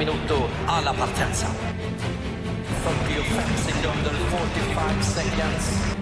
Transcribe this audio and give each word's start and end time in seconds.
minuto 0.00 0.48
alla 0.66 0.92
partenza. 0.94 1.46
45 2.82 3.56
sekunder, 3.56 4.14
45 4.30 5.02
seconds. 5.02 5.94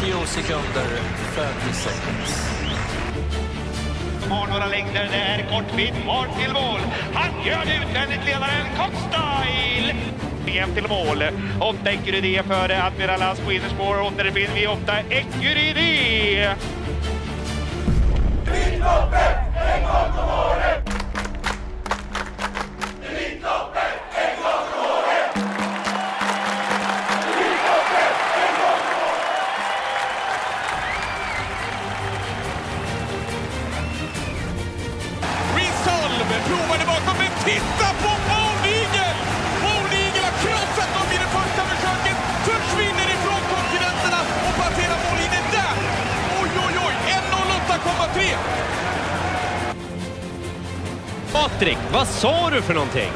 30 0.00 0.26
sekunder, 0.26 0.88
30 1.34 1.72
seconds. 1.72 2.50
Har 4.30 4.46
några 4.46 4.66
längder 4.66 5.08
där, 5.12 5.46
kort 5.50 5.76
bit 5.76 5.94
kvar 6.02 6.28
till 6.38 6.52
mål. 6.52 6.80
Han 7.14 7.46
gör 7.46 7.64
det 7.64 7.76
utvändigt, 7.88 8.24
ledaren 8.26 8.66
Cockstyle. 8.76 9.94
VM 10.46 10.74
till 10.74 10.88
mål. 10.88 11.22
Åtta 11.60 11.90
Ecurydé 11.90 12.42
före 12.42 12.82
Admiral 12.82 13.36
på 13.44 13.52
innerspår. 13.52 14.00
Åttonde 14.00 14.32
finner 14.32 14.54
vi 14.54 14.66
åtta 14.66 14.98
Ecurydé. 15.10 16.54
Resolve 18.46 19.35
sa 52.16 52.50
du 52.50 52.62
för 52.62 52.74
någonting? 52.74 53.10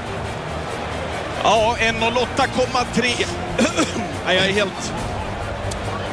Ja, 1.42 1.76
1.08,3. 1.78 3.26
Nej, 4.26 4.36
jag 4.36 4.46
är 4.46 4.52
helt... 4.52 4.92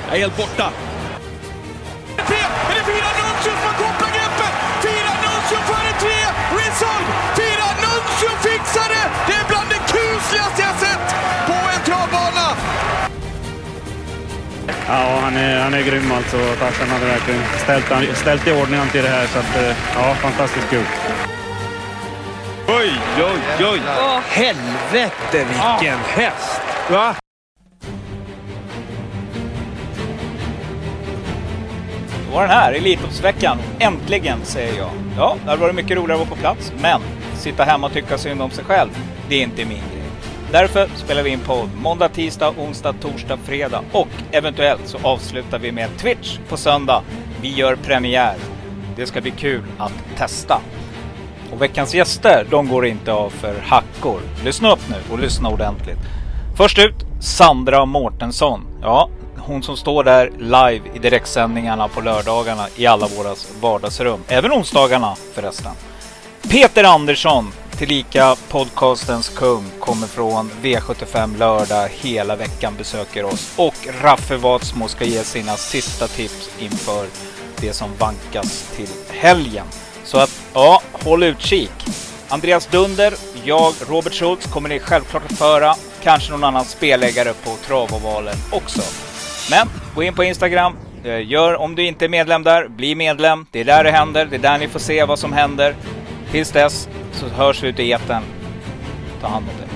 Jag 0.08 0.16
är 0.16 0.20
helt 0.20 0.38
borta. 0.38 0.72
Är 2.18 2.76
det 2.78 2.86
fyra 2.92 3.10
Nuncio 3.20 3.52
som 3.62 3.68
har 3.70 3.78
kopplat 3.84 4.12
greppet? 4.18 4.54
Fyra 4.88 5.12
Nuncio 5.24 5.58
före 5.72 5.92
tre! 6.04 6.20
Resolve! 6.60 7.10
Fyra 7.42 7.68
Nuncio 7.84 8.30
fixar 8.48 8.90
det! 8.94 9.08
Det 9.28 9.34
är 9.34 9.46
bland 9.48 9.70
det 9.70 9.82
kusligaste 9.94 10.62
jag 10.68 10.76
sett 10.86 11.08
på 11.48 11.58
en 11.76 11.82
travbana! 11.86 12.48
Ja, 14.88 15.20
han 15.22 15.38
är, 15.38 15.60
han 15.60 15.74
är 15.74 15.82
grym 15.82 16.12
alltså. 16.12 16.38
Tarzan 16.60 16.90
hade 16.90 17.06
verkligen 17.06 17.42
ställt, 17.64 18.18
ställt 18.18 18.48
i 18.48 18.52
ordning 18.52 18.80
till 18.92 19.04
det 19.04 19.10
här. 19.10 19.28
Så 19.28 19.40
att, 19.40 19.56
eh, 19.56 19.76
ja, 19.96 20.16
fantastiskt 20.16 20.70
kul. 20.70 20.86
Oj, 22.70 22.92
oj, 23.18 23.66
oj! 23.72 23.82
Helvete 24.30 25.12
vilken 25.32 26.00
häst! 26.00 26.62
Va? 26.90 27.16
Då 32.26 32.34
var 32.36 32.42
den 32.42 32.50
här, 32.50 32.74
Elitloppsveckan. 32.74 33.58
Äntligen, 33.80 34.40
säger 34.44 34.78
jag. 34.78 34.90
Ja, 35.18 35.38
det 35.44 35.50
hade 35.50 35.62
varit 35.62 35.76
mycket 35.76 35.98
roligare 35.98 36.22
att 36.22 36.30
vara 36.30 36.36
på 36.36 36.42
plats, 36.42 36.74
men 36.82 37.02
sitta 37.36 37.64
hemma 37.64 37.88
och 37.88 37.94
tycka 37.94 38.18
synd 38.18 38.42
om 38.42 38.52
sig 38.52 38.64
själv, 38.64 38.90
det 39.30 39.36
är 39.36 39.44
inte 39.44 39.66
min 39.66 39.78
grej. 39.78 40.10
Därför 40.52 40.90
spelar 40.96 41.24
vi 41.24 41.30
in 41.30 41.40
podd 41.40 41.70
måndag, 41.76 42.10
tisdag, 42.10 42.54
onsdag, 42.58 42.94
torsdag, 43.02 43.38
fredag 43.46 43.84
och 43.92 44.10
eventuellt 44.32 44.88
så 44.88 44.98
avslutar 45.04 45.60
vi 45.60 45.72
med 45.72 45.98
Twitch 45.98 46.38
på 46.50 46.58
söndag. 46.58 47.04
Vi 47.42 47.54
gör 47.54 47.76
premiär. 47.76 48.36
Det 48.96 49.06
ska 49.06 49.22
bli 49.22 49.32
kul 49.32 49.64
att 49.78 50.18
testa. 50.18 50.62
Och 51.52 51.62
veckans 51.62 51.94
gäster, 51.94 52.48
de 52.50 52.68
går 52.68 52.86
inte 52.86 53.14
av 53.14 53.30
för 53.30 53.56
hackor. 53.66 54.22
Lyssna 54.44 54.72
upp 54.72 54.90
nu 54.90 54.96
och 55.12 55.20
lyssna 55.20 55.50
ordentligt. 55.50 56.00
Först 56.58 56.80
ut, 56.80 56.96
Sandra 57.22 57.86
Mårtensson. 57.86 58.62
Ja, 58.82 59.10
hon 59.38 59.64
som 59.64 59.78
står 59.78 60.04
där 60.04 60.32
live 60.40 60.82
i 60.96 61.00
direktsändningarna 61.00 61.88
på 61.88 62.02
lördagarna 62.02 62.68
i 62.76 62.86
alla 62.86 63.08
våra 63.08 63.36
vardagsrum. 63.62 64.20
Även 64.28 64.52
onsdagarna 64.52 65.16
förresten. 65.34 65.72
Peter 66.50 66.84
Andersson, 66.84 67.52
tillika 67.78 68.36
podcastens 68.50 69.30
kung, 69.30 69.64
kommer 69.80 70.08
från 70.08 70.52
V75 70.62 71.38
lördag 71.38 71.90
hela 71.92 72.36
veckan, 72.36 72.74
besöker 72.78 73.26
oss. 73.26 73.54
Och 73.58 73.76
Raffe 74.02 74.38
Watsmo 74.38 74.88
ska 74.88 75.06
ge 75.06 75.24
sina 75.24 75.56
sista 75.56 76.08
tips 76.08 76.50
inför 76.60 77.06
det 77.62 77.74
som 77.74 77.90
vankas 78.00 78.72
till 78.76 78.90
helgen. 79.10 79.66
Så 80.08 80.18
att, 80.18 80.42
ja, 80.54 80.82
håll 80.92 81.24
utkik. 81.24 81.72
Andreas 82.30 82.68
Dunder, 82.68 83.14
jag, 83.44 83.74
Robert 83.90 84.14
Schultz 84.14 84.48
kommer 84.48 84.70
ni 84.70 84.80
självklart 84.80 85.24
att 85.26 85.38
föra. 85.38 85.74
Kanske 86.04 86.32
någon 86.32 86.44
annan 86.44 86.66
spelägare 86.66 87.34
på 87.34 87.50
Travovalen 87.68 88.36
också. 88.52 88.82
Men 89.52 89.68
gå 89.96 90.04
in 90.04 90.14
på 90.14 90.24
Instagram. 90.24 90.76
Eh, 91.04 91.28
Gör, 91.28 91.56
om 91.56 91.76
du 91.76 91.86
inte 91.86 92.06
är 92.06 92.10
medlem 92.10 92.44
där, 92.44 92.68
bli 92.68 92.96
medlem. 92.96 93.46
Det 93.52 93.60
är 93.60 93.66
där 93.66 93.84
det 93.84 93.92
händer. 93.92 94.26
Det 94.26 94.36
är 94.36 94.40
där 94.40 94.58
ni 94.58 94.68
får 94.68 94.80
se 94.80 95.06
vad 95.06 95.20
som 95.20 95.34
händer. 95.34 95.76
Tills 96.32 96.52
dess 96.52 96.90
så 97.12 97.28
hörs 97.28 97.64
vi 97.64 97.68
ute 97.68 97.84
i 97.84 97.92
etern. 97.92 98.24
Ta 99.22 99.28
hand 99.28 99.46
om 99.50 99.56
det. 99.60 99.68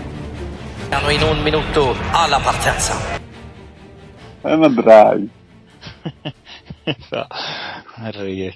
Hanno 0.96 1.12
in 1.12 1.38
un 1.38 1.44
minuto 1.44 1.96
alla 2.14 2.40
partenza. 2.40 2.94
Den 4.42 4.64
är 4.64 4.70
bra. 4.70 5.16
Herregud. 7.96 8.54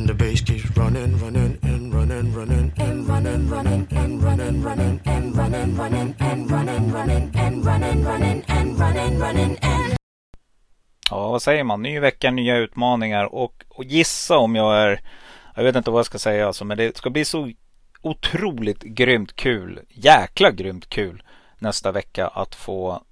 And 0.00 0.08
the 0.08 0.14
bass 0.14 0.40
keeps 0.40 0.76
running, 0.76 1.18
running, 1.18 1.58
and 1.62 1.94
running, 1.94 2.32
running, 2.32 2.72
and 2.76 3.08
running, 3.08 3.50
running, 3.50 3.86
and 3.90 4.22
running, 4.22 4.62
running, 4.62 5.00
and 5.04 5.36
running, 5.36 5.76
running, 5.76 6.14
and 6.18 6.50
running, 6.50 6.92
running, 6.92 7.30
and 7.34 7.64
running, 7.66 8.04
running, 8.04 8.44
and 8.48 8.80
running, 8.80 9.18
running, 9.18 9.58
and 9.62 9.96
Ja, 11.10 11.30
vad 11.30 11.42
säger 11.42 11.64
man? 11.64 11.82
Ny 11.82 12.00
vecka, 12.00 12.30
nya 12.30 12.56
utmaningar 12.56 13.34
och, 13.34 13.64
och 13.68 13.84
gissa 13.84 14.38
om 14.38 14.54
jag 14.56 14.76
är... 14.76 15.00
Jag 15.54 15.64
vet 15.64 15.76
inte 15.76 15.90
vad 15.90 15.98
jag 15.98 16.06
ska 16.06 16.18
säga 16.18 16.46
alltså, 16.46 16.64
men 16.64 16.78
det 16.78 16.96
ska 16.96 17.10
bli 17.10 17.24
så 17.24 17.50
otroligt 18.02 18.82
grymt 18.82 19.36
kul. 19.36 19.80
Jäkla 19.88 20.50
grymt 20.50 20.88
kul 20.88 21.22
nästa 21.58 21.92
vecka 21.92 22.26
att 22.28 22.54
få 22.54 23.02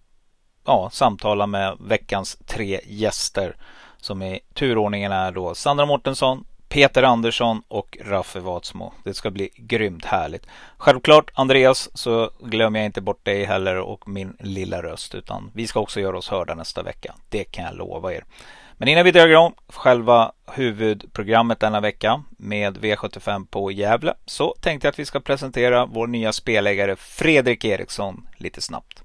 ja, 0.66 0.90
samtala 0.92 1.46
med 1.46 1.76
veckans 1.80 2.38
tre 2.46 2.80
gäster 2.86 3.56
som 3.96 4.22
i 4.22 4.40
turordningen 4.54 5.12
är 5.12 5.32
då 5.32 5.54
Sandra 5.54 5.86
Mårtensson, 5.86 6.44
Peter 6.68 7.02
Andersson 7.02 7.62
och 7.68 7.98
Raffe 8.00 8.40
Watsmo. 8.40 8.92
Det 9.04 9.14
ska 9.14 9.30
bli 9.30 9.50
grymt 9.56 10.04
härligt. 10.04 10.46
Självklart 10.76 11.30
Andreas 11.34 11.88
så 11.94 12.30
glömmer 12.40 12.78
jag 12.78 12.86
inte 12.86 13.00
bort 13.00 13.24
dig 13.24 13.44
heller 13.44 13.76
och 13.76 14.08
min 14.08 14.36
lilla 14.40 14.82
röst 14.82 15.14
utan 15.14 15.50
vi 15.54 15.66
ska 15.66 15.80
också 15.80 16.00
göra 16.00 16.18
oss 16.18 16.28
hörda 16.28 16.54
nästa 16.54 16.82
vecka. 16.82 17.14
Det 17.28 17.44
kan 17.44 17.64
jag 17.64 17.76
lova 17.76 18.12
er. 18.14 18.24
Men 18.76 18.88
innan 18.88 19.04
vi 19.04 19.10
drar 19.10 19.28
igång 19.28 19.54
själva 19.68 20.32
huvudprogrammet 20.46 21.60
denna 21.60 21.80
vecka 21.80 22.22
med 22.38 22.78
V75 22.78 23.46
på 23.50 23.72
Gävle 23.72 24.14
så 24.26 24.54
tänkte 24.60 24.86
jag 24.86 24.92
att 24.92 24.98
vi 24.98 25.04
ska 25.04 25.20
presentera 25.20 25.86
vår 25.86 26.06
nya 26.06 26.32
spelägare 26.32 26.96
Fredrik 26.96 27.64
Eriksson 27.64 28.26
lite 28.36 28.60
snabbt. 28.60 29.02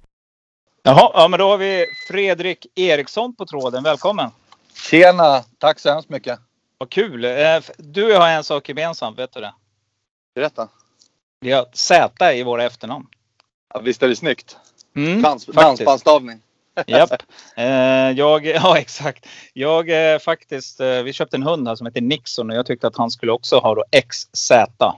Jaha, 0.84 1.12
ja 1.14 1.28
men 1.28 1.40
då 1.40 1.50
har 1.50 1.58
vi 1.58 1.86
Fredrik 2.08 2.68
Eriksson 2.76 3.36
på 3.36 3.46
tråden. 3.46 3.84
Välkommen! 3.84 4.30
Tjena! 4.76 5.44
Tack 5.60 5.80
så 5.80 5.90
hemskt 5.90 6.10
mycket. 6.10 6.40
Vad 6.84 6.90
kul! 6.90 7.26
Eh, 7.26 7.62
Du 7.78 8.06
och 8.06 8.12
jag 8.12 8.20
har 8.20 8.28
en 8.30 8.44
sak 8.44 8.70
gemensamt, 8.70 9.20
vet 9.20 9.34
du 9.34 9.42
det? 9.42 9.54
Berätta. 10.36 10.68
Vi 11.42 11.52
har 11.52 11.66
Z 11.74 12.34
i 12.36 12.44
våra 12.44 12.64
efternamn. 12.64 13.08
Ja, 13.74 13.80
visst 13.80 14.04
är 14.04 14.08
det 14.08 14.16
snyggt? 14.16 14.58
Mm, 14.96 15.22
Dans, 15.22 15.46
faktiskt. 15.46 15.64
dansbandstavning. 15.64 16.40
Japp. 16.88 17.24
Eh, 17.56 17.66
jag, 18.12 18.46
ja 18.46 18.78
exakt. 18.78 19.26
Jag 19.54 20.14
eh, 20.14 20.20
faktiskt, 20.20 20.80
eh, 20.80 21.02
vi 21.04 21.14
köpte 21.14 21.38
en 21.38 21.44
hund 21.44 21.68
här 21.68 21.76
som 21.76 21.88
heter 21.88 22.02
Nixon 22.02 22.50
och 22.50 22.56
jag 22.56 22.66
tyckte 22.66 22.88
att 22.88 22.98
han 22.98 23.12
skulle 23.12 23.32
också 23.32 23.58
ha 23.58 23.76
då 23.76 23.84
XZ. 24.10 24.52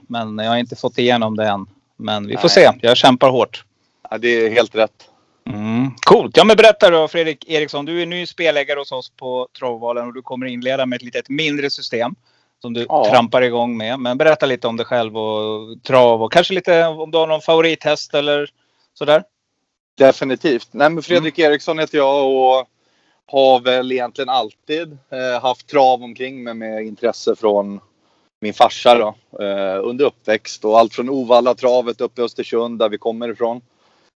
Men 0.08 0.38
jag 0.38 0.50
har 0.50 0.56
inte 0.56 0.76
fått 0.76 0.98
igenom 0.98 1.36
det 1.36 1.46
än. 1.46 1.66
Men 1.96 2.26
vi 2.26 2.34
får 2.36 2.42
Nej. 2.42 2.50
se. 2.50 2.72
Jag 2.82 2.96
kämpar 2.96 3.30
hårt. 3.30 3.64
Ja, 4.10 4.18
det 4.18 4.28
är 4.28 4.50
helt 4.50 4.74
rätt. 4.74 5.10
Mm, 5.46 5.90
coolt! 6.06 6.36
Ja 6.36 6.44
men 6.44 6.56
berätta 6.56 6.90
då 6.90 7.08
Fredrik 7.08 7.48
Eriksson. 7.48 7.84
Du 7.84 8.02
är 8.02 8.06
ny 8.06 8.26
spelägare 8.26 8.78
hos 8.78 8.92
oss 8.92 9.10
på 9.10 9.48
Travvalen 9.58 10.06
och 10.06 10.14
du 10.14 10.22
kommer 10.22 10.46
inleda 10.46 10.86
med 10.86 10.96
ett 10.96 11.02
litet 11.02 11.28
mindre 11.28 11.70
system. 11.70 12.14
Som 12.62 12.72
du 12.72 12.86
Ja. 12.88 13.10
trampar 13.10 13.42
igång 13.42 13.76
med. 13.76 14.00
Men 14.00 14.18
berätta 14.18 14.46
lite 14.46 14.68
om 14.68 14.76
dig 14.76 14.86
själv 14.86 15.16
och 15.18 15.82
trav 15.82 16.22
och 16.22 16.32
kanske 16.32 16.54
lite 16.54 16.86
om 16.86 17.10
du 17.10 17.18
har 17.18 17.26
någon 17.26 17.40
favorithäst 17.40 18.14
eller 18.14 18.50
sådär. 18.94 19.22
Definitivt. 19.98 20.68
Nej, 20.70 20.90
men 20.90 21.02
Fredrik 21.02 21.38
Eriksson 21.38 21.78
heter 21.78 21.98
jag 21.98 22.26
och 22.26 22.66
har 23.26 23.60
väl 23.60 23.92
egentligen 23.92 24.28
alltid 24.28 24.98
eh, 25.10 25.42
haft 25.42 25.66
trav 25.66 26.02
omkring 26.02 26.44
mig 26.44 26.54
med 26.54 26.86
intresse 26.86 27.36
från 27.36 27.80
min 28.40 28.54
farsa 28.54 28.94
då, 28.98 29.14
eh, 29.44 29.80
under 29.84 30.04
uppväxt. 30.04 30.64
Och 30.64 30.78
allt 30.78 30.94
från 30.94 31.10
Ovalla 31.10 31.54
travet 31.54 32.00
upp 32.00 32.18
i 32.18 32.22
Östersund 32.22 32.78
där 32.78 32.88
vi 32.88 32.98
kommer 32.98 33.28
ifrån. 33.28 33.60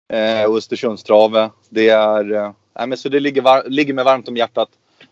Eh, 0.09 0.51
Östersundstrave. 0.51 1.51
Det 1.69 1.89
är, 1.89 2.33
eh, 2.33 2.53
men 2.87 2.97
så 2.97 3.09
det 3.09 3.21
ligger, 3.21 3.43
var- 3.43 3.65
ligger 3.69 3.95
mig 3.95 4.05
varmt 4.05 4.29
om 4.29 4.37
hjärtat. 4.37 4.69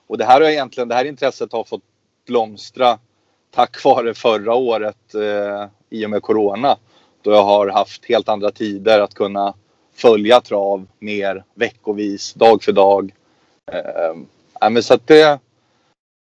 Och 0.06 0.19
det 0.19 0.25
här 0.25 0.40
har 0.40 0.48
egentligen, 0.48 0.88
det 0.88 0.94
här 0.94 1.04
intresset 1.04 1.52
har 1.52 1.64
fått 1.64 1.82
blomstra 2.26 2.98
tack 3.50 3.76
vare 3.84 4.14
förra 4.14 4.54
året 4.54 5.14
eh, 5.14 5.66
i 5.90 6.06
och 6.06 6.10
med 6.10 6.22
Corona. 6.22 6.76
Då 7.22 7.32
jag 7.32 7.44
har 7.44 7.69
haft 7.69 8.04
helt 8.04 8.28
andra 8.28 8.50
tider 8.50 9.00
att 9.00 9.14
kunna 9.14 9.54
följa 9.94 10.40
trav 10.40 10.87
mer 10.99 11.44
veckovis, 11.54 12.34
dag 12.34 12.62
för 12.62 12.72
dag. 12.72 13.14
Eh, 13.72 14.70
men 14.70 14.82
så 14.82 14.94
att 14.94 15.06
det 15.06 15.20
är 15.20 15.38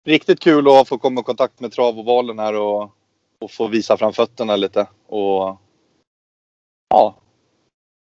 riktigt 0.06 0.39
kul 0.39 0.68
att 0.68 0.88
få 0.88 0.98
komma 0.98 1.21
i 1.21 1.24
kontakt 1.24 1.60
med 1.60 1.71
travovalen 1.71 2.39
här 2.39 2.54
och, 2.56 2.92
och 3.39 3.51
få 3.51 3.68
visa 3.68 3.98
fram 3.98 4.13
fötterna 4.13 4.56
lite. 4.56 4.88
Och 5.07 5.57
ja, 6.89 7.16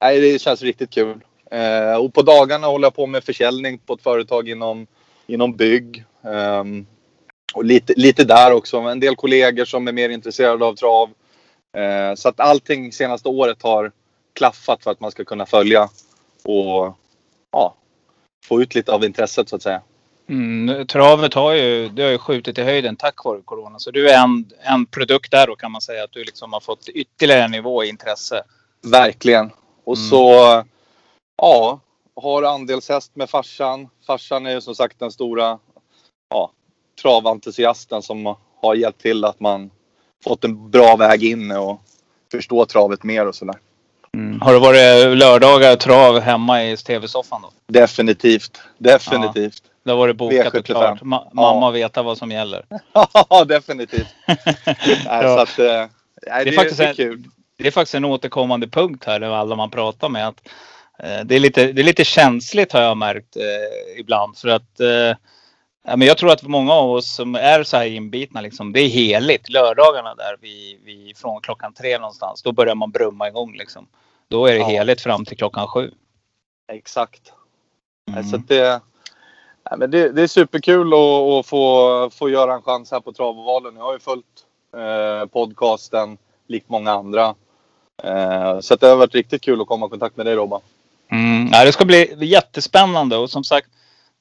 nej, 0.01 0.19
det 0.19 0.39
känns 0.39 0.61
riktigt 0.61 0.89
kul. 0.89 1.19
Eh, 1.51 1.95
och 1.95 2.13
på 2.13 2.21
dagarna 2.21 2.67
håller 2.67 2.85
jag 2.85 2.95
på 2.95 3.07
med 3.07 3.23
försäljning 3.23 3.77
på 3.77 3.93
ett 3.93 4.03
företag 4.03 4.49
inom, 4.49 4.87
inom 5.27 5.55
bygg. 5.55 6.05
Um, 6.21 6.85
och 7.53 7.65
lite, 7.65 7.93
lite 7.97 8.23
där 8.23 8.53
också. 8.53 8.77
En 8.77 8.99
del 8.99 9.15
kollegor 9.15 9.65
som 9.65 9.87
är 9.87 9.91
mer 9.91 10.09
intresserade 10.09 10.65
av 10.65 10.75
trav. 10.75 11.09
Eh, 11.77 12.15
så 12.15 12.29
att 12.29 12.39
allting 12.39 12.91
senaste 12.91 13.29
året 13.29 13.61
har 13.61 13.91
klaffat 14.33 14.83
för 14.83 14.91
att 14.91 14.99
man 14.99 15.11
ska 15.11 15.23
kunna 15.23 15.45
följa 15.45 15.89
och 16.43 16.97
ja, 17.51 17.75
få 18.45 18.61
ut 18.61 18.75
lite 18.75 18.91
av 18.91 19.03
intresset 19.05 19.49
så 19.49 19.55
att 19.55 19.61
säga. 19.61 19.81
Mm, 20.29 20.87
travet 20.87 21.33
har 21.33 21.53
ju, 21.53 21.89
det 21.89 22.03
har 22.03 22.09
ju 22.09 22.17
skjutit 22.17 22.57
i 22.57 22.61
höjden 22.61 22.95
tack 22.95 23.23
vare 23.23 23.41
corona. 23.45 23.79
Så 23.79 23.91
du 23.91 24.09
är 24.09 24.23
en, 24.23 24.51
en 24.61 24.85
produkt 24.85 25.31
där 25.31 25.47
då 25.47 25.55
kan 25.55 25.71
man 25.71 25.81
säga 25.81 26.03
att 26.03 26.11
du 26.11 26.23
liksom 26.23 26.53
har 26.53 26.59
fått 26.59 26.89
ytterligare 26.89 27.43
en 27.43 27.51
nivå 27.51 27.83
i 27.83 27.89
intresse. 27.89 28.43
Verkligen. 28.91 29.51
Och 29.83 29.97
Mm. 29.97 30.09
så 30.09 30.63
ja, 31.37 31.79
har 32.15 32.43
andelshäst 32.43 33.15
med 33.15 33.29
farsan. 33.29 33.89
Farsan 34.07 34.45
är 34.45 34.51
ju 34.51 34.61
som 34.61 34.75
sagt 34.75 34.99
den 34.99 35.11
stora 35.11 35.59
ja, 36.29 36.51
traventusiasten 37.01 38.01
som 38.01 38.35
har 38.61 38.75
hjälpt 38.75 39.01
till 39.01 39.25
att 39.25 39.39
man 39.39 39.71
fått 40.23 40.43
en 40.43 40.69
bra 40.71 40.95
väg 40.95 41.23
in 41.23 41.51
och 41.51 41.81
förstå 42.31 42.65
travet 42.65 43.03
mer 43.03 43.27
och 43.27 43.35
sådär. 43.35 43.55
Mm. 44.13 44.41
Har 44.41 44.53
det 44.53 44.59
varit 44.59 45.17
lördagar 45.17 45.75
trav 45.75 46.19
hemma 46.19 46.63
i 46.63 46.77
tv-soffan 46.77 47.41
då? 47.41 47.51
Definitivt. 47.67 48.61
Definitivt. 48.77 49.63
Var 49.83 50.07
det 50.07 50.13
bokat 50.13 50.47
och 50.47 50.53
V75. 50.53 50.63
klart. 50.63 51.01
Ma- 51.01 51.29
mamma 51.33 51.71
vet 51.71 51.97
vad 51.97 52.17
som 52.17 52.31
gäller. 52.31 52.65
Ja, 53.29 53.45
definitivt. 53.45 54.07
Nej, 54.27 54.75
Ja. 55.05 55.21
så 55.35 55.39
att, 55.39 55.59
eh, 55.59 55.85
nej, 56.27 56.45
det, 56.45 56.51
är 56.51 56.55
faktiskt 56.55 56.77
det 56.77 56.83
är 56.83 56.89
en- 56.89 56.95
kul. 56.95 57.23
Det 57.61 57.67
är 57.67 57.71
faktiskt 57.71 57.95
en 57.95 58.05
återkommande 58.05 58.67
punkt 58.67 59.03
här 59.05 59.21
alla 59.21 59.55
man 59.55 59.69
pratar 59.69 60.09
med. 60.09 60.27
Att, 60.27 60.47
eh, 60.99 61.19
det, 61.25 61.35
är 61.35 61.39
lite, 61.39 61.71
det 61.71 61.81
är 61.81 61.83
lite 61.83 62.05
känsligt 62.05 62.71
har 62.71 62.81
jag 62.81 62.97
märkt 62.97 63.35
eh, 63.35 63.99
ibland. 63.99 64.37
För 64.37 64.47
att 64.47 64.79
eh, 64.79 65.17
men 65.83 66.01
jag 66.01 66.17
tror 66.17 66.31
att 66.31 66.43
många 66.43 66.73
av 66.73 66.91
oss 66.91 67.15
som 67.15 67.35
är 67.35 67.63
så 67.63 67.77
här 67.77 67.85
inbitna, 67.85 68.41
liksom, 68.41 68.73
det 68.73 68.79
är 68.79 68.87
heligt. 68.87 69.49
Lördagarna 69.49 70.15
där 70.15 70.37
vi, 70.41 70.79
vi, 70.85 71.13
från 71.15 71.41
klockan 71.41 71.73
tre 71.73 71.97
någonstans, 71.97 72.41
då 72.41 72.51
börjar 72.51 72.75
man 72.75 72.91
brumma 72.91 73.27
igång. 73.27 73.53
Liksom. 73.57 73.87
Då 74.27 74.45
är 74.45 74.53
det 74.53 74.59
Ja. 74.59 74.65
heligt 74.67 75.01
fram 75.01 75.25
till 75.25 75.37
klockan 75.37 75.67
sju. 75.67 75.91
Exakt. 76.71 77.33
Nej, 78.07 78.17
Mm. 78.17 78.29
Så 78.29 78.35
att 78.35 78.47
det, 78.47 78.81
nej, 79.69 79.79
men 79.79 79.91
det, 79.91 80.11
det 80.11 80.21
är 80.21 80.27
superkul 80.27 80.93
att, 80.93 80.99
att 80.99 81.45
få, 81.45 82.09
få 82.09 82.29
göra 82.29 82.53
en 82.53 82.61
chans 82.61 82.91
här 82.91 82.99
på 82.99 83.13
Travovalen. 83.13 83.75
Jag 83.75 83.83
har 83.83 83.93
ju 83.93 83.99
följt 83.99 84.25
eh, 84.77 85.25
podcasten 85.25 86.17
likt 86.47 86.69
många 86.69 86.91
andra. 86.91 87.35
Eh, 88.03 88.59
så 88.59 88.75
det 88.75 88.87
har 88.87 88.95
varit 88.95 89.15
riktigt 89.15 89.41
kul 89.41 89.61
att 89.61 89.67
komma 89.67 89.85
i 89.85 89.89
kontakt 89.89 90.17
med 90.17 90.25
dig 90.25 90.35
Robban. 90.35 90.61
Mm. 91.11 91.49
Ja, 91.51 91.65
det 91.65 91.71
ska 91.71 91.85
bli 91.85 92.15
jättespännande 92.25 93.17
och 93.17 93.29
som 93.29 93.43
sagt, 93.43 93.67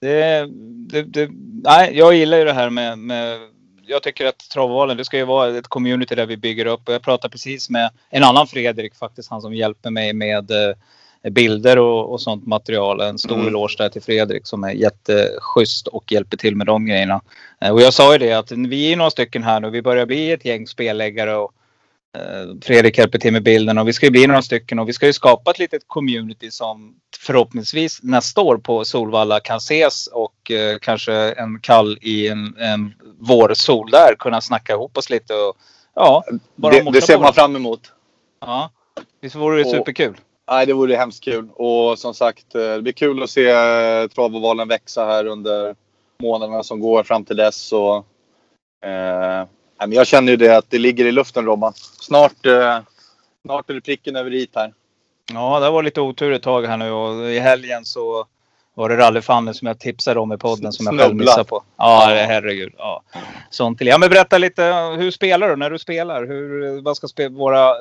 det, 0.00 0.47
det, 0.91 1.03
det, 1.03 1.31
nej, 1.65 1.91
jag 1.94 2.15
gillar 2.15 2.38
ju 2.38 2.44
det 2.44 2.53
här 2.53 2.71
med, 2.71 2.99
med 2.99 3.38
jag 3.87 4.03
tycker 4.03 4.27
att 4.27 4.38
Travvalen, 4.38 4.97
det 4.97 5.05
ska 5.05 5.17
ju 5.17 5.25
vara 5.25 5.59
ett 5.59 5.69
community 5.69 6.15
där 6.15 6.27
vi 6.27 6.37
bygger 6.37 6.67
upp. 6.67 6.88
Och 6.88 6.94
jag 6.94 7.03
pratade 7.03 7.32
precis 7.32 7.71
med 7.71 7.91
en 8.11 8.25
annan 8.25 8.47
Fredrik 8.47 8.94
faktiskt, 8.94 9.31
han 9.31 9.41
som 9.41 9.55
hjälper 9.55 9.91
mig 9.91 10.12
med 10.12 10.50
eh, 10.50 11.31
bilder 11.31 11.79
och, 11.79 12.12
och 12.12 12.21
sånt 12.21 12.47
material. 12.47 13.00
En 13.00 13.19
stor 13.19 13.35
Mm. 13.35 13.49
eloge 13.49 13.75
där 13.79 13.88
till 13.88 14.03
Fredrik 14.03 14.47
som 14.47 14.65
är 14.65 14.71
jätteschysst 14.73 15.87
och 15.87 16.12
hjälper 16.12 16.37
till 16.37 16.56
med 16.56 16.67
de 16.67 16.87
grejerna. 16.87 17.21
Eh, 17.61 17.73
och 17.73 17.81
jag 17.81 17.94
sa 17.94 18.12
ju 18.12 18.19
det 18.19 18.32
att 18.32 18.53
vi 18.53 18.93
är 18.93 18.97
några 18.97 19.11
stycken 19.11 19.43
här 19.43 19.61
nu. 19.61 19.71
Vi 19.71 19.82
börjar 19.82 20.06
bli 20.06 20.31
ett 20.31 20.44
gäng 20.44 20.67
spelläggare 20.67 21.37
och 21.37 21.53
Fredrik 22.62 22.98
hjälper 22.98 23.18
till 23.18 23.32
med 23.32 23.42
bilden 23.42 23.78
och 23.78 23.88
vi 23.88 23.92
ska 23.92 24.06
ju 24.06 24.10
bli 24.10 24.26
några 24.26 24.42
stycken 24.42 24.78
och 24.78 24.88
vi 24.88 24.92
ska 24.92 25.06
ju 25.06 25.12
skapa 25.12 25.50
ett 25.50 25.58
litet 25.58 25.82
community 25.86 26.50
som 26.50 26.94
förhoppningsvis 27.18 28.02
nästa 28.02 28.40
år 28.40 28.58
på 28.58 28.84
Solvalla 28.84 29.40
kan 29.40 29.56
ses 29.56 30.06
och 30.06 30.50
eh, 30.50 30.78
kanske 30.78 31.14
en 31.14 31.60
kall 31.60 31.98
i 32.00 32.28
en, 32.28 32.56
en 32.58 32.94
vårsol 33.18 33.90
där 33.90 34.14
kunna 34.18 34.40
snacka 34.40 34.72
ihop 34.72 34.98
oss 34.98 35.10
lite 35.10 35.34
och 35.34 35.56
ja, 35.94 36.24
bara 36.54 36.72
Det, 36.74 36.90
det 36.90 37.02
ser 37.02 37.18
man 37.18 37.32
fram 37.34 37.56
emot. 37.56 37.92
Ja, 38.40 38.70
visst 39.20 39.36
vore 39.36 39.56
det 39.56 39.64
Och- 39.64 39.70
superkul? 39.70 40.16
Nej, 40.50 40.66
det 40.66 40.72
vore 40.72 40.96
hemskt 40.96 41.24
kul. 41.24 41.48
Och 41.54 41.98
som 41.98 42.14
sagt, 42.14 42.54
eh, 42.54 42.60
det 42.60 42.82
blir 42.82 42.92
kul 42.92 43.22
att 43.22 43.30
se 43.30 43.50
eh, 43.50 44.06
Travovalen 44.08 44.68
växa 44.68 45.04
här 45.04 45.26
under 45.26 45.74
månaderna 46.22 46.62
som 46.62 46.80
går 46.80 47.02
fram 47.02 47.24
till 47.24 47.36
dess. 47.36 47.72
Och, 47.72 47.96
eh, 48.88 49.46
men 49.87 49.93
jag 49.93 50.06
känner 50.06 50.32
ju 50.32 50.37
det 50.37 50.56
att 50.56 50.71
det 50.71 50.79
ligger 50.79 51.05
i 51.05 51.12
luften 51.12 51.44
Robban. 51.44 51.73
Snart, 51.77 52.47
eh, 52.47 52.79
snart 53.44 53.71
är 53.71 53.75
det 53.75 53.81
pricken 53.81 54.17
över 54.17 54.35
i 54.35 54.49
här. 54.55 54.73
Ja, 55.32 55.61
det 55.61 55.71
var 55.71 55.82
lite 55.82 56.00
otur 56.00 56.32
ett 56.32 56.43
tag 56.43 56.67
här 56.67 56.77
nu 56.77 56.91
och 56.91 57.31
i 57.31 57.38
helgen 57.38 57.85
så 57.85 58.27
var 58.75 58.88
det 58.88 58.97
rallyfannen 58.97 59.55
som 59.55 59.67
jag 59.67 59.79
tipsade 59.79 60.21
om 60.21 60.32
i 60.32 60.37
podden 60.37 60.73
som 60.73 60.87
jag 60.87 60.99
själv 60.99 61.17
missade 61.17 61.44
på. 61.44 61.62
Ja, 61.77 62.05
herregud. 62.06 62.73
Ja. 62.79 63.03
Sånt 63.50 63.79
till. 63.79 63.87
Ja, 63.87 63.99
men 63.99 64.11
berätta 64.11 64.38
lite. 64.38 64.62
Hur 64.99 65.11
spelar 65.11 65.49
du 65.49 65.56
när 65.56 65.71
du 65.71 65.79
spelar? 65.79 66.27
Hur, 66.27 66.81
vad 66.82 66.97
ska 66.97 67.29
våra 67.29 67.69
eh, 67.69 67.75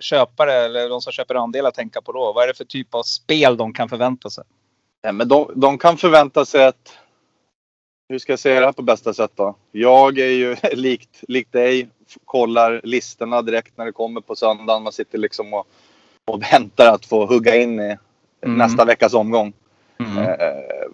köpare 0.00 0.52
eller 0.52 0.88
de 0.88 1.00
som 1.00 1.12
köper 1.12 1.34
andelar 1.34 1.70
tänka 1.70 2.00
på 2.00 2.12
då? 2.12 2.32
Vad 2.32 2.44
är 2.44 2.48
det 2.48 2.54
för 2.54 2.64
typ 2.64 2.94
av 2.94 3.02
spel 3.02 3.56
de 3.56 3.72
kan 3.72 3.88
förvänta 3.88 4.30
sig? 4.30 4.44
Nej, 5.04 5.12
men 5.12 5.28
de, 5.28 5.50
de 5.54 5.78
kan 5.78 5.96
förvänta 5.96 6.44
sig 6.44 6.66
att... 6.66 6.98
Hur 8.12 8.18
ska 8.18 8.32
jag 8.32 8.40
säga 8.40 8.60
det 8.60 8.66
här 8.66 8.72
på 8.72 8.82
bästa 8.82 9.14
sätt 9.14 9.30
då? 9.34 9.54
Jag 9.70 10.18
är 10.18 10.30
ju 10.30 10.56
likt, 10.72 11.20
likt 11.28 11.52
dig, 11.52 11.88
kollar 12.24 12.80
listorna 12.84 13.42
direkt 13.42 13.78
när 13.78 13.84
det 13.84 13.92
kommer 13.92 14.20
på 14.20 14.36
söndagen. 14.36 14.82
Man 14.82 14.92
sitter 14.92 15.18
liksom 15.18 15.54
och, 15.54 15.66
och 16.24 16.42
väntar 16.42 16.94
att 16.94 17.06
få 17.06 17.26
hugga 17.26 17.56
in 17.56 17.80
i 17.80 17.96
Mm. 18.44 18.58
nästa 18.58 18.84
veckas 18.84 19.14
omgång. 19.14 19.52
Mm. 19.98 20.18
Eh, 20.18 20.88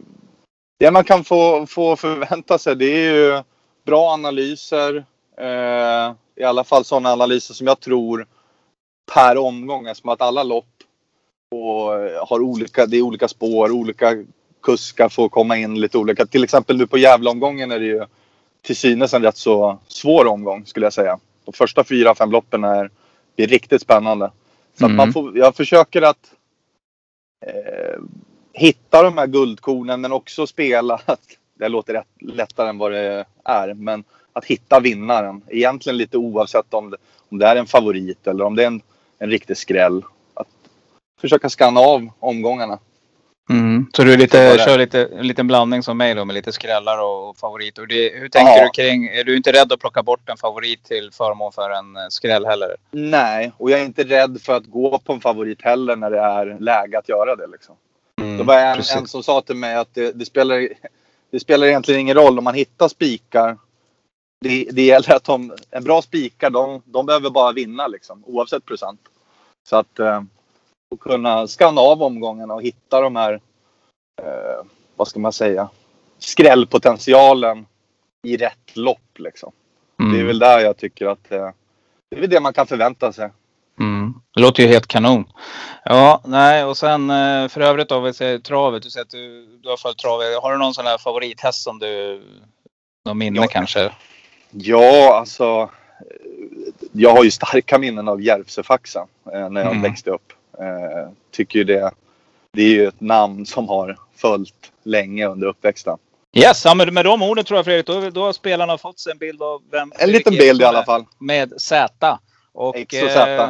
Det 0.79 0.91
man 0.91 1.05
kan 1.05 1.25
få, 1.25 1.67
få 1.67 1.97
förvänta 1.97 2.59
sig 2.59 2.76
det 2.76 2.85
är 2.85 3.14
ju 3.14 3.43
bra 3.87 4.11
analyser. 4.12 5.04
Eh, 5.37 6.12
I 6.37 6.45
alla 6.45 6.64
fall 6.64 6.85
sådana 6.85 7.12
analyser 7.12 7.54
som 7.54 7.66
jag 7.66 7.81
tror 7.81 8.26
per 9.14 9.38
omgång 9.38 9.87
eftersom 9.87 10.11
att 10.11 10.23
alla 10.23 10.43
lopp 10.43 10.66
och 11.50 11.93
har 12.28 12.40
olika, 12.40 12.87
det 12.87 12.97
är 12.97 13.02
olika 13.02 13.28
spår, 13.28 13.71
olika 13.71 14.25
kuskar 14.62 15.09
får 15.09 15.29
komma 15.29 15.57
in 15.57 15.81
lite 15.81 15.99
olika. 15.99 16.27
Till 16.27 16.45
exempel 16.45 16.77
nu 16.77 16.87
på 16.87 16.99
Gävleomgången 16.99 17.71
är 17.71 17.79
det 17.79 17.87
ju 17.87 18.05
till 18.62 18.77
synes 18.77 19.15
en 19.15 19.23
rätt 19.23 19.37
så 19.37 19.79
svår 19.88 20.27
omgång 20.27 20.67
skulle 20.67 20.87
jag 20.87 20.93
säga. 20.93 21.19
De 21.45 21.53
första 21.53 21.85
fyra, 21.85 22.15
fem 22.15 22.31
loppen 22.31 22.65
är, 22.65 22.91
är 23.37 23.47
riktigt 23.47 23.83
spännande. 23.83 24.31
Så 24.79 24.85
Mm. 24.85 24.97
man 24.97 25.12
får, 25.12 25.38
jag 25.38 25.57
försöker 25.57 26.03
att 26.03 26.33
eh, 27.47 28.00
hitta 28.53 29.03
de 29.03 29.19
här 29.19 29.27
guldkornen 29.27 30.00
men 30.00 30.12
också 30.12 30.47
spela 30.47 31.00
att 31.07 31.21
det 31.55 31.69
låter 31.69 31.93
rätt, 31.93 32.07
lättare 32.21 32.69
än 32.69 32.79
vad 32.79 32.93
det 32.93 33.25
är. 33.45 33.75
Men 33.75 34.05
att 34.33 34.45
hitta 34.45 34.81
vinnaren. 34.81 35.43
Egentligen 35.49 35.97
lite 35.97 36.17
oavsett 36.19 36.75
om 36.75 36.91
det, 36.91 36.97
om 37.29 37.38
det 37.38 37.47
är 37.47 37.57
en 37.57 37.67
favorit 37.67 38.27
eller 38.27 38.45
om 38.45 38.57
det 38.57 38.62
är 38.62 38.67
en, 38.67 38.83
en 39.19 39.31
riktig 39.31 39.57
skräll. 39.57 40.05
Att 40.35 40.49
försöka 41.21 41.49
skanna 41.49 41.81
av 41.81 42.09
omgångarna. 42.19 42.79
Mm. 43.50 43.87
Så 43.93 44.05
du 44.05 44.17
lite, 44.17 44.59
kör 44.59 44.78
lite, 44.78 45.05
en 45.07 45.26
liten 45.26 45.47
blandning 45.47 45.83
som 45.83 45.97
mig 45.97 46.14
då 46.14 46.25
med 46.25 46.35
lite 46.35 46.52
skrällar 46.52 46.99
och, 47.02 47.28
och 47.28 47.37
favoriter. 47.37 47.83
Och 47.83 47.88
det, 47.88 48.12
hur 48.19 48.28
tänker 48.28 48.52
Ja. 48.52 48.64
du 48.64 48.71
kring, 48.83 49.07
är 49.07 49.25
du 49.25 49.37
inte 49.37 49.52
rädd 49.52 49.73
att 49.73 49.81
plocka 49.81 50.02
bort 50.02 50.28
en 50.28 50.37
favorit 50.37 50.85
till 50.85 51.11
förmån 51.12 51.52
för 51.52 51.71
en 51.71 51.97
eh, 51.97 52.02
skräll 52.09 52.47
heller? 52.47 52.76
Nej, 52.90 53.52
och 53.57 53.71
jag 53.71 53.81
är 53.81 53.85
inte 53.85 54.05
rädd 54.05 54.38
för 54.43 54.57
att 54.57 54.67
gå 54.67 54.99
på 54.99 55.12
en 55.12 55.21
favorit 55.21 55.62
heller 55.62 55.97
när 55.97 56.11
det 56.11 56.19
är 56.21 56.57
läge 56.61 56.99
att 56.99 57.09
göra 57.09 57.37
det. 57.37 57.47
Liksom. 57.47 57.75
Mm, 58.21 58.37
Det 58.38 58.45
var 58.45 58.59
en, 58.61 58.76
precis. 58.76 58.97
en 58.97 59.07
som 59.07 59.23
sa 59.23 59.40
till 59.40 59.57
mig 59.57 59.75
att 59.75 59.95
det, 59.95 60.12
det, 60.12 60.25
spelar, 60.25 60.69
det 61.31 61.40
spelar 61.40 61.67
egentligen 61.67 62.00
ingen 62.00 62.17
roll 62.17 62.38
om 62.38 62.45
man 62.45 62.55
hittar 62.55 62.88
spikar. 62.88 63.57
Det, 64.40 64.69
det 64.73 64.83
gäller 64.83 65.14
att 65.14 65.25
de, 65.25 65.52
en 65.71 65.85
bra 65.85 66.02
spikar, 66.02 66.50
de, 66.50 66.83
de 66.85 67.07
behöver 67.07 67.31
bara 67.31 67.52
vinna 67.52 67.87
liksom, 67.87 68.23
oavsett 68.26 68.64
procent. 68.64 69.00
Så 69.69 69.76
att 69.76 70.00
att 70.95 71.00
kunna 71.00 71.47
skanna 71.47 71.80
av 71.80 72.02
omgångarna 72.02 72.54
och 72.54 72.62
hitta 72.62 73.00
de 73.00 73.16
här, 73.16 73.33
eh, 74.23 74.64
vad 74.97 75.09
ska 75.09 75.21
man 75.21 75.33
säga, 75.33 75.68
skrällpotentialen 76.18 77.66
i 78.23 78.37
rätt 78.37 78.76
lopp. 78.76 79.18
Liksom. 79.18 79.52
Mm. 80.00 80.12
Det 80.12 80.21
är 80.21 80.25
väl 80.25 80.38
där 80.38 80.59
jag 80.61 80.76
tycker 80.76 81.07
att 81.07 81.33
eh, 81.33 81.50
det 82.11 82.16
är 82.16 82.21
väl 82.21 82.30
det 82.30 82.40
man 82.40 82.52
kan 82.52 82.66
förvänta 82.66 83.12
sig. 83.12 83.30
Mm. 83.80 84.14
Det 84.35 84.40
låter 84.40 84.62
ju 84.62 84.68
helt 84.68 84.87
kanon. 84.87 85.25
Ja, 85.85 86.21
nej 86.25 86.64
och 86.64 86.76
sen 86.76 87.11
eh, 87.11 87.49
för 87.49 87.61
övrigt 87.61 87.88
då, 87.88 88.00
vi 88.00 88.14
säger 88.14 88.38
travet. 88.38 88.83
Du 88.83 88.90
säger 88.90 89.04
att 89.04 89.11
du, 89.11 89.47
du 89.62 89.68
har 89.68 89.76
följt 89.76 89.99
travet. 89.99 90.42
Har 90.42 90.52
du 90.52 90.59
någon 90.59 90.75
sån 90.75 90.87
här 90.87 90.99
favorithäst 90.99 91.62
som 91.62 91.78
du, 91.78 92.23
någon 93.04 93.18
minne 93.18 93.40
Ja. 93.40 93.47
kanske? 93.47 93.92
Ja, 94.50 95.18
alltså. 95.18 95.45
eh, 96.00 96.16
Jag 96.92 97.11
har 97.11 97.25
ju 97.25 97.30
starka 97.30 97.78
minnen 97.78 98.09
av 98.09 98.23
Järvsöfaxen 98.23 99.07
eh, 99.33 99.49
när 99.50 99.61
jag 99.61 99.71
Mm. 99.71 99.83
växte 99.83 100.11
upp. 100.11 100.33
Eh, 100.61 101.11
tycker 101.31 101.59
ju 101.59 101.65
det. 101.65 101.91
Det 102.53 102.62
är 102.62 102.69
ju 102.71 102.87
ett 102.87 103.00
namn 103.00 103.47
som 103.47 103.69
har 103.69 103.97
följt 104.17 104.73
länge 104.83 105.27
under 105.27 105.47
uppväxten. 105.47 105.99
Yes, 106.33 106.65
ja, 106.65 106.75
men 106.75 106.95
med 106.95 107.05
de 107.05 107.23
orden 107.23 107.45
tror 107.45 107.59
jag 107.59 107.65
Fredrik, 107.65 107.87
då, 107.87 108.11
då 108.11 108.25
har 108.25 108.33
spelarna 108.33 108.79
fått 108.79 108.99
sig 108.99 109.12
en 109.12 109.19
bild 109.19 109.43
av 109.43 109.62
vem 109.71 109.93
En 109.99 110.11
liten 110.11 110.33
bild 110.33 110.62
i 110.62 110.65
alla 110.65 110.85
fall. 110.85 111.05
Med 111.19 111.53
Z. 111.61 112.19
Och, 112.53 112.77
X 112.77 113.03
och 113.03 113.11
Z. 113.11 113.43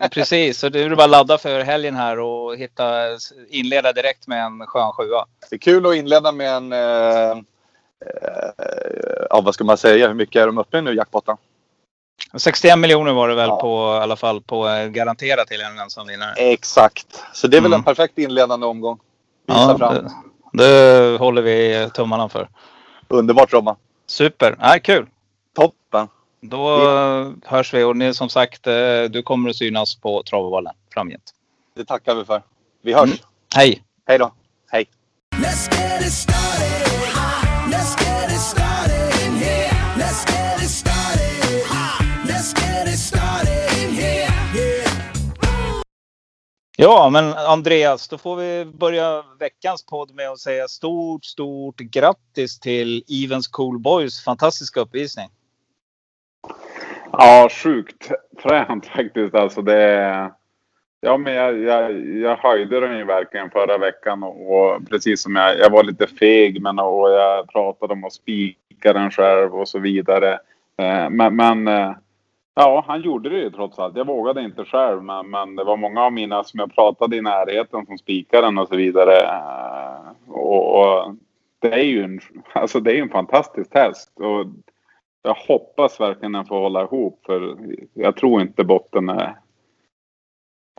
eh, 0.00 0.08
precis, 0.08 0.58
så 0.58 0.68
det 0.68 0.80
är 0.80 0.94
bara 0.94 1.04
att 1.04 1.10
ladda 1.10 1.38
för 1.38 1.60
helgen 1.60 1.96
här 1.96 2.18
och 2.18 2.56
hitta, 2.56 3.04
inleda 3.48 3.92
direkt 3.92 4.26
med 4.26 4.44
en 4.44 4.66
skön 4.66 4.92
sjua. 4.92 5.24
Det 5.50 5.56
är 5.56 5.58
kul 5.58 5.86
att 5.86 5.94
inleda 5.94 6.32
med 6.32 6.50
en... 6.50 6.72
Eh, 6.72 7.30
eh, 7.30 8.50
ja, 9.30 9.40
vad 9.40 9.54
ska 9.54 9.64
man 9.64 9.78
säga? 9.78 10.08
Hur 10.08 10.14
mycket 10.14 10.42
är 10.42 10.46
de 10.46 10.58
uppe 10.58 10.80
nu, 10.80 10.94
jackpotten? 10.94 11.36
61 12.36 12.78
miljoner 12.78 13.12
var 13.12 13.28
det 13.28 13.34
väl 13.34 13.48
Ja. 13.48 13.60
på 13.60 13.96
i 14.00 14.02
alla 14.02 14.16
fall 14.16 14.40
på 14.40 14.68
eh, 14.68 14.86
garanterat 14.86 15.48
till 15.48 15.60
en 15.60 15.78
ensam 15.78 16.06
vinnare. 16.06 16.32
Exakt. 16.36 17.06
Så 17.32 17.46
det 17.46 17.56
är 17.56 17.60
väl 17.60 17.72
Mm. 17.72 17.80
en 17.80 17.84
perfekt 17.84 18.18
inledande 18.18 18.66
omgång. 18.66 18.98
Visa 19.46 19.60
Ja, 19.60 19.78
fram. 19.78 19.94
det, 20.52 21.12
det 21.12 21.18
håller 21.18 21.42
vi 21.42 21.88
tummarna 21.94 22.28
för. 22.28 22.48
Underbart 23.08 23.52
Robban. 23.52 23.76
Super, 24.06 24.56
ja, 24.60 24.78
kul. 24.82 25.06
Toppen. 25.56 26.08
Då 26.40 26.88
eh, 26.88 27.28
hörs 27.44 27.74
vi 27.74 27.82
och 27.82 27.96
ni 27.96 28.14
som 28.14 28.28
sagt, 28.28 28.66
eh, 28.66 29.02
du 29.10 29.22
kommer 29.22 29.50
att 29.50 29.56
synas 29.56 29.94
på 29.94 30.22
Travvallen 30.22 30.74
framgent. 30.94 31.32
Det 31.76 31.84
tackar 31.84 32.14
vi 32.14 32.24
för. 32.24 32.42
Vi 32.82 32.92
hörs. 32.92 33.04
Mm. 33.04 33.16
Hej! 33.54 33.82
Hej 34.06 34.18
då. 34.18 34.32
Hej. 34.70 34.86
Ja, 46.78 47.10
men 47.10 47.32
Andreas, 47.32 48.08
då 48.08 48.18
får 48.18 48.36
vi 48.36 48.64
börja 48.64 49.24
veckans 49.38 49.86
podd 49.86 50.14
med 50.14 50.30
att 50.30 50.38
säga 50.38 50.68
stort, 50.68 51.24
stort 51.24 51.76
grattis 51.76 52.60
till 52.60 53.04
Evens 53.24 53.48
Cool 53.48 53.78
Boys 53.78 54.24
fantastiska 54.24 54.80
uppvisning. 54.80 55.28
Ja, 57.12 57.48
sjukt 57.50 58.10
fränt 58.38 58.86
faktiskt. 58.86 59.34
Alltså 59.34 59.62
det, 59.62 60.30
ja, 61.00 61.16
men 61.16 61.34
jag, 61.34 61.58
jag, 61.58 62.06
jag 62.16 62.36
höjde 62.36 62.80
den 62.80 62.98
ju 62.98 63.04
verkligen 63.04 63.50
förra 63.50 63.78
veckan 63.78 64.22
och, 64.22 64.56
och 64.56 64.88
precis 64.88 65.22
som 65.22 65.36
jag, 65.36 65.58
jag 65.58 65.70
var 65.70 65.84
lite 65.84 66.06
feg 66.06 66.62
men 66.62 66.78
och 66.78 67.10
jag 67.10 67.48
pratade 67.48 67.92
om 67.92 68.04
att 68.04 68.12
spika 68.12 68.92
den 68.92 69.10
själv 69.10 69.54
och 69.54 69.68
så 69.68 69.78
vidare. 69.78 70.32
Eh, 70.78 71.10
Men, 71.10 71.36
men 71.36 71.68
eh, 71.68 71.92
ja, 72.56 72.84
han 72.86 73.02
gjorde 73.02 73.28
det 73.28 73.38
ju 73.38 73.50
trots 73.50 73.78
allt. 73.78 73.96
Jag 73.96 74.06
vågade 74.06 74.42
inte 74.42 74.64
själv 74.64 75.02
men, 75.02 75.30
men 75.30 75.56
det 75.56 75.64
var 75.64 75.76
många 75.76 76.02
av 76.02 76.12
mina 76.12 76.44
som 76.44 76.60
jag 76.60 76.74
pratade 76.74 77.16
i 77.16 77.22
närheten 77.22 77.86
som 77.86 77.98
spikade 77.98 78.46
den 78.46 78.58
och 78.58 78.68
så 78.68 78.76
vidare. 78.76 79.12
Eh, 79.12 80.32
och, 80.32 80.80
och 80.80 81.14
det 81.58 81.72
är 81.72 81.84
ju 81.84 82.04
en, 82.04 82.20
alltså 82.52 82.80
det 82.80 82.98
är 82.98 83.02
en 83.02 83.08
fantastisk 83.08 83.74
häst. 83.74 84.12
Och 84.14 84.46
jag 85.22 85.34
hoppas 85.34 86.00
verkligen 86.00 86.32
den 86.32 86.46
får 86.46 86.60
hålla 86.60 86.82
ihop 86.82 87.22
för 87.26 87.56
jag 87.94 88.16
tror 88.16 88.40
inte 88.40 88.64
botten 88.64 89.08
är... 89.08 89.36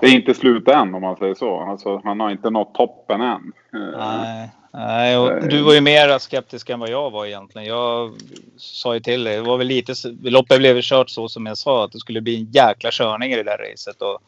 Det 0.01 0.07
är 0.07 0.15
inte 0.15 0.34
slut 0.34 0.67
än 0.67 0.96
om 0.96 1.01
man 1.01 1.17
säger 1.17 1.34
så. 1.34 1.60
Alltså, 1.60 2.01
han 2.03 2.19
har 2.19 2.31
inte 2.31 2.50
nått 2.50 2.74
toppen 2.74 3.22
än. 3.22 3.53
Eh, 3.74 3.98
Nej, 3.98 4.51
nej 4.77 5.17
och 5.17 5.48
du 5.48 5.62
var 5.62 5.74
ju 5.74 5.81
mer 5.81 6.19
skeptisk 6.19 6.69
än 6.69 6.79
vad 6.79 6.89
jag 6.89 7.12
var 7.12 7.25
egentligen. 7.25 7.67
Jag 7.67 8.13
sa 8.57 8.93
ju 8.93 9.00
till 9.00 9.24
dig, 9.24 9.36
det 9.36 9.41
var 9.41 9.57
väl 9.57 9.67
lite, 9.67 9.93
loppet 10.22 10.57
blev 10.57 10.81
kört 10.81 11.10
så 11.10 11.29
som 11.29 11.46
jag 11.46 11.57
sa, 11.57 11.86
att 11.86 11.91
det 11.91 12.00
skulle 12.00 12.22
bli 12.22 12.36
en 12.36 12.51
jäkla 12.51 12.89
körning 12.93 13.31
i 13.31 13.36
det 13.36 13.43
där 13.43 13.57
racet. 13.57 14.01
Och 14.01 14.19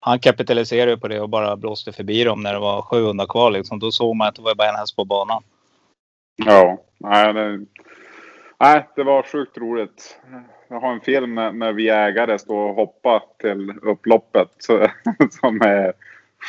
han 0.00 0.18
kapitaliserade 0.18 0.96
på 0.96 1.08
det 1.08 1.20
och 1.20 1.28
bara 1.28 1.56
blåste 1.56 1.92
förbi 1.92 2.24
dem 2.24 2.42
när 2.42 2.52
det 2.52 2.58
var 2.58 2.82
700 2.82 3.26
kvar. 3.26 3.50
Liksom. 3.50 3.78
Då 3.78 3.92
såg 3.92 4.16
man 4.16 4.28
att 4.28 4.34
det 4.34 4.42
var 4.42 4.54
bara 4.54 4.68
en 4.68 4.76
häst 4.76 4.96
på 4.96 5.04
banan. 5.04 5.42
Ja, 6.36 6.78
nej 6.98 7.32
det, 7.32 7.66
nej, 8.60 8.88
det 8.96 9.02
var 9.02 9.22
sjukt 9.22 9.58
roligt. 9.58 10.20
Jag 10.68 10.80
har 10.80 10.92
en 10.92 11.00
film 11.00 11.34
när, 11.34 11.72
vi 11.72 11.88
ägare 11.88 12.38
står 12.38 12.68
och 12.68 12.74
hoppar 12.74 13.22
till 13.38 13.70
upploppet 13.82 14.48
som 15.40 15.60
är 15.62 15.92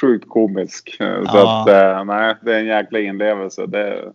sjukt 0.01 0.29
komisk. 0.29 0.95
Så 0.97 1.03
Ja. 1.33 1.61
att, 1.61 1.67
eh, 1.69 2.03
nej, 2.05 2.35
det 2.41 2.53
är 2.55 2.59
en 2.59 2.65
jäkla 2.65 2.99
inlevelse. 2.99 3.65
Det, 3.65 4.11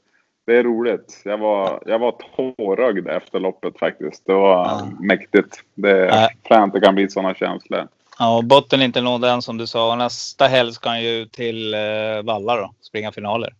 det 0.46 0.56
är 0.56 0.62
roligt. 0.62 1.20
Jag 1.24 1.38
var, 1.38 1.82
jag 1.86 1.98
var 1.98 2.14
tårögd 2.36 3.08
efter 3.08 3.40
loppet 3.40 3.78
faktiskt. 3.78 4.26
Det 4.26 4.32
var 4.34 4.64
Ja. 4.64 4.88
mäktigt. 5.00 5.60
Det 5.74 6.06
är 6.08 6.28
fränt 6.48 6.72
det 6.74 6.80
kan 6.80 6.94
bli 6.94 7.08
sådana 7.08 7.34
känslor. 7.34 7.88
Ja, 8.18 8.36
och 8.36 8.44
botten 8.44 8.80
är 8.80 8.84
inte 8.84 9.00
nådd 9.00 9.24
än 9.24 9.42
som 9.42 9.56
du 9.58 9.66
sa. 9.66 9.94
Nästa 9.96 10.46
helg 10.46 10.72
ska 10.72 10.88
han 10.88 11.02
ju 11.04 11.24
till 11.26 11.74
eh, 11.74 11.80
Valla 12.24 12.56
då, 12.56 12.70
springa 12.80 13.12
finaler. 13.12 13.54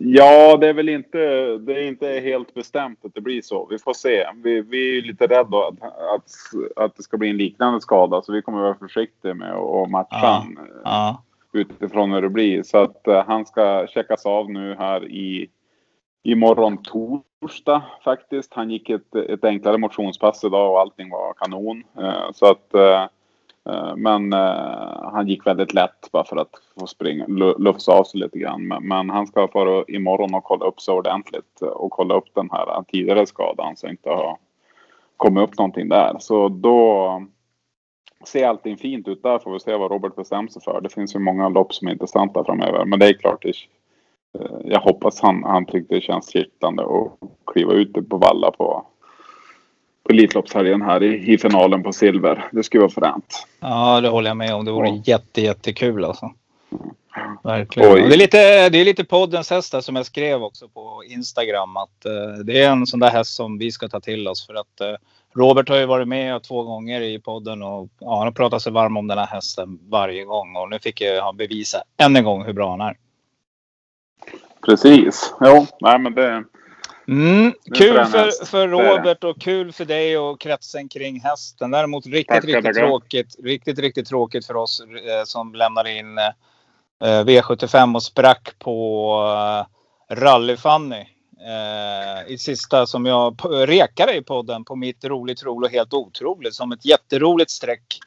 Ja, 0.00 0.56
det 0.56 0.68
är 0.68 0.74
väl 0.74 0.88
inte, 0.88 1.18
det 1.58 1.72
är 1.74 1.82
inte 1.88 2.08
helt 2.08 2.54
bestämt 2.54 3.04
att 3.04 3.14
det 3.14 3.20
blir 3.20 3.42
så. 3.42 3.66
Vi 3.70 3.78
får 3.78 3.92
se. 3.92 4.26
Vi, 4.34 4.60
vi 4.60 4.90
är 4.90 4.94
ju 4.94 5.00
lite 5.00 5.26
rädda 5.26 5.58
att, 5.58 5.82
att, 6.14 6.30
att 6.76 6.96
det 6.96 7.02
ska 7.02 7.16
bli 7.16 7.30
en 7.30 7.36
liknande 7.36 7.80
skada, 7.80 8.22
så 8.22 8.32
vi 8.32 8.42
kommer 8.42 8.60
vara 8.60 8.74
försiktiga 8.74 9.34
med 9.34 9.52
att 9.54 9.90
matcha 9.90 10.08
Ja. 10.22 10.46
eh, 10.58 10.64
Ja, 10.84 11.22
utifrån 11.52 12.12
hur 12.12 12.22
det 12.22 12.28
blir. 12.28 12.62
Så 12.62 12.78
att 12.78 13.08
eh, 13.08 13.24
han 13.26 13.46
ska 13.46 13.86
checkas 13.86 14.26
av 14.26 14.50
nu 14.50 14.74
här 14.78 15.04
i 15.04 15.48
imorgon 16.22 16.82
torsdag 16.82 17.82
faktiskt. 18.04 18.54
Han 18.54 18.70
gick 18.70 18.90
ett, 18.90 19.14
ett 19.14 19.44
enklare 19.44 19.78
motionspass 19.78 20.44
idag 20.44 20.72
och 20.72 20.80
allting 20.80 21.10
var 21.10 21.32
kanon. 21.34 21.84
Eh, 22.00 22.32
så 22.34 22.46
att 22.50 22.74
eh, 22.74 23.04
Eh, 23.68 23.96
men 23.96 24.32
eh, 24.32 25.10
han 25.12 25.28
gick 25.28 25.46
väldigt 25.46 25.74
lätt 25.74 26.12
bara 26.12 26.24
för 26.24 26.36
att 26.36 26.50
få 26.80 26.86
springa, 26.86 27.26
lufsa 27.58 27.92
av 27.92 28.04
sig 28.04 28.20
lite 28.20 28.38
grann. 28.38 28.68
Men, 28.68 28.88
men 28.88 29.10
han 29.10 29.26
ska 29.26 29.48
fara 29.48 29.84
imorgon 29.88 30.34
och 30.34 30.44
kolla 30.44 30.66
upp 30.66 30.80
sig 30.80 30.94
ordentligt 30.94 31.60
och 31.60 31.90
kolla 31.90 32.14
upp 32.14 32.34
den 32.34 32.48
här 32.52 32.84
tidigare 32.88 33.26
skadan 33.26 33.76
så 33.76 33.88
inte 33.88 34.08
har 34.08 34.38
kommit 35.16 35.42
upp 35.42 35.58
någonting 35.58 35.88
där. 35.88 36.16
Så 36.18 36.48
då 36.48 37.22
ser 38.26 38.46
allting 38.46 38.76
fint 38.76 39.08
ut 39.08 39.22
där. 39.22 39.38
Får 39.38 39.52
vi 39.52 39.60
se 39.60 39.76
vad 39.76 39.90
Robert 39.90 40.16
bestämmer 40.16 40.48
sig 40.48 40.62
för. 40.62 40.80
Det 40.80 40.94
finns 40.94 41.14
ju 41.14 41.18
många 41.18 41.48
lopp 41.48 41.74
som 41.74 41.88
är 41.88 41.92
intressanta 41.92 42.44
framöver. 42.44 42.84
Men 42.84 42.98
det 42.98 43.06
är 43.06 43.12
klart, 43.12 43.42
det, 43.42 43.52
eh, 44.38 44.56
jag 44.64 44.80
hoppas 44.80 45.20
han, 45.20 45.44
han 45.44 45.66
tyckte 45.66 45.94
det 45.94 46.00
känns 46.00 46.32
kittlande 46.32 46.82
att 46.82 47.12
kliva 47.46 47.72
ut 47.72 48.08
på 48.08 48.16
valla 48.16 48.50
på, 48.50 48.86
på 50.08 50.12
Elitloppshelgen 50.12 50.82
här 50.82 51.02
i, 51.02 51.32
i 51.32 51.38
finalen 51.38 51.82
på 51.82 51.92
silver. 51.92 52.48
Det 52.52 52.62
skulle 52.62 52.80
vara 52.80 52.90
fränt. 52.90 53.46
ja 53.60 54.00
det 54.00 54.08
håller 54.08 54.30
jag 54.30 54.36
med 54.36 54.54
om. 54.54 54.64
Det 54.64 54.72
vore 54.72 54.88
Ja. 54.88 55.02
jätte, 55.04 55.40
jättekul 55.40 56.04
alltså. 56.04 56.32
Verkligen. 57.44 57.92
Oj. 57.92 58.02
Det 58.08 58.14
är, 58.14 58.18
lite, 58.18 58.68
det 58.68 58.78
är 58.78 58.84
lite 58.84 59.04
poddens 59.04 59.50
häst 59.50 59.72
där 59.72 59.80
som 59.80 59.96
jag 59.96 60.06
skrev 60.06 60.42
också 60.42 60.68
på 60.68 61.02
Instagram. 61.08 61.76
Att 61.76 62.04
eh, 62.06 62.44
det 62.44 62.62
är 62.62 62.70
en 62.70 62.86
sån 62.86 63.00
där 63.00 63.10
häst 63.10 63.34
som 63.34 63.58
vi 63.58 63.72
ska 63.72 63.88
ta 63.88 64.00
till 64.00 64.28
oss. 64.28 64.46
För 64.46 64.54
att 64.54 64.80
eh, 64.80 64.94
Robert 65.36 65.68
har 65.68 65.76
ju 65.76 65.86
varit 65.86 66.08
med 66.08 66.42
två 66.42 66.62
gånger 66.62 67.00
i 67.00 67.18
podden 67.18 67.62
och 67.62 67.88
ja, 68.00 68.16
han 68.16 68.26
har 68.26 68.30
pratat 68.32 68.62
sig 68.62 68.72
varm 68.72 68.96
om 68.96 69.06
den 69.06 69.18
här 69.18 69.26
hästen 69.26 69.78
varje 69.88 70.24
gång. 70.24 70.56
Och 70.56 70.70
nu 70.70 70.78
fick 70.78 71.00
jag 71.00 71.22
han 71.22 71.36
bevisa 71.36 71.82
än 71.96 72.16
en 72.16 72.24
gång 72.24 72.44
hur 72.44 72.52
bra 72.52 72.70
han 72.70 72.80
är. 72.80 72.96
Precis. 74.66 75.34
Jo, 75.40 75.66
nej 75.80 75.98
men 75.98 76.14
det... 76.14 76.44
Mm, 77.08 77.52
kul 77.74 78.04
för, 78.04 78.44
för. 78.46 78.68
Robert 78.68 79.24
och 79.24 79.40
kul 79.40 79.72
för 79.72 79.84
dig 79.84 80.18
och 80.18 80.40
kretsen 80.40 80.88
kring 80.88 81.20
hästen. 81.20 81.70
Däremot 81.70 82.06
riktigt, 82.06 82.26
Tackar, 82.28 82.46
riktigt 82.46 82.74
tråkigt. 82.74 83.36
Riktigt, 83.44 83.78
riktigt 83.78 84.08
tråkigt 84.08 84.46
för 84.46 84.56
oss 84.56 84.80
eh, 84.80 85.24
som 85.24 85.54
lämnade 85.54 85.92
in 85.92 86.18
eh, 86.18 87.24
V75 87.24 87.94
och 87.94 88.02
sprack 88.02 88.54
på 88.58 89.14
eh, 90.10 90.14
Rally-Fanny. 90.14 91.06
Eh, 91.40 92.32
I 92.32 92.38
sista 92.38 92.86
som 92.86 93.06
jag 93.06 93.36
rekade 93.52 94.14
i 94.16 94.22
podden 94.22 94.64
på 94.64 94.76
mitt 94.76 95.04
roligt, 95.04 95.42
roligt 95.42 95.70
och 95.70 95.74
helt 95.74 95.94
otroligt. 95.94 96.54
Som 96.54 96.72
ett 96.72 96.84
jätteroligt 96.84 97.50
streck. 97.50 97.98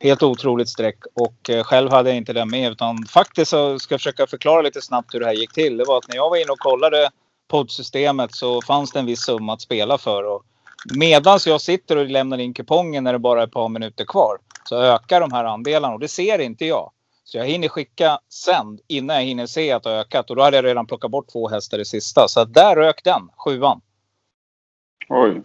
Helt 0.00 0.22
otroligt 0.22 0.68
streck 0.68 0.98
och 1.14 1.50
eh, 1.50 1.64
själv 1.64 1.90
hade 1.90 2.10
jag 2.10 2.16
inte 2.16 2.32
det 2.32 2.44
med 2.44 2.72
utan 2.72 3.06
faktiskt 3.06 3.50
så 3.50 3.78
ska 3.78 3.94
jag 3.94 4.00
försöka 4.00 4.26
förklara 4.26 4.62
lite 4.62 4.82
snabbt 4.82 5.14
hur 5.14 5.20
det 5.20 5.26
här 5.26 5.32
gick 5.32 5.52
till. 5.52 5.76
Det 5.76 5.84
var 5.84 5.98
att 5.98 6.08
när 6.08 6.16
jag 6.16 6.30
var 6.30 6.36
inne 6.36 6.52
och 6.52 6.58
kollade 6.58 7.10
poddsystemet 7.48 8.34
så 8.34 8.62
fanns 8.62 8.92
det 8.92 8.98
en 8.98 9.06
viss 9.06 9.24
summa 9.24 9.52
att 9.52 9.60
spela 9.60 9.98
för. 9.98 10.22
Och 10.22 10.44
medans 10.94 11.46
jag 11.46 11.60
sitter 11.60 11.96
och 11.96 12.06
lämnar 12.06 12.38
in 12.38 12.54
kupongen 12.54 13.04
när 13.04 13.12
det 13.12 13.18
bara 13.18 13.42
är 13.42 13.46
ett 13.46 13.52
par 13.52 13.68
minuter 13.68 14.04
kvar 14.04 14.38
så 14.68 14.76
ökar 14.76 15.20
de 15.20 15.32
här 15.32 15.44
andelarna 15.44 15.94
och 15.94 16.00
det 16.00 16.08
ser 16.08 16.38
inte 16.38 16.64
jag. 16.66 16.90
Så 17.24 17.38
jag 17.38 17.44
hinner 17.44 17.68
skicka 17.68 18.18
sänd 18.28 18.80
innan 18.86 19.16
jag 19.16 19.22
hinner 19.22 19.46
se 19.46 19.72
att 19.72 19.82
det 19.82 19.90
har 19.90 19.96
ökat 19.96 20.30
och 20.30 20.36
då 20.36 20.42
hade 20.42 20.56
jag 20.56 20.64
redan 20.64 20.86
plockat 20.86 21.10
bort 21.10 21.32
två 21.32 21.48
hästar 21.48 21.78
i 21.78 21.84
sista. 21.84 22.28
Så 22.28 22.44
där 22.44 22.76
rök 22.76 23.04
den, 23.04 23.28
sjuan. 23.36 23.80
Oj. 25.08 25.42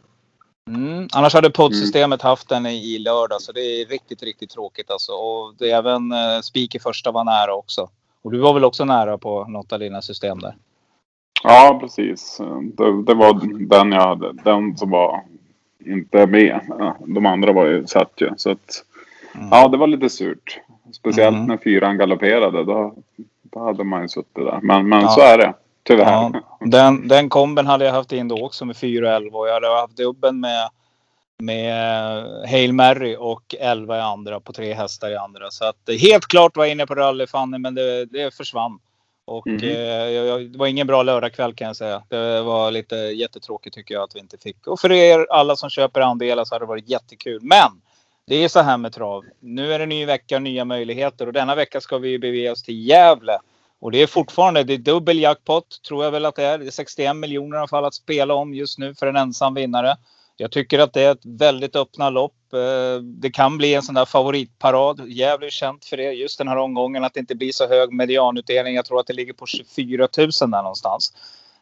Mm. 0.68 1.08
Annars 1.14 1.34
hade 1.34 1.50
poddsystemet 1.50 2.22
haft 2.22 2.50
den 2.50 2.66
i, 2.66 2.96
i 2.96 3.00
lördag 3.00 3.42
så 3.42 3.52
det 3.52 3.62
är 3.62 3.86
riktigt, 3.86 4.24
riktigt 4.24 4.50
tråkigt 4.50 4.92
alltså. 4.92 5.12
Och 5.12 5.56
det 5.58 5.72
är 5.72 5.78
även 5.78 6.12
eh, 6.12 6.40
Spik 6.42 6.76
i 6.76 6.80
första 6.80 7.12
var 7.12 7.24
nära 7.24 7.54
också. 7.54 7.90
Och 8.22 8.32
du 8.32 8.40
var 8.40 8.54
väl 8.54 8.66
också 8.66 8.86
nära 8.86 9.18
på 9.18 9.46
något 9.46 9.74
av 9.74 9.80
dina 9.80 10.02
system 10.02 10.40
där? 10.40 10.56
Ja, 11.44 11.78
precis. 11.82 12.38
Det, 12.62 13.04
det, 13.04 13.14
var 13.14 13.34
den 13.70 13.92
jag 13.92 14.02
hade. 14.02 14.34
Den 14.34 14.78
som 14.78 14.90
var 14.90 15.24
inte 15.86 16.26
med. 16.26 16.62
De 17.08 17.26
andra 17.26 17.54
var 17.54 17.66
ju 17.66 17.88
satt 17.88 18.14
ju. 18.18 18.32
Så 18.38 18.52
att, 18.52 18.84
mm. 19.36 19.48
Ja, 19.52 19.68
det 19.68 19.78
var 19.78 19.88
lite 19.88 20.10
surt. 20.10 20.60
Speciellt 20.92 21.36
mm. 21.36 21.48
när 21.48 21.58
fyran 21.58 21.98
galopperade. 21.98 22.64
Då, 22.64 22.96
då 23.42 23.60
hade 23.60 23.84
man 23.84 24.02
ju 24.02 24.08
suttit 24.08 24.36
där. 24.36 24.60
Men, 24.62 24.90
men 24.90 25.02
ja. 25.02 25.10
så 25.10 25.22
är 25.22 25.38
det. 25.38 25.54
Tyvärr. 25.84 26.06
Ja, 26.06 26.32
den, 26.60 27.08
den 27.08 27.30
komben 27.30 27.68
hade 27.68 27.86
jag 27.86 27.94
haft 27.94 28.12
in 28.12 28.28
då 28.28 28.46
också 28.46 28.66
med 28.66 28.78
4 28.78 29.08
och 29.08 29.16
11 29.16 29.38
och 29.38 29.48
jag 29.48 29.54
hade 29.54 29.68
haft 29.68 29.98
dubben 29.98 30.40
med 30.40 30.70
med 31.40 32.26
Hail 32.50 32.74
Mary 32.74 33.16
och 33.20 33.56
11 33.60 33.98
i 33.98 34.02
andra 34.02 34.40
på 34.40 34.54
tre 34.54 34.74
hästar 34.74 35.12
i 35.12 35.16
andra. 35.16 35.52
Så 35.52 35.66
att 35.66 35.90
helt 36.02 36.26
klart 36.28 36.58
var 36.58 36.66
jag 36.66 36.72
inne 36.72 36.86
på 36.86 36.96
rallyfanny 36.96 37.58
men 37.58 37.76
det, 37.76 38.06
det 38.06 38.36
försvann. 38.36 38.80
Och 39.30 39.48
mm. 39.48 39.64
eh, 39.64 40.38
det 40.40 40.58
var 40.58 40.68
ingen 40.68 40.88
bra 40.88 41.04
lördagkväll 41.04 41.54
kan 41.54 41.68
jag 41.68 41.76
säga. 41.76 42.04
Det 42.08 42.42
var 42.42 42.72
lite 42.72 42.96
jättetråkigt 42.96 43.76
tycker 43.76 43.96
jag 43.96 44.04
att 44.04 44.16
vi 44.16 44.20
inte 44.20 44.38
fick. 44.38 44.68
Och 44.68 44.80
för 44.80 44.92
er 44.92 45.28
alla 45.30 45.56
som 45.56 45.70
köper 45.70 46.02
andelar 46.02 46.46
så 46.46 46.56
hade 46.56 46.66
det 46.66 46.70
varit 46.70 46.90
jättekul. 46.90 47.40
Men 47.42 47.82
det 48.28 48.36
är 48.36 48.48
så 48.48 48.60
här 48.60 48.78
med 48.78 48.94
trav. 48.94 49.26
Nu 49.40 49.74
är 49.74 49.80
det 49.80 49.86
ny 49.86 50.06
vecka, 50.06 50.40
nya 50.40 50.66
möjligheter 50.66 51.28
och 51.28 51.34
denna 51.34 51.56
vecka 51.56 51.82
ska 51.82 51.98
vi 51.98 52.20
bege 52.20 52.52
oss 52.52 52.64
till 52.64 52.88
Gävle. 52.88 53.40
Och 53.80 53.92
det 53.92 54.02
är 54.02 54.08
fortfarande, 54.08 54.64
det 54.64 54.74
är 54.74 54.78
dubbel 54.78 55.20
jackpot 55.20 55.82
tror 55.88 56.04
jag 56.04 56.12
väl 56.12 56.26
att 56.26 56.36
det 56.36 56.44
är. 56.44 56.58
Det 56.58 56.66
är 56.66 56.72
61 56.72 57.16
miljoner 57.16 57.58
i 57.58 57.60
alla 57.60 57.68
fall 57.68 57.86
att 57.86 57.94
spela 57.94 58.34
om 58.34 58.54
just 58.54 58.80
nu 58.80 58.96
för 58.96 59.08
en 59.08 59.16
ensam 59.16 59.54
vinnare. 59.54 59.98
Jag 60.42 60.52
tycker 60.52 60.80
att 60.80 60.94
det 60.94 61.02
är 61.02 61.12
ett 61.12 61.26
väldigt 61.26 61.76
öppna 61.76 62.10
lopp. 62.10 62.54
Eh, 62.54 63.02
det 63.02 63.30
kan 63.30 63.58
bli 63.58 63.74
en 63.74 63.82
sån 63.82 63.96
där 63.96 64.06
favoritparad. 64.06 65.10
Gävle 65.10 65.46
är 65.46 65.50
känt 65.50 65.86
för 65.86 65.98
det 65.98 66.04
just 66.04 66.38
den 66.38 66.48
här 66.48 66.58
omgången 66.58 67.04
att 67.04 67.14
det 67.14 67.20
inte 67.20 67.36
blir 67.36 67.52
så 67.52 67.68
hög 67.68 67.94
medianutdelning. 67.94 68.76
Jag 68.76 68.86
tror 68.86 69.00
att 69.00 69.08
det 69.08 69.14
ligger 69.14 69.34
på 69.34 69.46
24 69.46 70.08
000 70.18 70.30
där 70.40 70.48
någonstans. 70.48 71.14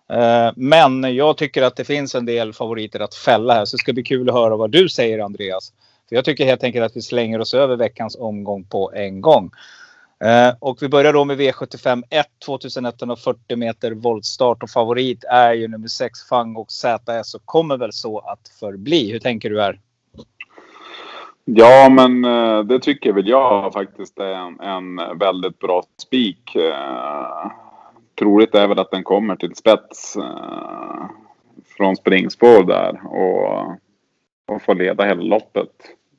Eh, 0.10 0.52
men 0.56 1.16
jag 1.16 1.38
tycker 1.38 1.62
att 1.62 1.76
det 1.76 1.86
finns 1.86 2.16
en 2.16 2.26
del 2.26 2.54
favoriter 2.54 3.00
att 3.00 3.16
fälla 3.16 3.54
här 3.54 3.66
så 3.66 3.78
det 3.78 3.82
ska 3.82 3.94
bli 3.94 4.04
kul 4.04 4.30
att 4.30 4.36
höra 4.36 4.56
vad 4.56 4.72
du 4.72 4.90
säger 4.90 5.20
Andreas. 5.20 5.74
För 6.10 6.16
jag 6.16 6.26
tycker 6.26 6.46
helt 6.46 6.64
enkelt 6.64 6.86
att 6.86 6.98
vi 6.98 7.02
slänger 7.02 7.42
oss 7.42 7.54
över 7.54 7.76
veckans 7.76 8.16
omgång 8.16 8.64
på 8.64 8.92
en 8.94 9.22
gång. 9.22 9.52
Eh, 10.24 10.56
och 10.60 10.78
vi 10.82 10.90
börjar 10.90 11.14
då 11.14 11.26
med 11.26 11.40
V75 11.40 12.04
1, 12.10 12.28
2140 12.46 13.58
meter 13.58 13.92
voltstart 13.92 14.64
och 14.64 14.70
favorit 14.70 15.24
är 15.24 15.54
ju 15.54 15.68
nummer 15.68 15.88
6 15.88 16.24
Fang 16.30 16.56
och 16.56 16.72
ZS 16.72 17.36
och 17.36 17.46
kommer 17.46 17.78
väl 17.78 17.94
så 17.94 18.20
att 18.20 18.52
förbli. 18.60 19.12
Hur 19.12 19.20
tänker 19.20 19.50
du 19.50 19.62
här? 19.62 19.80
Ja, 21.46 21.90
men 21.90 22.26
eh, 22.26 22.64
det 22.64 22.80
tycker 22.80 23.14
väl 23.14 23.28
jag 23.28 23.74
faktiskt 23.74 24.20
är 24.20 24.34
en, 24.34 24.60
en 24.60 25.18
väldigt 25.20 25.60
bra 25.60 25.84
spik. 26.02 26.56
Eh, 26.56 27.52
troligt 28.20 28.56
är 28.56 28.68
väl 28.68 28.80
att 28.80 28.92
den 28.92 29.04
kommer 29.04 29.36
till 29.36 29.56
spets 29.56 30.16
eh, 30.16 31.06
från 31.78 31.96
springspår 31.96 32.64
där 32.64 33.02
och, 33.06 33.72
och 34.56 34.62
får 34.62 34.76
leda 34.76 35.04
hela 35.04 35.22
loppet 35.22 35.72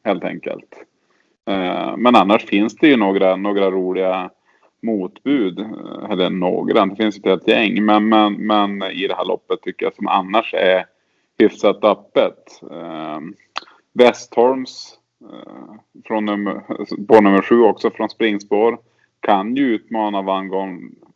helt 0.05 0.25
enkelt. 0.25 0.88
Eh, 1.49 1.97
men 1.97 2.17
annars 2.17 2.45
finns 2.45 2.77
det 2.77 2.89
ju 2.89 2.97
några, 2.97 3.37
några 3.37 3.71
roliga 3.71 4.31
motbud. 4.83 5.59
Eh, 5.59 6.11
eller 6.11 6.31
några, 6.31 6.87
det 6.87 6.97
finns 6.97 7.19
ett 7.19 7.27
helt 7.27 7.49
gäng. 7.49 7.85
Men, 7.85 8.09
men, 8.09 8.33
men 8.35 8.83
i 8.83 9.07
det 9.07 9.15
här 9.15 9.25
loppet 9.25 9.63
tycker 9.63 9.87
jag 9.87 9.95
som 9.95 10.09
annars 10.09 10.55
är 10.55 10.87
hyfsat 11.39 11.85
öppet. 11.85 12.63
Eh, 12.71 13.21
Westholms 13.93 14.95
från 16.07 16.25
nummer, 16.25 16.63
på 17.09 17.21
nummer 17.21 17.43
sju 17.43 17.63
också 17.63 17.91
från 17.91 18.11
springspår. 18.11 18.79
Kan 19.21 19.57
ju 19.57 19.75
utmana 19.75 20.23
Van 20.23 20.49
Gogh, 20.49 20.75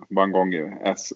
Van 0.09 0.33
Gogh 0.33 0.57
S, 0.85 1.13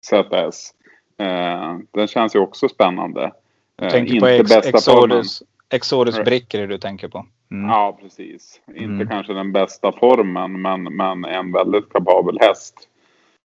ZS. 0.00 0.74
Eh, 1.18 1.78
den 1.90 2.06
känns 2.06 2.34
ju 2.34 2.38
också 2.38 2.68
spännande. 2.68 3.32
Du 3.76 3.90
tänker 3.90 4.14
eh, 4.14 4.20
på 4.20 4.26
ex, 4.26 4.52
Exodus, 4.52 5.42
Exodus 5.70 6.24
Bricker 6.24 6.66
du 6.66 6.78
tänker 6.78 7.08
på? 7.08 7.26
Mm. 7.50 7.70
Ja, 7.70 7.98
precis. 8.02 8.60
Inte 8.66 8.84
mm. 8.84 9.08
kanske 9.08 9.32
den 9.32 9.52
bästa 9.52 9.92
formen, 9.92 10.62
men, 10.62 10.82
men 10.82 11.24
en 11.24 11.52
väldigt 11.52 11.92
kapabel 11.92 12.38
häst. 12.40 12.88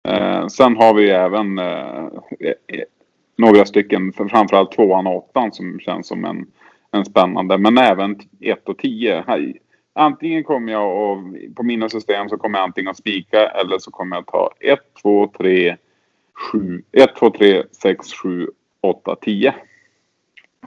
Eh, 0.09 0.47
sen 0.47 0.77
har 0.77 0.95
vi 0.95 1.11
även 1.11 1.59
eh, 1.59 2.05
eh 2.39 2.85
några 3.39 3.65
stycken, 3.65 4.13
framförallt 4.13 4.73
tvåan 4.73 5.07
och 5.07 5.17
åttan 5.17 5.53
som 5.53 5.81
känns 5.81 6.09
som 6.09 6.25
en, 6.25 6.47
en 6.91 7.05
spännande. 7.05 7.59
Men 7.59 7.79
även 7.79 8.21
ett 8.41 8.69
och 8.69 8.79
tio. 8.79 9.25
Antingen 9.93 10.45
kommer 10.45 10.73
jag 10.73 11.11
och 11.11 11.19
på 11.57 11.63
mina 11.63 11.89
system 11.89 12.29
så 12.29 12.37
kommer 12.37 12.59
jag 12.59 12.65
antingen 12.65 12.91
att 12.91 12.97
spika 12.97 13.49
eller 13.49 13.79
så 13.79 13.91
kommer 13.91 14.17
jag 14.17 14.27
ta 14.27 14.51
ett, 14.61 14.95
två, 15.03 15.27
tre, 15.39 15.77
sju, 16.35 16.83
ett, 16.93 17.17
två, 17.17 17.31
tre, 17.31 17.63
sex, 17.73 18.13
sju, 18.13 18.49
åtta, 18.81 19.17
tio. 19.21 19.55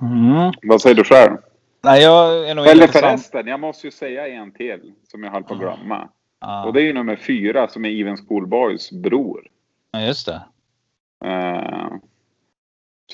Mm. 0.01 0.51
Vad 0.61 0.81
säger 0.81 0.95
du 0.95 1.03
själv? 1.03 1.37
Nej, 1.83 2.01
jag 2.03 2.49
är 2.49 2.55
nog 2.55 2.67
Eller 2.67 2.87
förresten, 2.87 3.47
jag 3.47 3.59
måste 3.59 3.87
ju 3.87 3.91
säga 3.91 4.27
en 4.27 4.51
till 4.51 4.93
som 5.11 5.23
jag 5.23 5.31
höll 5.31 5.43
på 5.43 5.53
att 5.53 5.59
glömma. 5.59 6.09
Ah. 6.39 6.65
Och 6.65 6.73
det 6.73 6.81
är 6.81 6.83
ju 6.83 6.93
nummer 6.93 7.15
fyra 7.15 7.67
som 7.67 7.85
är 7.85 7.89
Even 7.89 8.17
Schoolboys 8.17 8.91
bror. 8.91 9.47
Ja, 9.91 10.01
just 10.01 10.25
det. 10.25 10.41
Uh, 11.25 11.93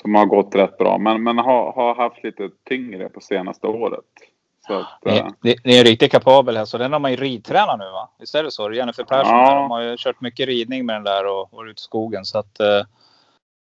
som 0.00 0.14
har 0.14 0.26
gått 0.26 0.54
rätt 0.54 0.78
bra, 0.78 0.98
men, 0.98 1.22
men 1.22 1.38
har, 1.38 1.72
har 1.72 1.94
haft 1.94 2.24
lite 2.24 2.50
tyngre 2.68 3.08
på 3.08 3.20
senaste 3.20 3.66
året. 3.66 4.04
Så 4.66 4.74
att, 4.74 4.98
det, 5.02 5.20
uh, 5.20 5.28
det, 5.42 5.56
det, 5.64 5.78
är 5.78 5.84
riktigt 5.84 6.12
kapabel 6.12 6.56
här, 6.56 6.64
så 6.64 6.78
den 6.78 6.92
har 6.92 7.00
man 7.00 7.10
ju 7.10 7.16
ridtränat 7.16 7.78
nu 7.78 7.84
va? 7.84 8.10
Visst 8.18 8.34
är 8.34 8.44
det 8.44 8.50
så? 8.50 8.72
Jennifer 8.72 9.04
Persson, 9.04 9.38
ja. 9.38 9.54
de 9.54 9.70
har 9.70 9.80
ju 9.80 9.96
kört 9.98 10.20
mycket 10.20 10.46
ridning 10.46 10.86
med 10.86 10.96
den 10.96 11.04
där 11.04 11.26
och 11.26 11.48
varit 11.52 11.70
ute 11.70 11.80
i 11.80 11.82
skogen. 11.82 12.24
Så 12.24 12.38
att, 12.38 12.60
uh, 12.60 12.86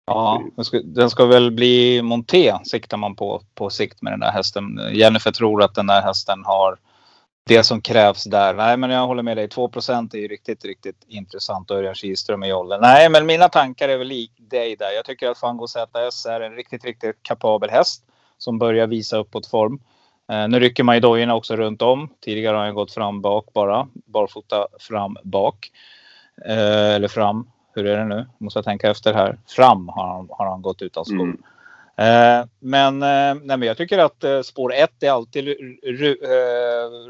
Ja, 0.06 0.42
den 0.56 0.64
ska, 0.64 0.80
den 0.84 1.10
ska, 1.10 1.26
väl 1.26 1.50
bli 1.50 2.02
monté 2.02 2.54
siktar 2.64 2.96
man 2.96 3.16
på 3.16 3.42
på 3.54 3.70
sikt 3.70 4.02
med 4.02 4.12
den 4.12 4.20
där 4.20 4.30
hästen. 4.30 4.80
Jennifer 4.92 5.32
tror 5.32 5.62
att 5.62 5.74
den 5.74 5.86
där 5.86 6.02
hästen 6.02 6.44
har 6.44 6.78
det 7.46 7.62
som 7.62 7.80
krävs 7.80 8.24
där. 8.24 8.54
Nej, 8.54 8.76
men 8.76 8.90
jag 8.90 9.06
håller 9.06 9.22
med 9.22 9.36
dig. 9.36 9.48
2% 9.48 10.14
är 10.14 10.18
ju 10.18 10.28
riktigt, 10.28 10.64
riktigt 10.64 11.04
intressant. 11.08 11.70
Örjan 11.70 11.94
Kihlström 11.94 12.44
i 12.44 12.52
åldern. 12.52 12.80
Nej, 12.80 13.10
men 13.10 13.26
mina 13.26 13.48
tankar 13.48 13.88
är 13.88 13.98
väl 13.98 14.06
lik 14.06 14.32
dig 14.36 14.76
där. 14.76 14.90
Jag 14.90 15.04
tycker 15.04 15.28
att 15.28 15.38
Fango 15.38 15.66
ZS 15.66 16.26
är 16.26 16.40
en 16.40 16.52
riktigt, 16.52 16.84
riktigt 16.84 17.22
kapabel 17.22 17.70
häst 17.70 18.04
som 18.38 18.58
börjar 18.58 18.86
visa 18.86 19.16
uppåt 19.16 19.46
form. 19.46 19.80
Eh, 20.32 20.48
nu 20.48 20.60
rycker 20.60 20.84
man 20.84 20.94
ju 20.94 21.00
dojorna 21.00 21.34
också 21.34 21.56
runt 21.56 21.82
om. 21.82 22.08
Tidigare 22.20 22.56
har 22.56 22.64
han 22.64 22.74
gått 22.74 22.92
fram 22.92 23.20
bak 23.20 23.52
bara. 23.52 23.88
Barfota 23.92 24.66
fram 24.80 25.16
bak. 25.24 25.70
Eh, 26.46 26.94
eller 26.94 27.08
fram 27.08 27.46
hur 27.74 27.86
är 27.86 27.98
det 27.98 28.04
nu? 28.04 28.26
Måste 28.38 28.58
jag 28.58 28.64
tänka 28.64 28.90
efter 28.90 29.14
här. 29.14 29.38
Fram 29.46 29.88
har 29.88 30.06
han, 30.06 30.28
har 30.30 30.46
han 30.46 30.62
gått 30.62 30.82
utan 30.82 31.04
skor. 31.04 31.20
Mm. 31.20 31.42
Eh, 31.96 32.46
men, 32.58 33.02
eh, 33.02 33.34
nej, 33.42 33.56
men 33.56 33.62
jag 33.62 33.76
tycker 33.76 33.98
att 33.98 34.24
eh, 34.24 34.42
spår 34.42 34.74
1 34.74 35.02
är 35.02 35.10
alltid 35.10 35.48
eh, 35.48 35.54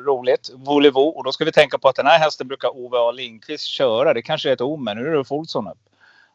roligt. 0.05 0.51
Volevo. 0.55 1.01
Och 1.01 1.25
då 1.25 1.33
ska 1.33 1.45
vi 1.45 1.53
tänka 1.53 1.79
på 1.79 1.89
att 1.89 1.97
den 1.97 2.07
här 2.07 2.19
hästen 2.19 2.49
brukar 2.49 2.77
Ove 2.77 2.99
A 2.99 3.13
Lindqvist 3.13 3.65
köra. 3.65 4.15
Det 4.15 4.23
kanske 4.23 4.49
är 4.49 4.53
ett 4.53 4.61
o, 4.61 4.77
men 4.77 4.97
nu 4.97 5.07
är 5.07 5.11
det 5.11 5.25
Olsson 5.31 5.69
upp. 5.69 5.79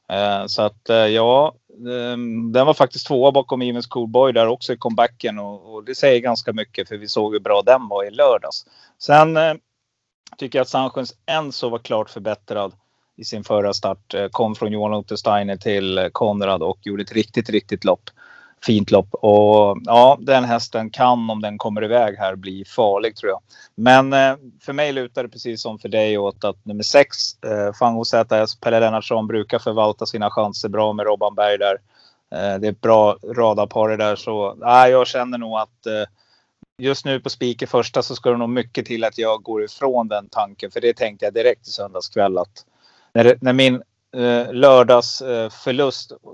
Eh, 0.08 0.46
så 0.46 0.62
att 0.62 0.90
eh, 0.90 0.96
ja, 0.96 1.56
ehm, 1.90 2.52
den 2.52 2.66
var 2.66 2.74
faktiskt 2.74 3.08
tvåa 3.08 3.32
bakom 3.32 3.62
Evens 3.62 3.88
Coolboy 3.88 4.34
där 4.34 4.48
också 4.48 4.74
i 4.74 4.78
comebacken. 4.78 5.40
Och, 5.40 5.74
och, 5.74 5.84
det 5.84 5.96
säger 5.96 6.20
ganska 6.20 6.54
mycket 6.54 6.88
för 6.88 6.98
vi 6.98 7.08
såg 7.08 7.34
hur 7.34 7.40
bra 7.40 7.62
den 7.66 7.88
var 7.88 8.04
i 8.04 8.12
lördags. 8.12 8.66
Sen 9.00 9.38
tycker 10.38 10.60
jag 10.60 10.64
att 10.64 10.70
Sanchens 10.70 11.14
Enzo 11.26 11.70
var 11.70 11.80
klart 11.80 12.10
förbättrad 12.10 12.74
i 13.20 13.24
sin 13.26 13.44
förra 13.44 13.74
start. 13.74 14.14
Eh, 14.14 14.28
kom 14.28 14.56
från 14.56 14.72
Johan 14.72 14.94
Untersteiner 14.94 15.58
till 15.58 16.10
Konrad 16.12 16.64
och 16.64 16.78
gjorde 16.82 17.04
ett 17.04 17.12
riktigt, 17.12 17.50
riktigt 17.50 17.84
lopp. 17.84 18.10
Fint 18.62 18.92
lopp 18.92 19.14
och 19.14 19.78
ja, 19.86 20.18
den 20.22 20.44
hästen 20.44 20.90
kan 20.90 21.30
om 21.30 21.42
den 21.42 21.58
kommer 21.58 21.84
iväg 21.84 22.16
här 22.18 22.36
bli 22.36 22.66
farlig 22.66 23.16
tror 23.16 23.30
jag. 23.30 23.42
Men 23.76 24.14
eh, 24.14 24.36
för 24.62 24.74
mig 24.74 24.94
lutar 24.94 25.24
det 25.24 25.30
precis 25.30 25.62
som 25.62 25.80
för 25.80 25.90
dig 25.90 26.18
åt 26.18 26.44
att 26.44 26.66
nummer 26.66 26.84
6, 26.84 27.44
eh, 27.44 27.74
Fango 27.80 28.06
ZS, 28.06 28.56
Pelle 28.60 28.80
Lennartsson 28.80 29.28
brukar 29.28 29.60
förvalta 29.60 30.06
sina 30.06 30.30
chanser 30.30 30.70
bra 30.70 30.94
med 30.94 31.06
Robban 31.06 31.36
Berg 31.36 31.58
där. 31.58 31.78
Eh, 32.32 32.60
det 32.60 32.68
är 32.68 32.72
ett 32.72 32.82
bra 32.82 33.18
radarpar 33.24 33.98
där 33.98 34.16
så 34.16 34.58
eh, 34.66 34.88
jag 34.88 35.08
känner 35.08 35.38
nog 35.38 35.58
att 35.58 35.86
eh, 35.86 36.04
just 36.78 37.06
nu 37.06 37.20
på 37.20 37.30
Spiker 37.30 37.68
första 37.68 38.02
så 38.02 38.16
ska 38.16 38.32
det 38.32 38.38
nog 38.38 38.50
mycket 38.50 38.86
till 38.86 39.04
att 39.04 39.18
jag 39.18 39.44
går 39.44 39.64
ifrån 39.64 40.08
den 40.08 40.30
tanken. 40.30 40.72
För 40.72 40.82
det 40.82 40.94
tänkte 40.94 41.26
jag 41.26 41.34
direkt 41.34 41.68
i 41.68 41.72
söndagskväll 41.72 42.38
att 42.38 42.66
när, 43.24 43.38
när 43.42 43.54
min 43.54 43.76
eh, 44.16 44.54
lördags 44.54 45.22
eh, 45.22 45.50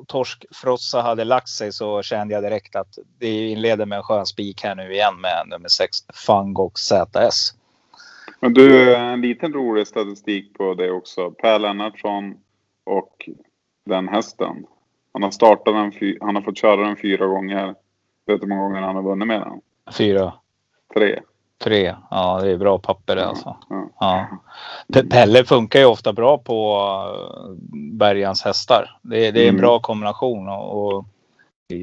torskfrossa 0.07 1.01
hade 1.01 1.23
lagt 1.23 1.49
sig 1.49 1.73
så 1.73 2.01
kände 2.01 2.33
jag 2.33 2.43
direkt 2.43 2.75
att 2.75 2.97
det 3.19 3.49
inleder 3.49 3.85
med 3.85 3.97
en 3.97 4.03
skön 4.03 4.25
spik 4.25 4.63
här 4.63 4.75
nu 4.75 4.93
igen 4.93 5.21
med 5.21 5.47
nummer 5.47 5.69
6 5.69 5.97
Fangok 6.13 6.79
ZS. 6.79 7.53
Men 8.39 8.53
du, 8.53 8.95
en 8.95 9.21
liten 9.21 9.53
rolig 9.53 9.87
statistik 9.87 10.53
på 10.53 10.73
det 10.73 10.91
också. 10.91 11.31
Per 11.31 11.59
Lennartsson 11.59 12.35
och 12.83 13.29
den 13.85 14.07
hästen. 14.07 14.65
Han 15.13 15.23
har 15.23 15.31
startat 15.31 15.65
den, 15.65 16.17
han 16.21 16.35
har 16.35 16.41
fått 16.41 16.57
köra 16.57 16.87
den 16.87 16.97
fyra 16.97 17.25
gånger. 17.25 17.67
Vet 18.25 18.41
du 18.41 18.47
hur 18.47 18.47
många 18.47 18.61
gånger 18.61 18.81
han 18.81 18.95
har 18.95 19.03
vunnit 19.03 19.27
med 19.27 19.41
den? 19.41 19.61
Fyra. 19.97 20.33
Tre. 20.93 21.19
Tre. 21.65 21.95
Ja, 22.11 22.39
det 22.41 22.51
är 22.51 22.57
bra 22.57 22.77
papper 22.79 23.15
det 23.15 23.25
alltså. 23.25 23.57
Ja. 23.99 24.27
Pe- 24.93 25.09
Pelle 25.09 25.43
funkar 25.43 25.79
ju 25.79 25.85
ofta 25.85 26.13
bra 26.13 26.37
på 26.37 26.77
uh, 26.77 27.55
Bergans 27.91 28.43
hästar. 28.43 28.97
Det, 29.01 29.27
är- 29.27 29.31
det 29.31 29.39
är 29.39 29.43
en 29.43 29.49
Mm. 29.49 29.61
bra 29.61 29.79
kombination. 29.79 30.49
Och, 30.49 30.85
och 30.95 31.05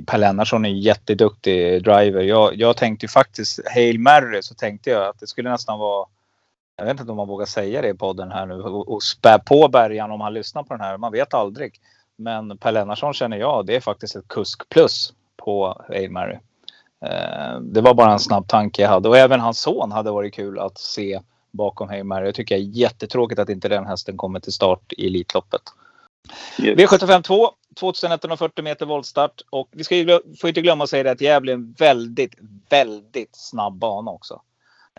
Per 0.07 0.19
Lennartsson 0.19 0.65
är 0.65 0.69
jätteduktig 0.69 1.83
driver. 1.85 2.21
Jag, 2.23 2.57
jag 2.57 2.77
tänkte 2.77 3.05
ju 3.07 3.09
faktiskt, 3.09 3.61
Hail 3.75 3.99
Mary, 3.99 4.43
så 4.43 4.55
tänkte 4.55 4.91
jag 4.91 5.07
att 5.09 5.21
det 5.21 5.27
skulle 5.27 5.51
nästan 5.51 5.79
vara 5.79 6.07
jag 6.77 6.85
vet 6.85 7.01
inte 7.01 7.11
om 7.13 7.17
man 7.17 7.29
vågar 7.29 7.47
säga 7.47 7.83
det 7.83 7.89
i 7.89 7.95
podden 7.95 8.31
här 8.33 8.47
nu 8.47 8.55
och, 8.63 9.03
spä 9.03 9.39
på 9.47 9.69
Bergan 9.69 10.11
om 10.11 10.21
han 10.21 10.35
lyssnar 10.35 10.63
på 10.63 10.75
den 10.75 10.81
här. 10.81 10.97
Man 10.99 11.13
vet 11.13 11.35
aldrig. 11.35 11.73
Men 12.19 12.59
Per 12.59 12.73
Lennartsson 12.73 13.13
känner 13.15 13.37
jag, 13.37 13.67
det 13.67 13.77
är 13.77 13.81
faktiskt 13.81 14.17
ett 14.17 14.29
kusk 14.29 14.69
plus 14.69 15.13
på 15.45 15.83
Hail 15.89 16.11
Mary. 16.11 16.39
Eh, 17.03 17.61
det 17.61 17.81
var 17.81 17.95
bara 17.95 18.13
en 18.13 18.19
snabb 18.19 18.49
tanke 18.49 18.83
jag 18.83 18.89
hade 18.89 19.09
och 19.09 19.17
även 19.17 19.41
hans 19.41 19.61
son 19.61 19.93
hade 19.93 20.11
varit 20.11 20.35
kul 20.35 20.59
att 20.59 20.79
se 20.79 21.21
bakom 21.51 21.89
Hail 21.89 22.05
Mary. 22.05 22.27
Jag 22.27 22.35
tycker 22.35 22.55
det 22.55 22.63
är 22.63 22.65
jättetråkigt 22.65 23.41
att 23.41 23.49
inte 23.49 23.69
den 23.69 23.87
hästen 23.87 24.17
kommer 24.17 24.41
till 24.41 24.53
start 24.53 24.93
i 24.93 25.07
Elitloppet. 25.07 25.63
Yes. 26.63 26.79
V75 26.79 27.23
2, 27.23 27.51
2140 27.81 28.65
meter 28.65 28.87
voltstart 28.87 29.41
och 29.51 29.69
vi 29.73 29.85
ska 29.85 29.95
får 30.41 30.49
inte 30.49 30.61
glömma 30.61 30.85
att 30.85 30.91
säga 30.91 31.03
det 31.03 31.11
att 31.11 31.21
Gävle 31.21 31.53
är 31.53 31.55
en 31.55 31.73
väldigt, 31.79 32.35
väldigt 32.69 33.37
snabb 33.37 33.79
bana 33.79 34.11
också. 34.11 34.41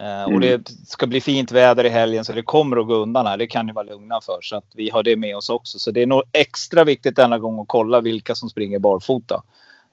Eh, 0.02 0.24
Och 0.24 0.30
Mm. 0.32 0.42
det 0.42 0.70
ska 0.88 1.08
bli 1.08 1.22
fint 1.22 1.52
väder 1.52 1.84
i 1.84 1.89
helgen 1.89 2.26
så 2.26 2.34
det 2.34 2.42
kommer 2.42 2.78
att 2.78 2.88
gå 2.88 2.96
undan 2.96 3.28
här. 3.28 3.38
Det 3.38 3.48
kan 3.48 3.66
ni 3.66 3.74
vara 3.74 3.86
lugna 3.86 4.22
för 4.22 4.38
så 4.42 4.56
att 4.56 4.72
vi 4.76 4.89
har 4.89 5.04
det 5.04 5.16
med 5.16 5.38
oss 5.38 5.50
också. 5.50 5.80
Så 5.80 5.92
det 5.92 6.02
är 6.02 6.08
nog 6.08 6.24
extra 6.32 6.84
viktigt 6.84 7.16
denna 7.16 7.39
gång 7.39 7.60
att 7.60 7.68
kolla 7.68 8.02
vilka 8.02 8.36
som 8.36 8.50
springer 8.50 8.80
barfota. 8.80 9.44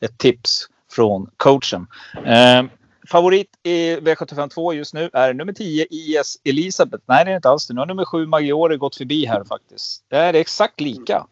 Ett 0.00 0.18
tips 0.18 0.68
från 0.90 1.30
coachen. 1.36 1.86
Eh, 2.26 2.62
favorit 3.10 3.48
i 3.62 3.96
V75 3.96 4.48
2 4.48 4.72
just 4.74 4.94
nu 4.94 5.10
är 5.12 5.34
nummer 5.34 5.52
10 5.52 5.86
IS 5.90 6.38
Elisabeth. 6.44 7.04
Nej, 7.06 7.24
det 7.24 7.30
är 7.30 7.36
inte 7.36 7.48
alls 7.50 7.66
det. 7.66 7.74
Nu 7.74 7.80
har 7.80 7.86
nummer 7.86 8.04
7 8.04 8.26
Maggiore 8.26 8.76
gått 8.76 8.96
förbi 8.96 9.26
här 9.26 9.44
faktiskt. 9.44 10.04
Det 10.08 10.16
är 10.16 10.34
exakt 10.34 10.80
lika. 10.80 11.26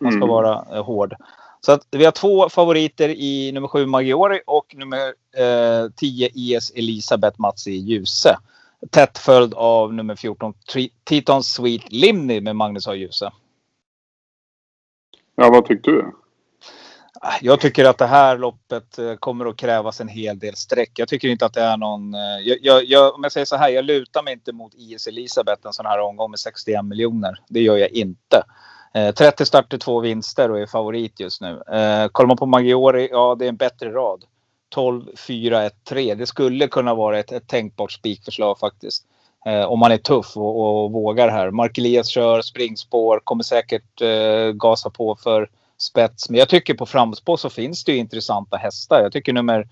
Man 0.00 0.12
ska 0.12 0.16
Mm. 0.16 0.28
vara 0.28 0.66
eh, 0.76 0.84
hård. 0.84 1.14
Så 1.60 1.72
att 1.72 1.86
vi 1.90 2.04
har 2.04 2.12
två 2.12 2.48
favoriter 2.48 3.08
i 3.08 3.52
nummer 3.52 3.68
7 3.68 3.86
Maggiore 3.86 4.40
och 4.46 4.74
nummer 4.76 5.14
eh, 5.36 5.90
10 5.96 6.30
IS 6.34 6.70
Elisabeth 6.74 7.40
Mats 7.40 7.66
i 7.66 7.72
Ljuse. 7.72 8.38
Tätt 8.90 9.18
följd 9.18 9.54
av 9.54 9.94
nummer 9.94 10.16
14 10.16 10.54
Tri- 10.72 10.90
Titon 11.04 11.42
Sweet 11.42 11.92
Limni 11.92 12.40
med 12.40 12.56
Magnus 12.56 12.88
A. 12.88 12.94
Ljuse. 12.94 13.32
Ja, 15.36 15.50
vad 15.50 15.64
tyckte 15.66 15.90
du? 15.90 16.12
Ah, 17.20 17.34
jag 17.40 17.60
tycker 17.60 17.84
att 17.84 17.98
det 17.98 18.06
här 18.06 18.38
loppet 18.38 18.98
eh, 18.98 19.14
kommer 19.14 19.46
att 19.46 19.56
krävas 19.56 20.00
en 20.00 20.08
hel 20.08 20.38
del 20.38 20.56
streck. 20.56 20.90
Jag 20.94 21.08
tycker 21.08 21.28
inte 21.28 21.46
att 21.46 21.54
det 21.54 21.60
är 21.60 21.76
någon... 21.76 22.14
Eh, 22.14 22.20
jag, 22.20 22.58
jag, 22.62 22.84
jag, 22.84 23.14
om 23.14 23.22
jag 23.22 23.32
säger 23.32 23.44
så 23.44 23.56
här, 23.56 23.68
jag 23.68 23.84
lutar 23.84 24.22
mig 24.22 24.32
inte 24.32 24.52
mot 24.52 24.74
IS 24.74 25.06
Elisabeth 25.06 25.66
en 25.66 25.72
sån 25.72 25.86
här 25.86 26.00
omgång 26.00 26.30
med 26.30 26.40
61 26.40 26.84
miljoner. 26.84 27.40
Det 27.48 27.60
gör 27.60 27.76
jag 27.76 27.90
inte. 27.90 28.42
Eh, 28.94 29.14
30 29.14 29.46
starter, 29.46 29.78
två 29.78 30.00
vinster 30.00 30.50
och 30.50 30.60
är 30.60 30.66
favorit 30.66 31.20
just 31.20 31.40
nu. 31.40 31.62
Eh, 31.72 32.08
kollar 32.08 32.28
man 32.28 32.36
på 32.36 32.46
Maggiore, 32.46 33.08
ja 33.10 33.36
det 33.38 33.44
är 33.44 33.48
en 33.48 33.56
bättre 33.56 33.92
rad. 33.92 34.24
12, 34.68 35.04
4, 35.16 35.62
1, 35.62 35.84
3. 35.84 36.14
Det 36.14 36.26
skulle 36.26 36.68
kunna 36.68 36.94
vara 36.94 37.18
ett, 37.18 37.32
ett 37.32 37.48
tänkbart 37.48 37.92
spikförslag 37.92 38.58
faktiskt. 38.58 39.04
Eh, 39.46 39.64
om 39.64 39.78
man 39.78 39.92
är 39.92 39.98
tuff 39.98 40.36
och, 40.36 40.84
och 40.84 40.92
vågar 40.92 41.28
här. 41.28 41.50
Mark 41.50 41.78
Elias 41.78 42.08
kör 42.08 42.42
springspår, 42.42 43.20
kommer 43.24 43.42
säkert 43.42 44.00
eh, 44.02 44.52
gasa 44.52 44.90
på 44.90 45.16
för 45.16 45.48
spets. 45.84 46.30
Men 46.30 46.38
jag 46.38 46.48
tycker 46.48 46.74
på 46.74 46.86
framspår 46.86 47.36
så 47.36 47.50
finns 47.50 47.84
det 47.84 47.92
ju 47.92 47.98
intressanta 47.98 48.56
hästar. 48.56 49.02
Jag 49.02 49.12
tycker 49.12 49.32
nummer 49.32 49.68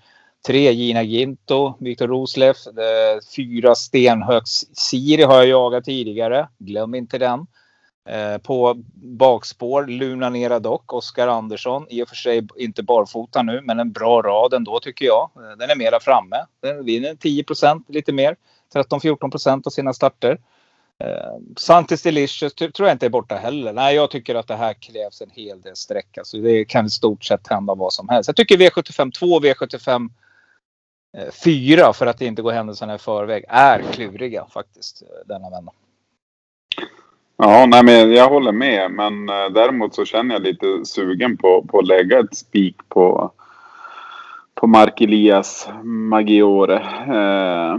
tre 0.47 0.71
Gina 0.71 1.03
Ginto, 1.03 1.73
Viktor 1.79 2.07
Rosleff. 2.07 2.67
Eh, 2.67 3.19
fyra 3.35 3.75
Stenhögs 3.75 4.65
Siri 4.73 5.23
har 5.23 5.35
jag 5.35 5.47
jagat 5.47 5.85
tidigare. 5.85 6.47
Glöm 6.57 6.95
inte 6.95 7.17
den. 7.17 7.47
Eh, 8.09 8.37
på 8.37 8.73
bakspår 8.95 9.85
Luna 9.87 10.29
Nera 10.29 10.59
Dock, 10.59 10.93
Oskar 10.93 11.27
Andersson. 11.27 11.85
I 11.89 12.03
och 12.03 12.09
för 12.09 12.15
sig 12.15 12.47
inte 12.57 12.83
barfota 12.83 13.43
nu, 13.43 13.61
men 13.63 13.79
en 13.79 13.91
bra 13.91 14.21
rad 14.21 14.53
ändå 14.53 14.79
tycker 14.79 15.05
jag. 15.05 15.29
Eh, 15.35 15.57
den 15.57 15.69
är 15.69 15.75
mera 15.75 15.99
framme. 15.99 16.45
Den 16.61 16.85
vinner 16.85 17.15
10% 17.15 17.83
lite 17.87 18.11
mer. 18.13 18.35
13-14% 18.73 19.67
av 19.67 19.69
sina 19.69 19.93
starter. 19.93 20.37
Eh, 20.99 21.37
Santis 21.57 22.01
Delicious 22.01 22.53
ty- 22.53 22.71
tror 22.71 22.87
jag 22.87 22.95
inte 22.95 23.05
är 23.05 23.09
borta 23.09 23.35
heller. 23.35 23.73
Nej, 23.73 23.95
jag 23.95 24.11
tycker 24.11 24.35
att 24.35 24.47
det 24.47 24.55
här 24.55 24.73
krävs 24.73 25.21
en 25.21 25.29
hel 25.29 25.61
del 25.61 25.75
sträck. 25.75 26.17
Alltså, 26.17 26.37
det 26.37 26.65
kan 26.65 26.85
i 26.85 26.89
stort 26.89 27.23
sett 27.23 27.47
hända 27.47 27.75
vad 27.75 27.93
som 27.93 28.09
helst. 28.09 28.27
Jag 28.27 28.35
tycker 28.35 28.57
V75 28.57 29.11
2 29.11 29.39
V75 29.39 30.09
4 31.43 31.93
för 31.93 32.05
att 32.05 32.17
det 32.17 32.25
inte 32.25 32.41
går 32.41 32.51
händelserna 32.51 32.95
i 32.95 32.97
förväg 32.97 33.45
är 33.47 33.81
kluriga 33.91 34.45
faktiskt 34.45 35.01
eh, 35.01 35.27
denna 35.27 35.49
vända. 35.49 35.71
Ja, 37.37 37.65
nej, 37.65 37.83
men 37.83 38.11
jag 38.11 38.29
håller 38.29 38.51
med. 38.51 38.91
Men 38.91 39.29
eh, 39.29 39.49
däremot 39.49 39.95
så 39.95 40.05
känner 40.05 40.35
jag 40.35 40.41
lite 40.43 40.85
sugen 40.85 41.37
på, 41.37 41.65
på 41.69 41.79
att 41.79 41.87
lägga 41.87 42.19
ett 42.19 42.37
spik 42.37 42.75
på, 42.89 43.31
på 44.55 44.67
Mark 44.67 45.01
Elias 45.01 45.67
Maggiore. 45.83 46.75
Eh, 47.07 47.77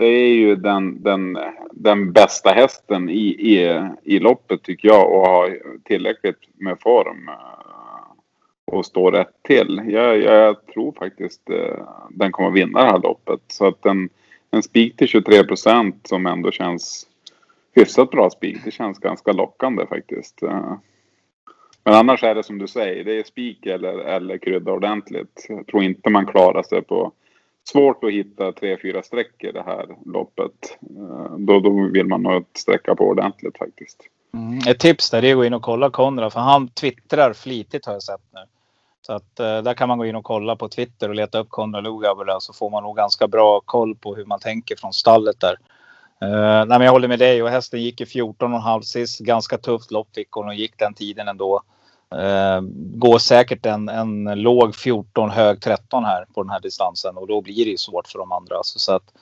det 0.00 0.06
är 0.06 0.34
ju 0.34 0.56
den, 0.56 1.02
den, 1.02 1.38
den 1.72 2.12
bästa 2.12 2.50
hästen 2.50 3.10
i, 3.10 3.28
i, 3.28 3.82
i 4.02 4.18
loppet 4.18 4.62
tycker 4.62 4.88
jag 4.88 5.12
och 5.12 5.26
har 5.26 5.58
tillräckligt 5.84 6.38
med 6.54 6.80
form 6.80 7.28
eh, 7.28 8.74
och 8.76 8.86
stå 8.86 9.10
rätt 9.10 9.42
till. 9.42 9.82
Jag, 9.86 10.22
jag 10.22 10.66
tror 10.66 10.92
faktiskt 10.92 11.50
eh, 11.50 11.86
den 12.10 12.32
kommer 12.32 12.50
vinna 12.50 12.84
det 12.84 12.90
här 12.90 12.98
loppet. 12.98 13.40
Så 13.46 13.66
att 13.66 13.86
en, 13.86 14.08
en 14.50 14.62
spik 14.62 14.96
till 14.96 15.08
23 15.08 15.44
procent 15.44 16.06
som 16.08 16.26
ändå 16.26 16.50
känns 16.50 17.06
hyfsat 17.74 18.10
bra 18.10 18.30
spik. 18.30 18.58
Det 18.64 18.70
känns 18.70 18.98
ganska 18.98 19.32
lockande 19.32 19.86
faktiskt. 19.86 20.42
Eh. 20.42 20.74
Men 21.84 21.94
annars 21.94 22.24
är 22.24 22.34
det 22.34 22.42
som 22.42 22.58
du 22.58 22.66
säger, 22.66 23.04
det 23.04 23.18
är 23.18 23.24
spik 23.24 23.66
eller, 23.66 23.98
eller 23.98 24.38
krydda 24.38 24.72
ordentligt. 24.72 25.46
Jag 25.48 25.66
tror 25.66 25.82
inte 25.82 26.10
man 26.10 26.26
klarar 26.26 26.62
sig 26.62 26.82
på 26.82 27.12
svårt 27.68 28.04
att 28.04 28.12
hitta 28.12 28.52
tre, 28.52 28.76
fyra 28.82 29.02
streck 29.02 29.44
i 29.44 29.52
det 29.52 29.62
här 29.62 29.86
loppet. 30.06 30.78
Eh, 30.80 31.36
då, 31.38 31.60
då 31.60 31.90
vill 31.92 32.06
man 32.06 32.22
nog 32.22 32.44
sträcka 32.54 32.94
på 32.94 33.04
ordentligt 33.04 33.58
faktiskt. 33.58 34.02
Mm. 34.34 34.58
Ett 34.68 34.78
tips 34.78 35.10
där 35.10 35.24
är 35.24 35.30
att 35.30 35.36
gå 35.36 35.44
in 35.44 35.54
och 35.54 35.62
kolla 35.62 35.90
Konrad 35.90 36.32
för 36.32 36.40
han 36.40 36.68
twittrar 36.68 37.32
flitigt 37.32 37.86
har 37.86 37.92
jag 37.92 38.02
sett 38.02 38.20
nu. 38.34 38.40
Så 39.06 39.12
att 39.12 39.40
eh, 39.40 39.62
där 39.62 39.74
kan 39.74 39.88
man 39.88 39.98
gå 39.98 40.06
in 40.06 40.16
och 40.16 40.24
kolla 40.24 40.56
på 40.56 40.68
Twitter 40.68 41.08
och 41.08 41.14
leta 41.14 41.38
upp 41.38 41.48
Konrad 41.48 41.84
Lugauer 41.84 42.24
där 42.24 42.38
så 42.40 42.52
får 42.52 42.70
man 42.70 42.82
nog 42.82 42.96
ganska 42.96 43.28
bra 43.28 43.60
koll 43.64 43.94
på 43.94 44.14
hur 44.14 44.24
man 44.24 44.40
tänker 44.40 44.76
från 44.76 44.92
stallet 44.92 45.40
där. 45.40 45.56
Uh, 46.24 46.66
nej, 46.66 46.66
men 46.66 46.80
jag 46.80 46.92
håller 46.92 47.08
med 47.08 47.18
dig 47.18 47.42
och 47.42 47.48
hästen 47.48 47.82
gick 47.82 48.00
i 48.00 48.04
14,5 48.04 48.80
sist. 48.80 49.20
Ganska 49.20 49.58
tufft 49.58 49.90
lopp 49.90 50.08
fick 50.14 50.30
hon 50.30 50.48
och 50.48 50.54
gick 50.54 50.78
den 50.78 50.94
tiden 50.94 51.28
ändå. 51.28 51.62
Eh, 52.14 52.60
går 52.94 53.18
säkert 53.18 53.66
en, 53.66 53.88
en 53.88 54.24
låg 54.24 54.76
14, 54.76 55.30
hög 55.30 55.60
13 55.60 56.04
här 56.04 56.24
på 56.34 56.42
den 56.42 56.50
här 56.50 56.60
distansen 56.60 57.16
och 57.16 57.26
då 57.26 57.40
blir 57.40 57.64
det 57.64 57.70
ju 57.70 57.76
svårt 57.76 58.08
för 58.08 58.18
de 58.18 58.32
andra. 58.32 58.56
Alltså, 58.56 58.78
så 58.78 58.92
att, 58.92 59.14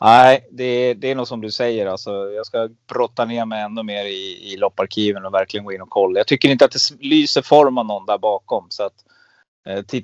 nej, 0.00 0.48
det, 0.50 0.94
det 0.94 1.10
är 1.10 1.14
nog 1.14 1.28
som 1.28 1.40
du 1.40 1.50
säger. 1.50 1.86
Alltså, 1.86 2.10
jag 2.10 2.46
ska 2.46 2.68
brotta 2.92 3.24
ner 3.24 3.44
mig 3.44 3.62
ännu 3.62 3.82
mer 3.82 4.04
i, 4.04 4.52
i 4.52 4.56
lopparkiven 4.56 5.24
och 5.26 5.34
verkligen 5.34 5.64
gå 5.64 5.72
in 5.72 5.82
och 5.82 5.90
kolla. 5.90 6.20
Jag 6.20 6.26
tycker 6.26 6.48
inte 6.48 6.64
att 6.64 6.72
det 6.72 7.00
lyser 7.00 7.42
form 7.42 7.78
av 7.78 7.86
någon 7.86 8.06
där 8.06 8.18
bakom. 8.18 8.66
Så 8.68 8.82
att, 8.82 9.04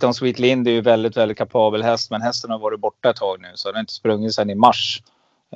eh, 0.02 0.12
Sweet 0.12 0.38
Lind 0.38 0.68
är 0.68 0.72
ju 0.72 0.80
väldigt, 0.80 1.16
väldigt 1.16 1.38
kapabel 1.38 1.82
häst, 1.82 2.10
men 2.10 2.22
hästen 2.22 2.50
har 2.50 2.58
varit 2.58 2.80
borta 2.80 3.10
ett 3.10 3.16
tag 3.16 3.40
nu 3.40 3.48
så 3.54 3.68
den 3.68 3.74
har 3.74 3.80
inte 3.80 3.92
sprungit 3.92 4.34
sedan 4.34 4.50
i 4.50 4.54
mars. 4.54 5.02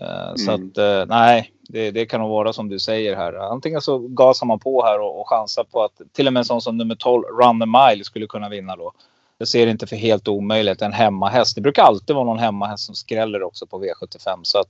Eh, 0.00 0.35
Så 0.35 0.50
Mm. 0.52 0.66
att 0.70 0.78
eh, 0.78 1.07
nej, 1.16 1.50
det, 1.68 1.90
det 1.90 2.07
kan 2.07 2.20
nog 2.20 2.30
vara 2.30 2.52
som 2.52 2.68
du 2.68 2.78
säger 2.78 3.16
här. 3.16 3.33
Antingen 3.52 3.80
så 3.80 3.98
gasar 3.98 4.46
man 4.46 4.59
på 4.59 4.85
här 4.85 5.00
och, 5.00 5.20
och 5.20 5.28
chansar 5.28 5.64
på 5.64 5.83
att 5.83 6.00
till 6.12 6.26
och 6.26 6.33
med 6.33 6.40
en 6.40 6.44
sån 6.44 6.61
som 6.61 6.76
nummer 6.76 6.94
12, 6.94 7.24
Run 7.24 7.61
the 7.61 7.66
Mile, 7.66 8.04
skulle 8.04 8.26
kunna 8.26 8.48
vinna 8.48 8.76
då. 8.76 8.92
Jag 9.38 9.48
ser 9.48 9.66
det 9.66 9.72
inte 9.72 9.87
för 9.87 9.96
helt 9.96 10.28
omöjligt. 10.28 10.83
En 10.83 10.92
hemmahäst. 10.92 11.54
Det 11.54 11.61
brukar 11.61 11.83
alltid 11.83 12.16
vara 12.16 12.24
någon 12.24 12.38
hemmahäst 12.38 12.87
som 12.87 12.94
skräller 12.94 13.42
också 13.42 13.66
på 13.66 13.78
V75. 13.85 14.38
Så 14.42 14.59
att, 14.59 14.68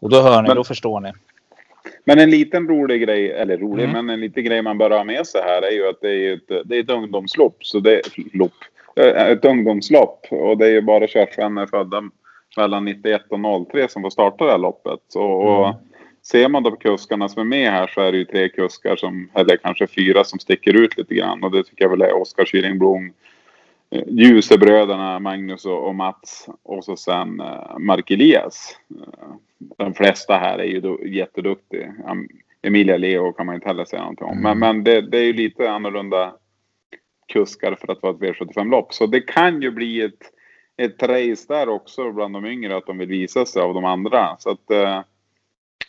och 0.00 0.10
då 0.10 0.22
hör 0.22 0.42
ni, 0.42 0.48
Men- 0.48 0.56
då 0.56 0.64
förstår 0.64 1.00
ni. 1.00 1.12
Men 2.04 2.18
en 2.18 2.30
liten 2.30 2.68
rolig 2.68 3.02
grej, 3.02 3.32
eller 3.32 3.56
rolig, 3.58 3.84
Mm. 3.84 4.06
men 4.06 4.14
en 4.14 4.20
liten 4.20 4.44
grej 4.44 4.62
man 4.62 4.78
bör 4.78 4.90
ha 4.90 5.04
med 5.04 5.26
sig 5.26 5.42
här 5.42 5.62
är 5.62 5.70
ju 5.70 5.88
att 5.88 6.00
det 6.00 6.08
är 6.08 6.34
ett, 6.34 6.68
det 6.68 6.76
är 6.76 6.80
ett 6.82 6.90
ungdomslopp. 6.90 7.56
Så 7.64 7.80
det, 7.80 8.00
lopp, 8.32 8.52
Eh, 8.96 9.26
ett 9.26 9.44
ungdomslopp 9.44 10.26
och 10.30 10.58
det 10.58 10.66
är 10.66 10.70
ju 10.70 10.82
bara 10.82 11.06
körsvänner 11.06 11.66
födda 11.66 12.02
mellan 12.56 12.84
91 12.84 13.22
och 13.28 13.70
03 13.72 13.88
som 13.88 14.02
får 14.02 14.10
starta 14.10 14.44
det 14.44 14.50
här 14.50 14.58
loppet. 14.58 15.14
Och, 15.14 15.66
Mm. 15.66 15.76
ser 16.22 16.48
man 16.48 16.62
då 16.62 16.70
på 16.70 16.76
kuskarna 16.76 17.28
som 17.28 17.40
är 17.40 17.44
med 17.46 17.70
här 17.70 17.86
så 17.86 18.00
är 18.00 18.12
det 18.12 18.18
ju 18.18 18.24
tre 18.24 18.48
kuskar 18.48 18.96
som, 18.96 19.30
eller 19.34 19.56
kanske 19.56 19.86
fyra 19.86 20.24
som 20.24 20.38
sticker 20.38 20.74
ut 20.74 20.96
lite 20.98 21.14
grann. 21.14 21.44
Och 21.44 21.50
det 21.50 21.64
tycker 21.64 21.84
jag 21.84 21.90
väl 21.90 22.02
är 22.02 22.16
Oskar 22.20 22.44
Kylingblom, 22.44 23.12
eh, 23.90 24.02
Ljusebröderna 24.08 25.18
Magnus 25.18 25.64
och, 25.66 25.94
Mats 25.94 26.48
och 26.62 26.84
så 26.84 26.96
sen 26.96 27.40
eh, 27.40 27.78
Mark 27.78 28.10
Elias. 28.10 28.78
Eh, 28.90 29.34
de 29.78 29.94
flesta 29.94 30.34
här 30.36 30.58
är 30.58 30.64
ju 30.64 30.80
då 30.80 30.98
jätteduktiga. 31.06 31.94
Emilia 32.62 32.96
Leo 32.96 33.32
kan 33.32 33.46
man 33.46 33.54
inte 33.54 33.68
heller 33.68 33.84
säga 33.84 34.02
någonting 34.02 34.26
om. 34.26 34.42
Men, 34.42 34.58
men 34.58 34.84
det, 34.84 35.00
det 35.00 35.18
är 35.18 35.22
ju 35.24 35.32
lite 35.32 35.70
annorlunda 35.70 36.34
kuskar 37.32 37.74
för 37.80 37.92
att 37.92 38.02
vara 38.02 38.12
ett 38.12 38.20
V75-lopp. 38.20 38.94
Så 38.94 39.06
det 39.06 39.20
kan 39.20 39.62
ju 39.62 39.70
bli 39.70 40.00
ett, 40.02 40.32
ett 40.76 41.02
race 41.02 41.44
där 41.48 41.68
också 41.68 42.12
bland 42.12 42.34
de 42.34 42.46
yngre 42.46 42.76
att 42.76 42.86
de 42.86 42.98
vill 42.98 43.08
visa 43.08 43.46
sig 43.46 43.62
av 43.62 43.74
de 43.74 43.84
andra. 43.84 44.36
Så 44.38 44.50
att 44.50 44.70
eh, 44.70 45.00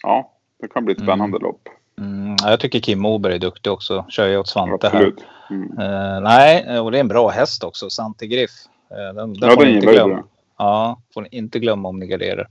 ja, 0.04 0.34
det 0.62 0.68
kan 0.68 0.86
bli 0.86 0.94
ett 0.94 1.04
spännande 1.04 1.40
lopp. 1.40 1.70
Mm, 2.02 2.36
ja, 2.44 2.50
jag 2.50 2.60
tycker 2.60 2.80
Kim 2.80 3.00
Moberg 3.00 3.36
är 3.36 3.40
duktig 3.40 3.72
också. 3.72 4.06
Kör 4.10 4.28
ju 4.28 4.38
åt 4.38 4.48
Svante 4.48 4.90
här. 4.90 4.96
Absolut. 4.96 5.26
Mm. 5.50 5.80
Eh, 5.80 6.22
nej, 6.22 6.80
och 6.80 6.92
det 6.92 6.98
är 6.98 7.00
en 7.00 7.08
bra 7.08 7.30
häst 7.30 7.64
också. 7.64 7.90
Sante 7.90 8.28
Griff. 8.28 8.52
Eh, 8.92 9.16
den 9.16 9.34
den 9.34 9.50
Ja, 9.50 9.56
får 9.56 9.66
den 9.66 9.76
inte 9.76 9.88
glömma. 9.88 10.24
Ja, 10.58 11.02
får 11.14 11.22
ni 11.22 11.28
inte 11.32 11.60
glömma 11.60 11.90
om 11.90 12.00
ni 12.00 12.08
garderar. 12.08 12.48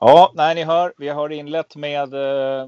Ja, 0.00 0.32
nej, 0.34 0.54
ni 0.54 0.64
hör. 0.64 0.92
Vi 0.98 1.08
har 1.08 1.30
inlett 1.30 1.76
med 1.76 2.14
eh, 2.14 2.66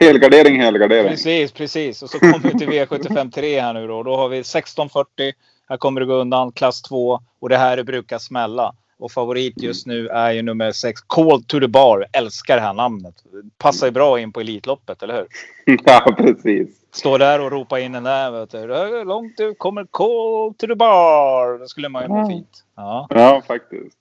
Helgardering, 0.00 0.60
helgardering. 0.60 1.08
Precis, 1.08 1.52
precis. 1.52 2.02
Och 2.02 2.10
så 2.10 2.18
kommer 2.18 2.38
vi 2.38 2.58
till 2.58 2.68
V75 2.68 3.30
3 3.30 3.60
här 3.60 3.72
nu 3.72 3.86
då. 3.86 4.02
Då 4.02 4.16
har 4.16 4.28
vi 4.28 4.38
1640. 4.38 5.32
Här 5.68 5.76
kommer 5.76 6.00
det 6.00 6.06
gå 6.06 6.14
undan 6.14 6.52
klass 6.52 6.82
2 6.82 7.20
och 7.40 7.48
det 7.48 7.56
här 7.56 7.82
brukar 7.82 8.18
smälla. 8.18 8.72
Och 8.98 9.12
favorit 9.12 9.62
just 9.62 9.86
nu 9.86 10.08
är 10.08 10.30
ju 10.32 10.42
nummer 10.42 10.72
6, 10.72 11.00
Call 11.06 11.42
to 11.42 11.60
the 11.60 11.68
Bar. 11.68 12.06
Älskar 12.12 12.56
det 12.56 12.62
här 12.62 12.74
namnet. 12.74 13.14
Passar 13.58 13.86
ju 13.86 13.90
bra 13.90 14.20
in 14.20 14.32
på 14.32 14.40
Elitloppet, 14.40 15.02
eller 15.02 15.14
hur? 15.14 15.26
ja, 15.84 16.14
precis. 16.16 16.80
Står 16.92 17.18
där 17.18 17.40
och 17.40 17.50
ropar 17.50 17.78
in 17.78 17.92
den 17.92 18.02
där. 18.04 18.30
Vet 18.30 18.50
du. 18.50 18.66
"Det 18.66 18.76
är 18.78 19.04
Långt 19.04 19.40
ut 19.40 19.58
kommer 19.58 19.86
Call 19.90 20.54
to 20.54 20.66
the 20.66 20.74
Bar. 20.74 21.58
Det 21.58 21.68
skulle 21.68 21.88
man 21.88 22.02
ju 22.02 22.08
må 22.08 22.28
fint. 22.28 22.64
Ja. 22.76 23.06
Ja, 23.10 23.42
faktiskt. 23.46 23.98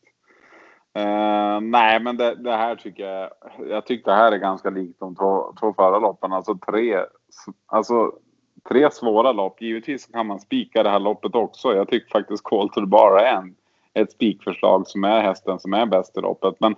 Eh, 0.95 1.61
nej, 1.61 1.99
men 1.99 2.17
det, 2.17 2.35
det 2.35 2.51
här 2.55 2.75
tycker 2.75 3.03
jag. 3.03 3.29
Jag 3.69 3.85
tycker 3.85 4.11
det 4.11 4.17
här 4.17 4.31
är 4.31 4.37
ganska 4.37 4.69
likt 4.69 4.99
de 4.99 5.15
två, 5.15 5.53
två 5.59 5.73
förra 5.73 5.99
loppen. 5.99 6.33
Alltså 6.33 6.57
tre, 6.71 6.99
alltså 7.67 8.11
tre 8.69 8.91
svåra 8.91 9.31
lopp. 9.31 9.61
Givetvis 9.61 10.05
kan 10.05 10.27
man 10.27 10.39
spika 10.39 10.83
det 10.83 10.89
här 10.89 10.99
loppet 10.99 11.35
också. 11.35 11.75
Jag 11.75 11.89
tycker 11.89 12.09
faktiskt 12.09 12.43
Call 12.43 12.69
to 12.69 12.79
the 12.79 12.85
Bar 12.85 13.17
är 13.17 13.35
en, 13.35 13.55
ett 13.93 14.11
spikförslag 14.11 14.87
som 14.87 15.03
är 15.03 15.21
hästen 15.21 15.59
som 15.59 15.73
är 15.73 15.85
bäst 15.85 16.17
i 16.17 16.21
loppet. 16.21 16.55
Men, 16.59 16.75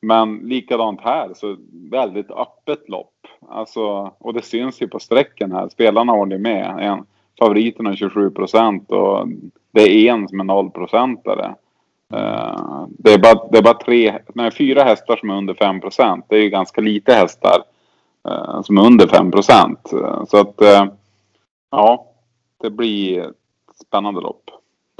men 0.00 0.36
likadant 0.38 1.00
här, 1.00 1.34
så 1.34 1.56
väldigt 1.90 2.30
öppet 2.30 2.88
lopp. 2.88 3.26
Alltså, 3.48 4.12
och 4.18 4.34
det 4.34 4.42
syns 4.42 4.82
ju 4.82 4.88
på 4.88 4.98
sträckan 4.98 5.52
här. 5.52 5.68
Spelarna 5.68 6.12
håller 6.12 6.38
med. 6.38 6.78
En, 6.80 7.06
favoriten 7.38 7.86
har 7.86 7.94
27 7.94 8.30
procent 8.30 8.90
och 8.90 9.28
det 9.70 9.90
är 9.90 10.12
en 10.12 10.28
som 10.28 10.40
är 10.40 10.44
0 10.44 10.70
procentare. 10.70 11.54
Eh, 12.12 12.86
det, 12.88 13.12
är 13.12 13.18
bara, 13.18 13.48
det 13.50 13.58
är 13.58 13.62
bara 13.62 13.74
tre, 13.74 14.18
nej, 14.34 14.50
fyra 14.50 14.82
hästar 14.82 15.16
som 15.16 15.30
är 15.30 15.36
under 15.36 15.54
5 15.54 15.80
procent. 15.80 16.24
Det 16.28 16.36
är 16.36 16.42
ju 16.42 16.50
ganska 16.50 16.80
lite 16.80 17.14
hästar 17.14 17.62
uh, 18.28 18.62
som 18.62 18.78
är 18.78 18.86
under 18.86 19.06
5 19.06 19.30
procent. 19.30 19.92
Så 20.28 20.40
att 20.40 20.62
eh, 20.62 20.84
ja, 21.70 22.06
det 22.62 22.70
blir 22.70 23.20
ett 23.22 23.34
spännande 23.86 24.20
lopp 24.20 24.50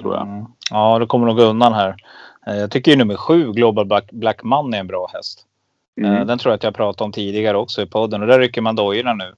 tror 0.00 0.14
jag. 0.14 0.22
Mm. 0.26 0.44
Ja, 0.70 0.98
det 0.98 1.06
kommer 1.06 1.26
nog 1.26 1.36
gå 1.36 1.42
undan 1.42 1.72
här. 1.74 1.96
Eh, 2.46 2.56
Jag 2.56 2.70
tycker 2.70 2.90
ju 2.90 2.96
nummer 2.96 3.16
7, 3.16 3.52
Global 3.52 3.86
Black, 3.86 4.10
Black 4.12 4.42
Money, 4.42 4.76
är 4.76 4.80
en 4.80 4.86
bra 4.86 5.10
häst. 5.14 5.40
Eh, 5.40 5.46
Mm. 6.08 6.26
Den 6.26 6.38
tror 6.38 6.50
jag 6.50 6.56
att 6.56 6.62
jag 6.62 6.74
pratade 6.74 7.04
om 7.04 7.12
tidigare 7.12 7.56
också 7.56 7.82
i 7.82 7.86
podden 7.86 8.20
och 8.22 8.28
där 8.28 8.38
rycker 8.38 8.60
man 8.60 8.76
dojorna 8.76 9.14
nu. 9.14 9.34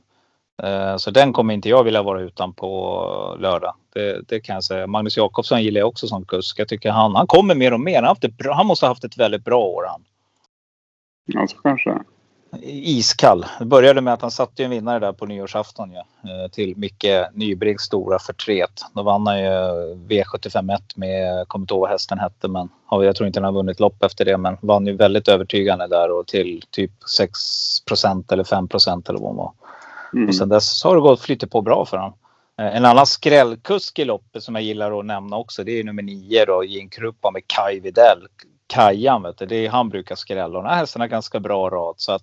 Eh, 0.63 0.97
Så 0.97 1.11
den 1.11 1.33
kommer 1.33 1.55
inte 1.55 1.69
jag 1.69 1.85
vilja 1.85 2.03
vara 2.03 2.21
utan 2.21 2.53
på 2.53 3.37
lördag. 3.41 3.75
Det, 3.95 4.29
det 4.29 4.41
kan 4.41 4.55
jag 4.55 4.65
säga. 4.65 4.87
Magnus 4.87 5.17
Jakobsson 5.17 5.63
gillar 5.63 5.79
jag 5.79 5.89
också 5.89 6.07
som 6.07 6.25
kusk. 6.25 6.59
Jag 6.59 6.69
tycker 6.69 6.91
han, 6.91 7.15
han 7.15 7.27
kommer 7.27 7.55
mer 7.55 7.73
och 7.73 7.81
mer. 7.81 7.95
Han, 7.97 8.05
haft 8.05 8.37
bra, 8.37 8.55
han 8.55 8.67
måste 8.67 8.87
ha 8.87 8.91
haft 8.91 9.05
ett 9.05 9.19
väldigt 9.19 9.45
bra 9.45 9.61
år 9.65 9.85
han. 9.89 10.05
Ja, 11.27 11.47
så 11.47 11.57
kanske. 11.57 11.99
Iskall. 12.63 13.47
Det 13.59 13.65
började 13.65 14.01
med 14.01 14.15
att 14.15 14.23
han 14.23 14.31
satte 14.31 14.65
en 14.65 14.71
vinnare 14.71 14.99
där 14.99 15.13
på 15.13 15.27
nyårsafton 15.27 15.93
ja, 15.93 16.01
eh, 16.01 16.51
till 16.51 16.77
Micke 16.77 17.07
Nybriggs 17.33 17.83
stora 17.83 18.19
förtret. 18.19 18.83
Då 18.93 19.03
vann 19.03 19.27
han 19.27 19.41
ju 19.41 19.51
V751 20.09 20.79
med, 20.95 21.49
kommer 21.49 21.63
inte 21.63 21.75
ihåg 21.75 21.81
vad 21.81 21.91
hästen 21.91 22.19
hette 22.19 22.49
men 22.49 22.69
ja, 22.91 23.05
jag 23.05 23.17
tror 23.17 23.27
inte 23.27 23.41
han 23.41 23.45
har 23.45 23.53
vunnit 23.53 23.81
lopp 23.81 24.03
efter 24.03 24.25
det 24.25 24.39
men 24.39 24.57
vann 24.61 24.87
ju 24.87 24.97
väldigt 24.97 25.29
övertygande 25.29 25.87
där 25.87 26.11
och 26.11 26.27
till 26.27 26.65
typ 26.71 26.93
6% 27.21 28.33
eller 28.33 28.45
5% 28.45 29.09
eller 29.09 29.19
vad 29.19 29.33
det 29.33 29.37
var. 29.37 29.53
Mm. 30.13 30.29
Och 30.29 30.35
sen 30.35 30.49
dess 30.49 30.85
har 30.85 30.95
det 30.95 31.01
gått 31.01 31.21
flyttat 31.21 31.51
på 31.51 31.63
bra 31.63 31.85
för 31.85 31.97
honom. 31.97 32.15
Eh, 32.59 32.77
En 32.77 32.85
annan 32.85 33.07
skrällkusk 33.07 33.99
i 33.99 34.05
loppet 34.05 34.43
som 34.43 34.55
jag 34.55 34.65
gillar 34.65 34.99
att 34.99 35.07
nämna 35.07 35.37
också 35.37 35.65
det 35.65 35.81
är 35.81 35.85
nummer 35.85 36.03
9 36.03 36.45
då 36.45 36.65
i 36.65 36.81
en 36.81 36.89
kruppa 36.89 37.31
med 37.31 37.43
Kai 37.47 37.81
Videll. 37.81 38.27
Kajan 38.67 39.23
vet 39.23 39.39
du, 39.39 39.47
det 39.47 39.67
är, 39.67 39.71
han 39.71 39.89
brukar 39.89 40.15
skrälla 40.15 40.59
och 40.59 40.65
den 40.65 40.73
här 40.73 40.79
hästen 40.79 41.01
har 41.01 41.09
ganska 41.09 41.41
bra 41.41 41.71
rad 41.71 41.95
så 41.99 42.13
att 42.13 42.23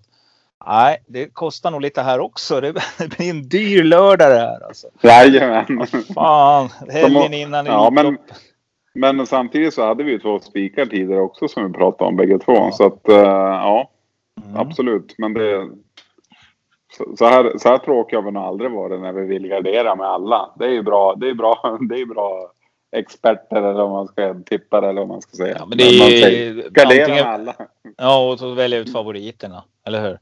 nej, 0.65 0.97
det 1.07 1.33
kostar 1.33 1.71
nog 1.71 1.81
lite 1.81 2.01
här 2.01 2.19
också. 2.19 2.61
Det 2.61 2.71
det 2.99 3.17
blir 3.17 3.29
en 3.29 3.49
dyr 3.49 3.83
lördag 3.83 4.29
det 4.31 4.39
här 4.39 4.67
alltså. 4.67 4.87
Jajamän. 5.01 5.87
Fan, 6.13 6.69
helgen 6.89 7.33
innan 7.33 7.65
Ja, 7.65 7.89
men, 7.91 8.17
men 8.93 9.27
samtidigt 9.27 9.73
så 9.73 9.85
hade 9.85 10.03
vi 10.03 10.11
ju 10.11 10.19
två 10.19 10.39
spikar 10.39 10.85
tidigare 10.85 11.21
också 11.21 11.47
som 11.47 11.67
vi 11.67 11.73
pratade 11.73 12.07
om 12.09 12.15
bägge 12.15 12.39
två. 12.39 12.53
Ja. 12.53 12.71
Så 12.71 12.85
att 12.85 13.09
eh, 13.09 13.15
ja, 13.15 13.91
Mm. 14.43 14.55
absolut. 14.59 15.15
Men 15.17 15.33
det... 15.33 15.67
Så, 17.17 17.25
här, 17.25 17.57
så 17.57 17.69
här 17.69 17.77
tråkiga 17.77 18.19
har 18.19 18.25
vi 18.25 18.31
nog 18.31 18.43
aldrig 18.43 18.71
varit 18.71 19.01
när 19.01 19.13
vi 19.13 19.25
vill 19.27 19.47
gardera 19.47 19.95
med 19.95 20.07
alla. 20.07 20.53
Det 20.59 20.65
är 20.65 20.69
ju 20.69 20.83
bra. 20.83 21.15
Det 21.15 21.29
är 21.29 21.33
bra. 21.33 21.77
Det 21.89 21.95
är 22.01 22.05
bra 22.05 22.51
experter 22.95 23.55
eller 23.61 23.83
om 23.83 23.91
man 23.91 24.07
ska 24.07 24.33
tippa 24.45 24.77
eller 24.77 24.93
vad 25.01 25.07
man 25.07 25.21
ska 25.21 25.37
säga. 25.37 25.55
Ja, 25.59 25.65
men 25.65 25.77
det 25.77 25.83
är 25.83 25.99
man 25.99 26.09
ju 26.09 26.21
säger, 26.21 26.69
gardera 26.69 27.07
med 27.07 27.23
alla. 27.25 27.55
Ja, 27.97 28.31
och 28.31 28.39
så 28.39 28.53
välja 28.53 28.77
ut 28.79 28.91
favoriterna. 28.91 29.63
Eller 29.85 30.01
hur? 30.01 30.19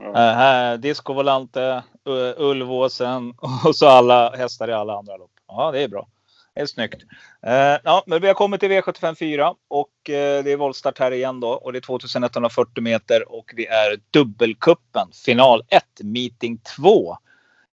Uh, 0.00 0.14
här, 0.14 0.76
Disco 0.76 1.12
Volante, 1.12 1.82
uh, 2.08 2.32
Ulvåsen 2.36 3.34
och 3.64 3.76
så 3.76 3.88
alla 3.88 4.36
hästar 4.36 4.68
i 4.68 4.72
alla 4.72 4.98
andra 4.98 5.16
lopp. 5.16 5.30
Ja, 5.48 5.72
det 5.72 5.82
är 5.82 5.88
bra. 5.88 6.08
Det 6.54 6.60
är 6.60 6.66
snyggt. 6.66 7.02
Uh, 7.46 7.78
ja, 7.84 8.04
men 8.06 8.20
vi 8.20 8.26
har 8.26 8.34
kommit 8.34 8.60
till 8.60 8.70
V75 8.70 9.14
4 9.14 9.54
och 9.68 10.10
eh, 10.10 10.44
det 10.44 10.52
är 10.52 10.56
voltstart 10.56 10.98
här 10.98 11.10
igen 11.10 11.40
då. 11.40 11.48
Och 11.48 11.72
det 11.72 11.78
är 11.78 11.80
2140 11.80 12.82
meter 12.82 13.32
och 13.32 13.52
det 13.56 13.68
är 13.68 14.00
dubbelkuppen. 14.10 15.08
Final 15.24 15.62
1, 15.68 15.84
meeting 16.02 16.58
2. 16.76 17.16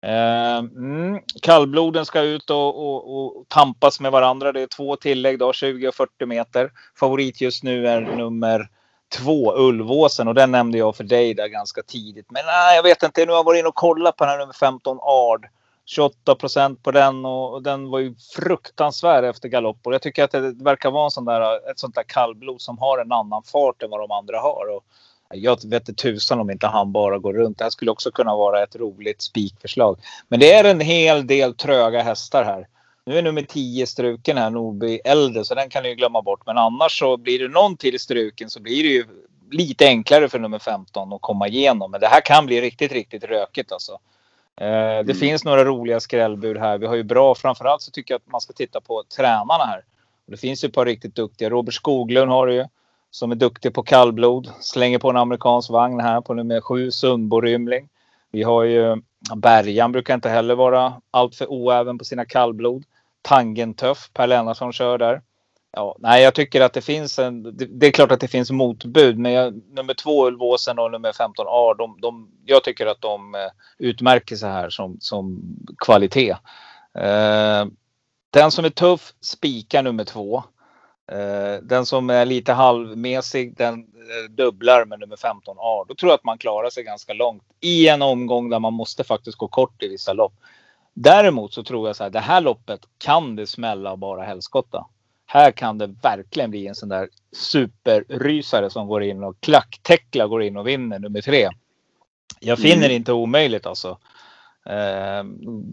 Mm, 0.01 1.19
kallbloden 1.41 2.05
ska 2.05 2.21
ut 2.21 2.49
och, 2.49 2.87
och, 2.87 3.25
och 3.25 3.45
tampas 3.47 3.99
med 3.99 4.11
varandra. 4.11 4.51
Det 4.51 4.61
är 4.61 4.67
två 4.67 4.95
tillägg 4.95 5.39
då, 5.39 5.53
20 5.53 5.87
och 5.87 5.95
40 5.95 6.25
meter. 6.25 6.71
Favorit 6.99 7.41
just 7.41 7.63
nu 7.63 7.87
är 7.87 8.01
nummer 8.01 8.69
två, 9.09 9.53
Ulvåsen. 9.57 10.27
Och 10.27 10.35
den 10.35 10.51
nämnde 10.51 10.77
jag 10.77 10.95
för 10.95 11.03
dig 11.03 11.33
där 11.33 11.47
ganska 11.47 11.83
tidigt. 11.83 12.31
Men 12.31 12.45
nej, 12.45 12.75
jag 12.75 12.83
vet 12.83 13.03
inte. 13.03 13.25
Nu 13.25 13.31
har 13.31 13.39
jag 13.39 13.43
varit 13.43 13.59
inne 13.59 13.67
och 13.67 13.75
kollat 13.75 14.15
på 14.15 14.23
den 14.23 14.31
här 14.31 14.39
nummer 14.39 14.53
15, 14.53 14.99
Ard. 15.01 15.47
28 15.85 16.35
procent 16.35 16.83
på 16.83 16.91
den 16.91 17.25
och 17.25 17.53
och 17.53 17.63
den 17.63 17.89
var 17.89 17.99
ju 17.99 18.15
fruktansvärd 18.35 19.23
efter 19.23 19.49
galopp. 19.49 19.77
Och 19.83 19.93
jag 19.93 20.01
tycker 20.01 20.23
att 20.23 20.31
det 20.31 20.51
verkar 20.63 20.91
vara 20.91 21.05
en 21.05 21.11
sån 21.11 21.25
där, 21.25 21.71
ett 21.71 21.79
sånt 21.79 21.95
där 21.95 22.03
kallblod 22.03 22.61
som 22.61 22.77
har 22.77 22.97
en 22.97 23.11
annan 23.11 23.43
fart 23.43 23.83
än 23.83 23.89
vad 23.89 23.99
de 23.99 24.11
andra 24.11 24.39
har. 24.39 24.75
Och 24.75 24.83
jag 25.33 25.69
vet 25.69 25.89
inte 25.89 26.01
tusan 26.01 26.39
om 26.39 26.49
inte 26.49 26.67
han 26.67 26.91
bara 26.91 27.17
går 27.17 27.33
runt. 27.33 27.57
Det 27.57 27.63
här 27.63 27.69
skulle 27.69 27.91
också 27.91 28.11
kunna 28.11 28.35
vara 28.35 28.63
ett 28.63 28.75
roligt 28.75 29.21
spikförslag. 29.21 29.99
Men 30.27 30.39
det 30.39 30.53
är 30.53 30.63
en 30.63 30.79
hel 30.79 31.27
del 31.27 31.55
tröga 31.55 32.01
hästar 32.01 32.43
här. 32.43 32.67
Nu 33.07 33.17
är 33.17 33.21
nummer 33.21 33.41
10 33.41 33.87
struken 33.87 34.37
här, 34.37 34.49
Norby 34.49 34.99
äldre, 35.05 35.45
så 35.45 35.55
den 35.55 35.69
kan 35.69 35.83
ni 35.83 35.89
ju 35.89 35.95
glömma 35.95 36.21
bort. 36.21 36.45
Men 36.45 36.57
annars 36.57 36.99
så 36.99 37.17
blir 37.17 37.39
det 37.39 37.47
någon 37.47 37.77
till 37.77 37.99
struken 37.99 38.49
så 38.49 38.61
blir 38.61 38.83
det 38.83 38.89
ju 38.89 39.05
lite 39.51 39.85
enklare 39.85 40.29
för 40.29 40.39
nummer 40.39 40.59
15 40.59 41.13
att 41.13 41.21
komma 41.21 41.47
igenom. 41.47 41.91
Men 41.91 42.01
det 42.01 42.07
här 42.07 42.21
kan 42.21 42.45
bli 42.45 42.61
riktigt, 42.61 42.91
riktigt 42.91 43.23
rökigt 43.23 43.71
alltså. 43.71 43.91
Eh, 44.61 45.03
det 45.05 45.17
finns 45.19 45.45
några 45.45 45.65
roliga 45.65 45.99
skrällbud 45.99 46.57
här. 46.57 46.77
Vi 46.77 46.85
har 46.85 46.95
ju 46.95 47.03
bra, 47.03 47.35
framförallt 47.35 47.81
så 47.81 47.91
tycker 47.91 48.13
jag 48.13 48.19
att 48.19 48.31
man 48.31 48.41
ska 48.41 48.53
titta 48.53 48.81
på 48.81 49.03
tränarna 49.17 49.65
här. 49.65 49.83
Det 50.25 50.37
finns 50.37 50.63
ju 50.63 50.67
ett 50.67 50.73
par 50.73 50.85
riktigt 50.85 51.15
duktiga. 51.15 51.49
Robert 51.49 51.73
Skoglund 51.73 52.31
har 52.31 52.47
du 52.47 52.53
ju. 52.53 52.65
Som 53.11 53.31
är 53.31 53.35
duktig 53.35 53.73
på 53.73 53.83
kallblod. 53.83 54.49
Slänger 54.59 54.99
på 54.99 55.09
en 55.09 55.17
amerikansk 55.17 55.69
vagn 55.69 55.99
här 55.99 56.21
på 56.21 56.33
nummer 56.33 56.61
7, 56.61 56.91
Sundbo 56.91 57.41
Rymling. 57.41 57.89
Vi 58.31 58.43
har 58.43 58.63
ju 58.63 59.01
Bergan 59.35 59.91
brukar 59.91 60.13
inte 60.13 60.29
heller 60.29 60.55
vara 60.55 60.93
alltför 61.11 61.45
oäven 61.45 61.97
på 61.97 62.05
sina 62.05 62.25
kallblod. 62.25 62.83
Tangentöff, 63.21 64.09
Per 64.13 64.27
Lennartsson 64.27 64.73
kör 64.73 64.97
där. 64.97 65.21
Ja, 65.71 65.95
nej, 65.99 66.23
jag 66.23 66.35
tycker 66.35 66.61
att 66.61 66.73
det 66.73 66.81
finns 66.81 67.19
en... 67.19 67.43
Det, 67.43 67.65
det 67.65 67.87
är 67.87 67.91
klart 67.91 68.11
att 68.11 68.19
det 68.19 68.27
finns 68.27 68.51
motbud, 68.51 69.17
men 69.19 69.31
jag, 69.31 69.61
nummer 69.71 69.93
två 69.93 70.27
Ulvåsen 70.27 70.79
och 70.79 70.91
nummer 70.91 71.13
15 71.13 71.45
A, 71.49 71.75
de, 71.77 71.97
de, 72.01 72.31
jag 72.45 72.63
tycker 72.63 72.85
att 72.85 73.01
de 73.01 73.35
eh, 73.35 73.41
utmärker 73.77 74.35
sig 74.35 74.49
här 74.49 74.69
som, 74.69 74.97
som 74.99 75.41
kvalitet. 75.77 76.35
Eh, 76.99 77.65
den 78.29 78.51
som 78.51 78.65
är 78.65 78.69
tuff 78.69 79.13
spikar 79.21 79.83
nummer 79.83 80.03
två. 80.03 80.43
Eh, 81.11 81.61
den 81.63 81.85
som 81.85 82.09
är 82.09 82.25
lite 82.25 82.53
halvmesig, 82.53 83.57
den 83.57 83.79
eh, 83.79 84.31
dubblar 84.31 84.85
med 84.85 84.99
nummer 84.99 85.17
15 85.17 85.55
A. 85.59 85.85
Då 85.87 85.95
tror 85.95 86.09
jag 86.09 86.17
att 86.17 86.23
man 86.23 86.37
klarar 86.37 86.69
sig 86.69 86.83
ganska 86.83 87.13
långt 87.13 87.43
i 87.59 87.87
en 87.87 88.01
omgång 88.01 88.49
där 88.49 88.59
man 88.59 88.73
måste 88.73 89.03
faktiskt 89.03 89.37
gå 89.37 89.47
kort 89.47 89.83
i 89.83 89.87
vissa 89.87 90.13
lopp. 90.13 90.33
Däremot 90.99 91.53
så 91.53 91.63
tror 91.63 91.87
jag 91.87 91.95
så 91.95 92.03
här, 92.03 92.09
det 92.09 92.19
här 92.19 92.41
loppet 92.41 92.79
kan 92.97 93.35
det 93.35 93.47
smälla 93.47 93.91
och 93.91 93.99
bara 93.99 94.23
helskotta. 94.23 94.85
Här 95.25 95.51
kan 95.51 95.77
det 95.77 95.87
verkligen 95.87 96.49
bli 96.51 96.67
en 96.67 96.75
sån 96.75 96.89
där 96.89 97.09
superrysare 97.31 98.69
som 98.69 98.87
går 98.87 99.03
in 99.03 99.23
och 99.23 99.35
klacktäckla 99.39 100.27
går 100.27 100.43
in 100.43 100.57
och 100.57 100.67
vinner 100.67 100.99
nummer 100.99 101.21
tre. 101.21 101.49
Jag 102.39 102.59
finner 102.59 102.85
Mm. 102.85 102.91
inte 102.91 103.13
omöjligt 103.13 103.65
alltså. 103.65 103.97
Eh, 104.65 105.23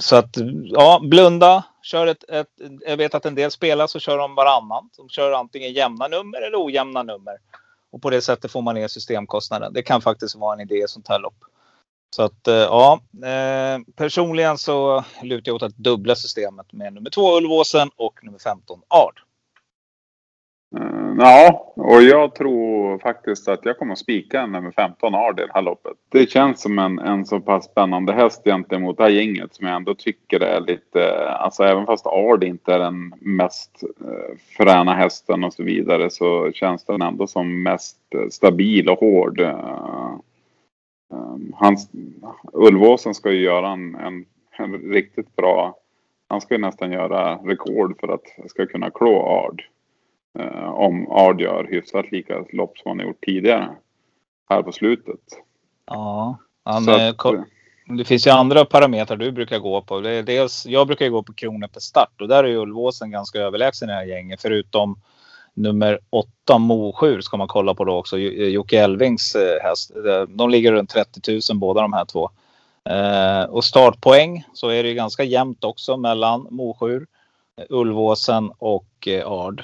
så 0.00 0.16
att 0.16 0.36
ja, 0.64 1.00
blunda, 1.02 1.64
Kör 1.82 2.06
ett, 2.06 2.30
ett, 2.30 2.48
jag 2.86 2.96
vet 2.96 3.14
att 3.14 3.26
en 3.26 3.34
del 3.34 3.50
spelar 3.50 3.86
så 3.86 3.98
kör 3.98 4.18
de 4.18 4.34
varannan. 4.34 4.90
De 4.96 5.08
kör 5.08 5.32
antingen 5.32 5.72
jämna 5.72 6.08
nummer 6.08 6.42
eller 6.42 6.64
ojämna 6.66 7.02
nummer. 7.02 7.36
Och 7.90 8.02
på 8.02 8.10
det 8.10 8.20
sättet 8.20 8.50
får 8.50 8.62
man 8.62 8.74
ner 8.74 8.88
systemkostnaden. 8.88 9.72
Det 9.72 9.82
kan 9.82 10.00
faktiskt 10.00 10.36
vara 10.36 10.54
en 10.54 10.60
idé 10.60 10.74
i 10.74 10.88
sånt 10.88 11.08
här 11.08 11.18
lopp. 11.18 11.34
Så 12.14 12.22
att 12.22 12.48
eh, 12.48 12.54
ja, 12.54 13.00
eh, 13.24 13.82
personligen 13.96 14.58
så 14.58 15.04
lutar 15.22 15.50
jag 15.50 15.56
åt 15.56 15.62
att 15.62 15.76
dubbla 15.76 16.14
systemet 16.14 16.72
med 16.72 16.92
nummer 16.92 17.10
två 17.10 17.36
Ulvåsen 17.36 17.88
och 17.96 18.20
nummer 18.22 18.38
15 18.38 18.80
Ard. 18.88 19.20
Mm, 20.80 21.18
ja, 21.20 21.72
och 21.76 22.02
jag 22.02 22.34
tror 22.34 22.98
faktiskt 22.98 23.48
att 23.48 23.60
jag 23.62 23.78
kommer 23.78 23.92
att 23.92 23.98
spika 23.98 24.46
nummer 24.46 24.70
15 24.70 25.14
Ard 25.14 25.40
i 25.40 25.42
det 25.42 25.52
här 25.54 25.62
loppet. 25.62 25.92
Det 26.08 26.30
känns 26.30 26.62
som 26.62 26.78
en, 26.78 26.98
en 26.98 27.26
så 27.26 27.40
pass 27.40 27.64
spännande 27.64 28.12
häst 28.12 28.42
gentemot 28.44 28.96
det 28.96 29.02
här 29.02 29.10
gänget 29.10 29.54
som 29.54 29.66
jag 29.66 29.76
ändå 29.76 29.94
tycker 29.94 30.40
är 30.40 30.60
lite, 30.60 31.28
alltså 31.28 31.62
även 31.62 31.86
fast 31.86 32.06
Ard 32.06 32.44
inte 32.44 32.74
är 32.74 32.78
den 32.78 33.14
mest 33.20 33.82
eh, 33.82 34.36
fräna 34.56 34.94
hästen 34.94 35.44
och 35.44 35.54
så 35.54 35.62
vidare 35.62 36.10
så 36.10 36.52
känns 36.52 36.84
den 36.84 37.02
ändå 37.02 37.26
som 37.26 37.62
mest 37.62 37.98
stabil 38.30 38.88
och 38.88 38.98
hård. 38.98 39.40
Hans, 41.54 41.90
Ulvåsen 42.52 43.14
ska 43.14 43.32
ju 43.32 43.40
göra 43.40 43.68
en, 43.68 43.94
en, 43.94 44.24
en 44.58 44.72
riktigt 44.72 45.36
bra, 45.36 45.76
han 46.28 46.40
ska 46.40 46.54
ju 46.54 46.60
nästan 46.60 46.92
göra 46.92 47.34
rekord 47.34 48.00
för 48.00 48.08
att 48.08 48.50
ska 48.50 48.66
kunna 48.66 48.90
klå 48.90 49.42
Ard. 49.46 49.62
Eh, 50.38 50.70
om 50.70 51.10
Ard 51.10 51.40
gör 51.40 51.64
hyfsat 51.70 52.12
lika 52.12 52.44
lopp 52.52 52.78
som 52.78 52.88
han 52.88 52.98
har 52.98 53.06
gjort 53.06 53.24
tidigare. 53.24 53.68
Här 54.48 54.62
på 54.62 54.72
slutet. 54.72 55.20
Ja, 55.86 56.38
han, 56.64 56.88
att, 56.88 57.46
det 57.98 58.04
finns 58.04 58.26
ju 58.26 58.30
andra 58.30 58.64
parametrar 58.64 59.16
du 59.16 59.32
brukar 59.32 59.58
gå 59.58 59.82
på. 59.82 60.00
Dels, 60.00 60.66
jag 60.66 60.86
brukar 60.86 61.04
ju 61.04 61.10
gå 61.10 61.22
på 61.22 61.32
kronor 61.32 61.66
per 61.66 61.80
start 61.80 62.20
och 62.20 62.28
där 62.28 62.44
är 62.44 62.48
ju 62.48 62.56
Ulvåsen 62.56 63.10
ganska 63.10 63.38
överlägsen 63.38 63.88
i 63.88 63.92
det 63.92 63.96
här 63.96 64.04
gänget. 64.04 64.42
Förutom 64.42 65.00
nummer 65.54 65.98
åtta 66.10 66.58
Mosjur 66.58 67.20
ska 67.20 67.36
man 67.36 67.48
kolla 67.48 67.74
på 67.74 67.84
då 67.84 67.96
också. 67.96 68.18
Eh, 68.18 68.48
Jocke 68.48 68.78
Elvings 68.78 69.34
eh, 69.34 69.62
häst. 69.62 69.90
Eh, 69.96 70.22
de 70.22 70.50
ligger 70.50 70.72
runt 70.72 70.90
30 70.90 71.40
000 71.50 71.58
båda 71.58 71.80
de 71.80 71.92
här 71.92 72.04
två. 72.04 72.30
Och 73.48 73.64
startpoäng 73.64 74.44
så 74.52 74.68
är 74.68 74.82
det 74.82 74.88
ju 74.88 74.94
ganska 74.94 75.24
jämnt 75.24 75.64
också 75.64 75.96
mellan 75.96 76.46
Mosjur, 76.50 77.06
Ulvåsen 77.68 78.50
och 78.58 79.08
Ard. 79.26 79.62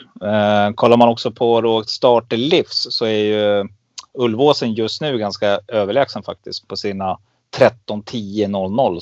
Kollar 0.74 0.96
man 0.96 1.08
också 1.08 1.30
på 1.30 1.60
då 1.60 1.82
Startlivs 1.82 2.86
så 2.90 3.04
är 3.04 3.24
ju 3.24 3.68
Ulvåsen 4.14 4.72
just 4.72 5.00
nu 5.00 5.18
ganska 5.18 5.60
överlägsen 5.68 6.22
faktiskt 6.22 6.68
på 6.68 6.76
sina 6.76 7.18
13 7.50 8.02
10 8.02 8.48
00. 8.48 9.00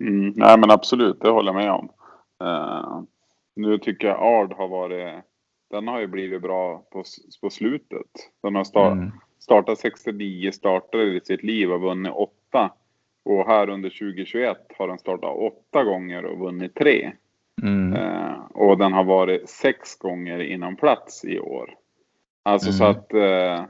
Mm, 0.00 0.32
nej 0.36 0.58
men 0.58 0.70
absolut, 0.70 1.20
det 1.20 1.30
håller 1.30 1.52
jag 1.52 1.62
med 1.62 1.72
om. 1.72 1.88
Uh, 2.44 3.02
nu 3.56 3.78
tycker 3.78 4.08
jag 4.08 4.22
Ard 4.22 4.52
har 4.52 4.68
varit, 4.68 5.24
den 5.70 5.88
har 5.88 6.00
ju 6.00 6.06
blivit 6.06 6.42
bra 6.42 6.82
på, 6.90 7.04
på 7.40 7.50
slutet. 7.50 8.06
Den 8.42 8.54
har 8.54 8.64
start, 8.64 8.92
Mm. 8.92 9.10
startat 9.38 9.78
69 9.78 10.50
starter 10.52 10.98
i 10.98 11.20
sitt 11.20 11.42
liv 11.42 11.72
och 11.72 11.80
vunnit 11.80 12.12
åtta. 12.12 12.70
Och 13.24 13.46
här 13.46 13.68
under 13.70 13.90
2021 13.90 14.56
har 14.78 14.88
den 14.88 14.98
startat 14.98 15.36
åtta 15.36 15.84
gånger 15.84 16.24
och 16.24 16.38
vunnit 16.38 16.74
tre. 16.74 17.12
Mm. 17.62 17.92
Eh, 17.92 18.34
och 18.54 18.78
den 18.78 18.92
har 18.92 19.04
varit 19.04 19.48
sex 19.50 19.98
gånger 19.98 20.38
inom 20.38 20.76
plats 20.76 21.24
i 21.24 21.38
år. 21.40 21.74
Alltså 22.42 22.72
så 22.72 22.84
Mm. 22.84 22.96
att 22.96 23.14
eh, 23.14 23.64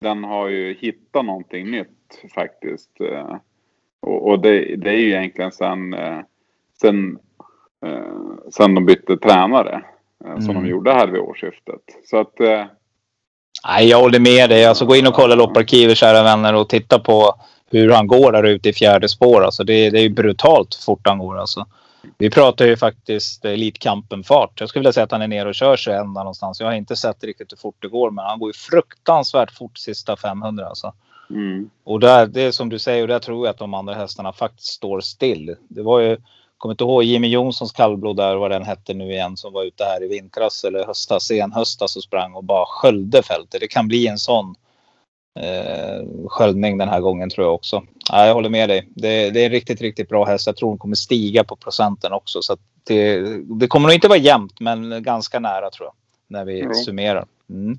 den 0.00 0.24
har 0.24 0.48
ju 0.48 0.74
hittat 0.74 1.24
någonting 1.24 1.70
nytt 1.70 2.22
faktiskt. 2.34 3.00
Eh, 3.00 3.36
och 4.00 4.28
och 4.30 4.40
det, 4.40 4.76
det 4.76 4.90
är 4.90 4.96
ju 4.98 5.08
egentligen 5.08 5.52
sen, 5.52 5.94
eh, 5.94 6.20
sen, 6.80 7.18
eh, 7.86 8.36
sen 8.50 8.74
de 8.74 8.86
bytte 8.86 9.16
tränare. 9.16 9.82
Eh, 10.26 10.38
Som 10.40 10.50
Mm. 10.50 10.62
de 10.62 10.68
gjorde 10.68 10.92
här 10.92 11.06
vid 11.06 11.20
årsskiftet. 11.20 11.80
Så 12.10 12.20
att 12.20 12.40
eh, 12.40 12.64
Nej, 13.66 13.88
jag 13.88 14.00
håller 14.00 14.20
med 14.20 14.50
dig. 14.50 14.64
Alltså, 14.64 14.86
gå 14.86 14.96
in 14.96 15.06
och 15.06 15.14
kolla 15.14 15.34
lopparkivet 15.34 15.96
kära 15.96 16.22
vänner 16.22 16.54
och 16.54 16.68
titta 16.68 16.98
på 16.98 17.34
hur 17.70 17.90
han 17.90 18.06
går 18.06 18.32
där 18.32 18.42
ute 18.44 18.68
i 18.68 18.72
fjärde 18.72 19.08
spår. 19.08 19.44
Alltså, 19.44 19.64
det, 19.64 19.90
det 19.90 19.98
är 19.98 20.02
ju 20.02 20.08
brutalt 20.08 20.74
fort 20.74 21.00
han 21.08 21.18
går. 21.18 21.38
Alltså. 21.38 21.66
Vi 22.18 22.30
pratar 22.30 22.64
ju 22.66 22.76
faktiskt 22.76 23.44
Elitkampen-fart. 23.44 24.60
Jag 24.60 24.68
skulle 24.68 24.80
vilja 24.80 24.92
säga 24.92 25.04
att 25.04 25.10
han 25.12 25.22
är 25.22 25.28
nere 25.28 25.48
och 25.48 25.54
kör 25.54 25.76
21 25.76 26.06
någonstans. 26.06 26.60
Jag 26.60 26.66
har 26.66 26.74
inte 26.74 26.96
sett 26.96 27.24
riktigt 27.24 27.52
hur 27.52 27.56
fort 27.56 27.76
det 27.78 27.88
går, 27.88 28.10
men 28.10 28.24
han 28.24 28.38
går 28.38 28.48
ju 28.48 28.52
fruktansvärt 28.52 29.50
fort 29.50 29.78
sista 29.78 30.16
500. 30.16 30.66
Alltså. 30.66 30.92
mm, 31.30 31.70
Och 31.84 32.00
där, 32.00 32.26
det 32.26 32.42
är 32.42 32.50
som 32.50 32.68
du 32.68 32.78
säger, 32.78 33.02
och 33.02 33.08
där 33.08 33.18
tror 33.18 33.46
jag 33.46 33.50
att 33.52 33.58
de 33.58 33.74
andra 33.74 33.94
hästarna 33.94 34.32
faktiskt 34.32 34.72
står 34.72 35.00
still. 35.00 35.56
Det 35.68 35.82
var 35.82 36.00
ju, 36.00 36.16
kommer 36.64 36.74
inte 36.74 36.84
ihåg 36.84 37.04
Jimmy 37.04 37.28
Jonssons 37.28 37.72
kallblod 37.72 38.16
där, 38.16 38.36
vad 38.36 38.50
den 38.50 38.62
hette 38.62 38.94
nu 38.94 39.12
igen, 39.12 39.36
som 39.36 39.52
var 39.52 39.64
ute 39.64 39.84
här 39.84 40.02
i 40.04 40.08
vintras 40.08 40.64
eller 40.64 40.86
höstas, 40.86 41.24
sen 41.24 41.52
höstas 41.52 41.96
och 41.96 42.02
sprang 42.02 42.34
och 42.34 42.44
bara 42.44 42.64
sköljde 42.66 43.22
fältet. 43.22 43.60
Det 43.60 43.68
kan 43.68 43.88
bli 43.88 44.06
en 44.06 44.18
sån 44.18 44.54
eh, 45.40 46.06
sköljning 46.28 46.78
den 46.78 46.88
här 46.88 47.00
gången 47.00 47.30
tror 47.30 47.46
jag 47.46 47.54
också. 47.54 47.82
Ja, 48.10 48.26
jag 48.26 48.34
håller 48.34 48.48
med 48.48 48.68
dig. 48.68 48.88
Det, 48.94 49.30
det 49.30 49.40
är 49.40 49.46
en 49.46 49.50
riktigt, 49.52 49.80
riktigt 49.80 50.08
bra 50.08 50.24
häst. 50.24 50.46
Jag 50.46 50.56
tror 50.56 50.68
hon 50.68 50.78
kommer 50.78 50.96
stiga 50.96 51.44
på 51.44 51.56
procenten 51.56 52.12
också. 52.12 52.42
Så 52.42 52.56
det, 52.84 53.20
det 53.60 53.66
kommer 53.66 53.88
nog 53.88 53.94
inte 53.94 54.08
vara 54.08 54.18
jämnt, 54.18 54.60
men 54.60 55.02
ganska 55.02 55.38
nära 55.38 55.70
tror 55.70 55.86
jag. 55.86 55.94
När 56.28 56.44
vi 56.44 56.60
Jo. 56.60 56.74
summerar. 56.74 57.26
Mm. 57.50 57.78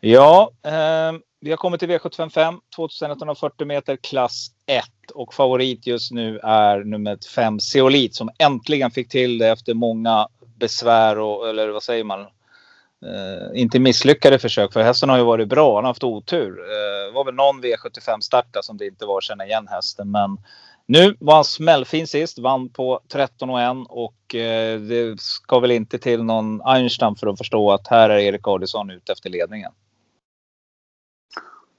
Ja, 0.00 0.50
eh, 0.62 1.12
vi 1.40 1.50
har 1.50 1.56
kommit 1.56 1.80
till 1.80 1.90
V755, 1.90 2.60
2140 2.76 3.66
meter 3.66 3.96
klass 3.96 4.50
1 4.66 4.84
och 5.14 5.34
favorit 5.34 5.86
just 5.86 6.12
nu 6.12 6.38
är 6.38 6.84
nummer 6.84 7.18
5 7.34 7.60
Zeolit 7.60 8.14
som 8.14 8.30
äntligen 8.38 8.90
fick 8.90 9.08
till 9.08 9.38
det 9.38 9.48
efter 9.48 9.74
många 9.74 10.28
besvär 10.56 11.18
och 11.18 11.48
eller 11.48 11.68
vad 11.68 11.82
säger 11.82 12.04
man? 12.04 12.20
Eh, 12.20 13.60
inte 13.60 13.78
misslyckade 13.78 14.38
försök 14.38 14.72
för 14.72 14.82
hästen 14.82 15.08
har 15.08 15.16
ju 15.16 15.24
varit 15.24 15.48
bra. 15.48 15.74
Han 15.74 15.84
har 15.84 15.90
haft 15.90 16.04
otur. 16.04 16.58
Eh, 16.58 17.06
det 17.06 17.10
var 17.12 17.24
väl 17.24 17.34
någon 17.34 17.64
V75 17.64 18.20
start 18.20 18.56
som 18.62 18.76
det 18.76 18.86
inte 18.86 19.06
var 19.06 19.18
att 19.18 19.24
känna 19.24 19.46
igen 19.46 19.68
hästen, 19.70 20.10
men 20.10 20.38
nu 20.86 21.16
var 21.20 21.34
han 21.34 21.44
smällfin 21.44 22.06
sist, 22.06 22.38
vann 22.38 22.68
på 22.68 23.00
13 23.08 23.50
och 23.50 23.60
1 23.60 23.68
och 23.88 24.34
eh, 24.34 24.80
det 24.80 25.20
ska 25.20 25.58
väl 25.58 25.70
inte 25.70 25.98
till 25.98 26.22
någon 26.22 26.62
Einstein 26.62 27.16
för 27.16 27.26
att 27.26 27.38
förstå 27.38 27.72
att 27.72 27.88
här 27.88 28.10
är 28.10 28.18
Erik 28.18 28.48
Adielsson 28.48 28.90
ute 28.90 29.12
efter 29.12 29.30
ledningen. 29.30 29.72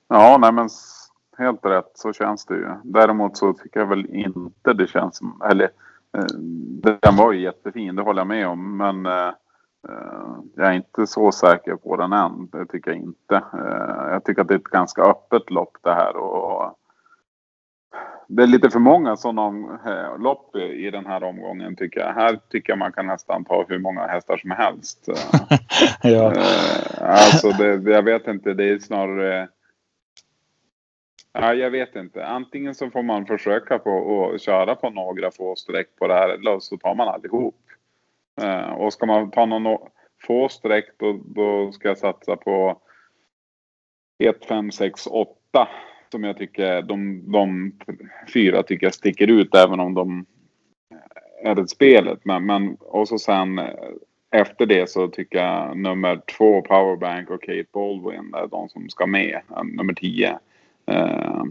Ja, 0.09 0.37
nej 0.41 0.51
men 0.53 0.69
helt 1.37 1.65
rätt 1.65 1.91
så 1.93 2.13
känns 2.13 2.45
det 2.45 2.53
ju. 2.55 2.67
Däremot 2.83 3.37
så 3.37 3.53
tycker 3.53 3.79
jag 3.79 3.87
väl 3.87 4.05
inte 4.15 4.73
det 4.73 4.87
känns 4.87 5.17
som, 5.17 5.41
eller 5.51 5.69
eh, 6.17 6.25
den 6.99 7.15
var 7.15 7.31
ju 7.31 7.41
jättefin, 7.41 7.95
det 7.95 8.01
håller 8.01 8.19
jag 8.19 8.27
med 8.27 8.47
om. 8.47 8.77
Men 8.77 9.05
eh, 9.05 9.27
eh, 9.89 10.35
jag 10.55 10.67
är 10.67 10.71
inte 10.73 11.07
så 11.07 11.31
säker 11.31 11.75
på 11.75 11.95
den 11.97 12.13
än, 12.13 12.47
det 12.51 12.65
tycker 12.65 12.91
jag 12.91 12.99
inte. 12.99 13.35
Eh, 13.35 14.11
jag 14.11 14.23
tycker 14.23 14.41
att 14.41 14.47
det 14.47 14.53
är 14.53 14.59
ett 14.59 14.63
ganska 14.63 15.01
öppet 15.03 15.49
lopp 15.49 15.77
det 15.81 15.93
här 15.93 16.15
och 16.17 16.75
det 18.27 18.43
är 18.43 18.47
lite 18.47 18.69
för 18.69 18.79
många 18.79 19.17
sådana 19.17 19.79
eh, 19.85 20.19
lopp 20.19 20.55
i- 20.55 20.91
den 20.91 21.05
här 21.05 21.23
omgången 21.23 21.75
tycker 21.75 21.99
jag. 21.99 22.13
Här 22.13 22.39
tycker 22.49 22.71
jag 22.71 22.77
man 22.79 22.91
kan 22.91 23.07
nästan 23.07 23.45
ta 23.45 23.65
hur 23.67 23.79
många 23.79 24.07
hästar 24.07 24.37
som 24.37 24.51
helst. 24.51 25.07
Eh, 26.03 26.11
ja. 26.11 26.33
Alltså 27.01 27.49
det- 27.49 27.91
jag 27.91 28.03
vet 28.03 28.27
inte, 28.27 28.53
det 28.53 28.69
är 28.69 28.79
snarare... 28.79 29.47
Ja, 31.33 31.53
jag 31.53 31.71
vet 31.71 31.95
inte. 31.95 32.25
Antingen 32.25 32.75
så 32.75 32.89
får 32.89 33.03
man 33.03 33.25
försöka 33.25 33.79
på 33.79 34.31
att 34.33 34.41
köra 34.41 34.75
på 34.75 34.89
några 34.89 35.31
få 35.31 35.55
streck 35.55 35.95
på 35.95 36.07
det 36.07 36.13
här 36.13 36.29
eller 36.29 36.59
så 36.59 36.77
tar 36.77 36.95
man 36.95 37.07
allihop. 37.07 37.55
Eh, 38.41 38.71
och 38.71 38.93
ska 38.93 39.05
man 39.05 39.31
ta 39.31 39.45
någon 39.45 39.77
få 40.27 40.49
streck 40.49 40.85
då, 40.97 41.19
då 41.25 41.71
ska 41.71 41.87
jag 41.87 41.97
satsa 41.97 42.35
på 42.35 42.81
1, 44.23 44.45
5, 44.45 44.71
6, 44.71 45.07
8. 45.07 45.67
Som 46.11 46.23
jag 46.23 46.37
tycker, 46.37 46.81
de, 46.81 47.31
de 47.31 47.71
fyra 48.33 48.63
tycker 48.63 48.85
jag 48.85 48.93
sticker 48.93 49.27
ut 49.27 49.55
även 49.55 49.79
om 49.79 49.93
de 49.93 50.25
är 51.43 51.59
ett 51.59 51.69
spelet. 51.69 52.19
Men, 52.25 52.45
men 52.45 52.75
och 52.75 53.07
så 53.07 53.19
sen 53.19 53.59
eh, 53.59 53.73
efter 54.31 54.65
det 54.65 54.89
så 54.89 55.07
tycker 55.07 55.37
jag 55.37 55.77
nummer 55.77 56.21
två 56.37 56.61
Powerbank 56.61 57.29
och 57.29 57.41
Kate 57.41 57.65
Baldwin 57.73 58.33
är 58.33 58.47
de 58.47 58.69
som 58.69 58.89
ska 58.89 59.07
med. 59.07 59.41
Eh, 59.51 59.63
nummer 59.63 59.93
tio. 59.93 60.39
Eh, 60.89 61.43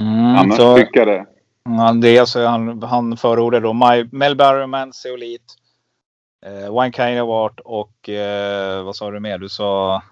Mm, 0.00 0.36
annars 0.36 0.56
så, 0.56 0.76
tycker 0.76 1.00
jag 1.00 1.08
det. 1.08 1.26
ja, 1.64 1.92
det 1.92 2.16
är 2.16 2.24
så 2.24 2.46
han, 2.46 2.82
han 2.82 3.16
förordar 3.16 3.60
då 3.60 3.72
My, 3.72 4.08
Mel 4.12 4.36
Barrowman, 4.36 4.92
eh, 6.46 6.74
One 6.74 6.92
Kind 6.92 7.20
of 7.20 7.28
Art 7.28 7.60
och 7.60 8.08
eh, 8.08 8.84
vad 8.84 8.96
sa 8.96 9.10
du 9.10 9.20
mer? 9.20 9.38
Du 9.38 9.48
sa 9.48 10.02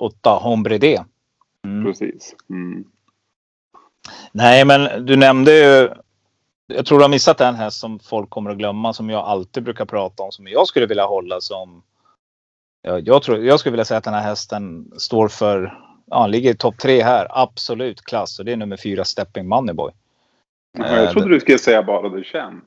åtta 0.00 0.30
Hombre 0.30 0.78
D. 0.78 1.00
Mm. 1.64 1.84
Precis. 1.84 2.36
Mm. 2.50 2.84
Nej, 4.32 4.64
men 4.64 5.06
du 5.06 5.16
nämnde 5.16 5.52
ju. 5.52 5.90
Jag 6.66 6.86
tror 6.86 6.98
du 6.98 7.04
har 7.04 7.10
missat 7.10 7.40
en 7.40 7.54
häst 7.54 7.80
som 7.80 7.98
folk 7.98 8.30
kommer 8.30 8.50
att 8.50 8.58
glömma 8.58 8.92
som 8.92 9.10
jag 9.10 9.24
alltid 9.24 9.62
brukar 9.62 9.84
prata 9.84 10.22
om 10.22 10.32
som 10.32 10.46
jag 10.48 10.66
skulle 10.66 10.86
vilja 10.86 11.06
hålla 11.06 11.40
som. 11.40 11.82
Ja, 12.82 12.98
jag, 12.98 13.22
tror, 13.22 13.38
jag 13.44 13.60
skulle 13.60 13.70
vilja 13.70 13.84
säga 13.84 13.98
att 13.98 14.04
den 14.04 14.14
här 14.14 14.22
hästen 14.22 14.92
står 14.96 15.28
för. 15.28 15.78
Ja, 16.06 16.20
han 16.20 16.30
ligger 16.30 16.50
i 16.50 16.56
topp 16.56 16.78
tre 16.78 17.02
här. 17.02 17.26
Absolut 17.30 18.02
klass 18.02 18.38
och 18.38 18.44
det 18.44 18.52
är 18.52 18.56
nummer 18.56 18.76
fyra 18.76 19.04
Stepping 19.04 19.48
Moneyboy. 19.48 19.92
Jag 20.78 21.10
trodde 21.10 21.28
du 21.28 21.40
skulle 21.40 21.58
säga 21.58 21.82
bara 21.82 22.08
du 22.08 22.24
känner. 22.24 22.60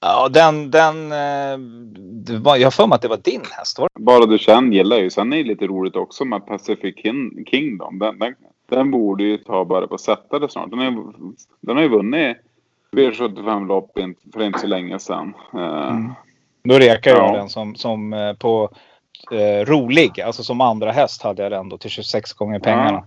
Ja, 0.00 0.28
den, 0.28 0.70
den, 0.70 1.12
eh, 1.12 2.38
var, 2.40 2.56
jag 2.56 2.66
har 2.66 2.70
för 2.70 2.86
mig 2.86 2.96
att 2.96 3.02
det 3.02 3.08
var 3.08 3.16
din 3.16 3.40
häst. 3.58 3.78
Var 3.78 3.88
det? 3.94 4.00
Bara 4.02 4.26
du 4.26 4.38
känner 4.38 4.76
gillar 4.76 4.96
ju. 4.96 5.10
Sen 5.10 5.32
är 5.32 5.36
det 5.36 5.44
lite 5.44 5.66
roligt 5.66 5.96
också 5.96 6.24
med 6.24 6.46
Pacific 6.46 6.94
Kin- 6.96 7.44
Kingdom. 7.50 7.98
Den, 7.98 8.18
den, 8.18 8.34
den 8.70 8.90
borde 8.90 9.24
ju 9.24 9.36
ta 9.38 9.64
bara 9.64 9.86
på 9.86 9.94
att 9.94 10.00
sätta 10.00 10.38
det 10.38 10.48
snart. 10.48 10.70
Den, 10.70 10.80
är, 10.80 10.90
den 11.60 11.76
har 11.76 11.82
ju 11.82 11.88
vunnit 11.88 12.36
V75-lopp 12.92 13.98
in- 13.98 14.14
för 14.32 14.42
inte 14.42 14.58
så 14.58 14.66
länge 14.66 14.98
sedan. 14.98 15.34
Eh, 15.54 15.96
Då 16.64 16.78
rekar 16.78 17.10
jag 17.10 17.28
Ja. 17.28 17.36
den 17.36 17.48
som, 17.48 17.74
som 17.74 18.12
eh, 18.12 18.32
på 18.32 18.70
eh, 19.32 19.64
rolig, 19.64 20.20
alltså 20.20 20.42
som 20.42 20.60
andra 20.60 20.92
häst 20.92 21.22
hade 21.22 21.42
jag 21.42 21.52
den 21.52 21.68
då 21.68 21.78
till 21.78 21.90
26 21.90 22.32
gånger 22.32 22.58
pengarna. 22.58 23.06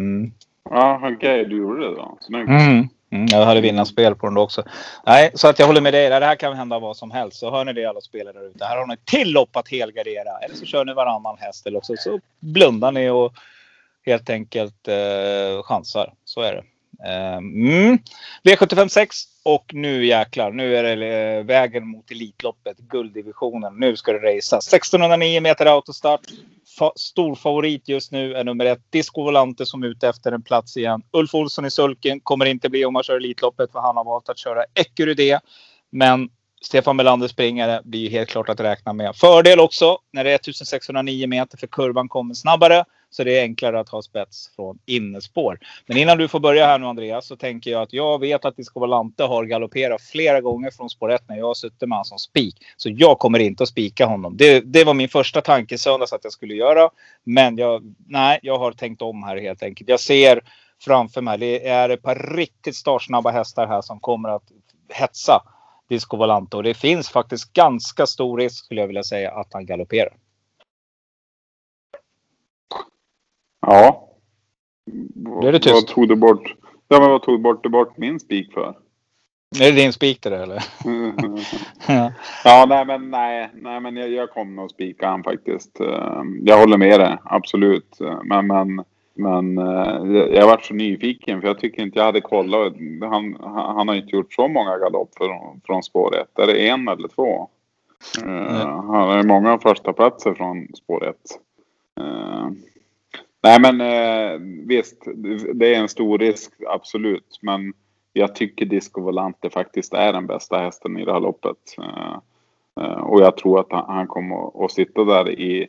Mm. 0.00 0.32
Ja, 0.70 1.00
okej, 1.02 1.44
du 1.44 1.56
gjorde 1.56 1.88
det 1.88 1.94
då. 1.94 2.18
Snyggt. 2.20 2.48
Mm. 2.48 2.88
Mm, 3.10 3.26
jag 3.30 3.46
hade 3.46 3.60
vinnarspel 3.60 4.14
på 4.14 4.26
den 4.26 4.34
då 4.34 4.42
också. 4.42 4.62
Nej, 5.06 5.30
så 5.34 5.48
att 5.48 5.58
jag 5.58 5.66
håller 5.66 5.80
med 5.80 5.94
dig. 5.94 6.08
Det 6.08 6.26
här 6.26 6.36
kan 6.36 6.56
hända 6.56 6.78
vad 6.78 6.96
som 6.96 7.10
helst. 7.10 7.38
Så 7.38 7.50
hör 7.50 7.64
ni 7.64 7.72
det 7.72 7.84
alla 7.84 8.00
spelare 8.00 8.38
där 8.38 8.48
ute. 8.48 8.64
Här 8.64 8.76
har 8.76 8.86
ni 8.86 8.96
till 9.04 9.32
lopp 9.32 9.56
att 9.56 9.68
helgardera. 9.68 10.38
Eller 10.38 10.54
så 10.54 10.64
kör 10.64 10.84
ni 10.84 10.94
varannan 10.94 11.36
häst. 11.38 11.66
Eller 11.66 11.78
också 11.78 11.94
så 11.96 12.20
blundar 12.40 12.92
ni 12.92 13.10
och 13.10 13.32
helt 14.06 14.30
enkelt 14.30 14.88
eh, 14.88 15.62
chansar. 15.62 16.12
Så 16.24 16.40
är 16.40 16.54
det. 16.54 16.62
Ehm, 17.04 17.68
mm. 17.68 17.98
V75 18.44 18.88
6 18.88 19.16
och 19.42 19.74
nu 19.74 20.06
jäklar. 20.06 20.50
Nu 20.50 20.76
är 20.76 20.96
det 20.96 21.36
eh, 21.36 21.44
vägen 21.44 21.86
mot 21.88 22.10
Elitloppet, 22.10 22.78
gulddivisionen. 22.78 23.74
Nu 23.76 23.96
ska 23.96 24.12
det 24.12 24.18
racas. 24.18 24.72
1609 24.74 25.40
meter 25.40 25.66
autostart. 25.66 26.20
Fa- 26.78 26.92
stor 26.96 27.34
favorit 27.34 27.88
just 27.88 28.12
nu 28.12 28.34
är 28.34 28.44
nummer 28.44 28.64
ett 28.64 28.92
Disco 28.92 29.22
Volante 29.22 29.66
som 29.66 29.82
är 29.82 29.86
ute 29.86 30.08
efter 30.08 30.32
en 30.32 30.42
plats 30.42 30.76
igen. 30.76 31.02
Ulf 31.12 31.34
Olsson 31.34 31.64
i 31.64 31.70
sulken 31.70 32.20
kommer 32.20 32.46
inte 32.46 32.68
bli 32.68 32.84
om 32.84 32.92
man 32.92 33.02
kör 33.02 33.16
Elitloppet 33.16 33.72
för 33.72 33.78
han 33.78 33.96
har 33.96 34.04
valt 34.04 34.28
att 34.28 34.38
köra 34.38 34.64
Ecurydé. 34.74 35.38
Men 35.92 36.28
Stefan 36.62 36.96
Melander 36.96 37.28
springare 37.28 37.80
blir 37.84 38.00
ju 38.00 38.08
helt 38.08 38.28
klart 38.28 38.48
att 38.48 38.60
räkna 38.60 38.92
med. 38.92 39.16
Fördel 39.16 39.60
också 39.60 39.98
när 40.12 40.24
det 40.24 40.30
är 40.30 40.34
1609 40.34 41.26
meter 41.26 41.58
för 41.58 41.66
kurvan 41.66 42.08
kommer 42.08 42.34
snabbare. 42.34 42.84
Så 43.10 43.24
det 43.24 43.38
är 43.38 43.42
enklare 43.42 43.80
att 43.80 43.88
ha 43.88 44.02
spets 44.02 44.50
från 44.56 44.78
innespår. 44.86 45.58
Men 45.86 45.96
innan 45.96 46.18
du 46.18 46.28
får 46.28 46.40
börja 46.40 46.66
här 46.66 46.78
nu 46.78 46.86
Andreas 46.86 47.26
så 47.26 47.36
tänker 47.36 47.70
jag 47.70 47.82
att 47.82 47.92
jag 47.92 48.20
vet 48.20 48.44
att 48.44 48.56
Discovalante 48.56 49.24
har 49.24 49.44
galopperat 49.44 50.02
flera 50.02 50.40
gånger 50.40 50.70
från 50.70 50.90
spår 50.90 51.12
1 51.12 51.22
när 51.28 51.36
jag 51.36 51.46
har 51.46 51.54
suttit 51.54 51.80
med 51.80 51.90
honom 51.90 52.04
som 52.04 52.18
spik. 52.18 52.56
Så 52.76 52.90
jag 52.90 53.18
kommer 53.18 53.38
inte 53.38 53.62
att 53.62 53.68
spika 53.68 54.06
honom. 54.06 54.36
Det, 54.36 54.60
det 54.60 54.84
var 54.84 54.94
min 54.94 55.08
första 55.08 55.40
tanke 55.40 55.74
i 55.74 55.78
söndags 55.78 56.12
att 56.12 56.24
jag 56.24 56.32
skulle 56.32 56.54
göra. 56.54 56.90
Men 57.24 57.56
jag, 57.56 57.94
nej, 58.08 58.38
jag 58.42 58.58
har 58.58 58.72
tänkt 58.72 59.02
om 59.02 59.22
här 59.22 59.36
helt 59.36 59.62
enkelt. 59.62 59.90
Jag 59.90 60.00
ser 60.00 60.40
framför 60.84 61.22
mig, 61.22 61.38
det 61.38 61.68
är 61.68 61.88
ett 61.88 62.02
par 62.02 62.36
riktigt 62.36 62.76
startsnabba 62.76 63.30
hästar 63.30 63.66
här 63.66 63.82
som 63.82 64.00
kommer 64.00 64.28
att 64.28 64.52
hetsa 64.88 65.42
Disco 65.88 66.16
Volante. 66.16 66.56
Och 66.56 66.62
det 66.62 66.74
finns 66.74 67.08
faktiskt 67.08 67.52
ganska 67.52 68.06
stor 68.06 68.38
risk 68.38 68.64
skulle 68.64 68.80
jag 68.80 68.88
vilja 68.88 69.02
säga 69.02 69.30
att 69.30 69.52
han 69.52 69.66
galopperar. 69.66 70.12
Ja. 73.66 74.08
Blev 75.40 75.52
det 75.52 75.58
tyst? 75.58 75.74
Vad 75.74 75.86
tog 75.86 76.08
du 76.08 76.16
bort? 76.16 76.54
Ja, 76.88 77.00
men 77.00 77.10
vad 77.10 77.22
tog 77.22 77.34
du 77.34 77.42
bort, 77.42 77.70
bort 77.70 77.96
min 77.96 78.20
spik 78.20 78.52
för? 78.52 78.74
Är 79.60 79.64
det 79.72 79.82
din 79.82 79.92
spik 79.92 80.22
det 80.22 80.30
där, 80.30 80.42
eller? 80.42 80.64
Ja. 81.88 82.12
Ja, 82.44 82.66
nej 82.68 82.84
men 82.86 83.10
nej, 83.10 83.50
nej 83.54 83.80
men 83.80 83.96
jag, 83.96 84.10
jag 84.10 84.30
kommer 84.30 84.52
nog 84.56 84.70
spika 84.70 85.08
han 85.08 85.22
faktiskt. 85.22 85.80
Eh, 85.80 86.22
Jag 86.42 86.58
håller 86.58 86.76
med 86.78 87.00
dig, 87.00 87.16
absolut. 87.24 87.98
Men, 88.24 88.46
men, 88.46 88.84
men 89.14 89.58
eh, 89.58 90.16
jag 90.34 90.46
varit 90.46 90.64
så 90.64 90.74
nyfiken 90.74 91.40
för 91.40 91.48
jag 91.48 91.58
tycker 91.58 91.82
inte 91.82 91.98
jag 91.98 92.06
hade 92.06 92.20
kollat. 92.20 92.72
Han, 93.00 93.36
han 93.42 93.88
har 93.88 93.94
inte 93.94 94.16
gjort 94.16 94.32
så 94.34 94.48
många 94.48 94.78
galopp 94.78 95.10
från, 95.16 95.60
från 95.66 95.82
spår 95.82 96.16
1. 96.16 96.38
Är 96.38 96.46
det 96.46 96.68
en 96.68 96.88
eller 96.88 97.08
två? 97.08 97.48
Eh, 98.24 98.66
Han 98.66 98.86
har 98.88 99.22
många 99.22 99.58
första 99.58 99.92
platser 99.92 100.34
från 100.34 100.68
spår 100.74 101.08
1. 101.08 101.16
Nej 103.46 103.60
men 103.60 103.80
eh, 103.80 104.38
visst, 104.66 105.02
det- 105.54 105.74
är 105.74 105.78
en 105.78 105.88
stor 105.88 106.18
risk, 106.18 106.52
absolut. 106.66 107.38
Men 107.42 107.72
jag 108.12 108.34
tycker 108.34 108.66
Disco 108.66 109.00
Volante 109.00 109.50
faktiskt 109.50 109.94
är 109.94 110.12
den 110.12 110.26
bästa 110.26 110.58
hästen 110.58 110.98
i 110.98 111.04
det 111.04 111.12
här 111.12 111.20
loppet. 111.20 111.56
Eh, 111.78 112.18
eh 112.80 113.00
och 113.00 113.20
jag 113.20 113.36
tror 113.36 113.60
att 113.60 113.72
han, 113.72 113.94
han 113.94 114.06
kommer 114.06 114.64
att- 114.64 114.70
sitta 114.70 115.04
där 115.04 115.30
i, 115.30 115.68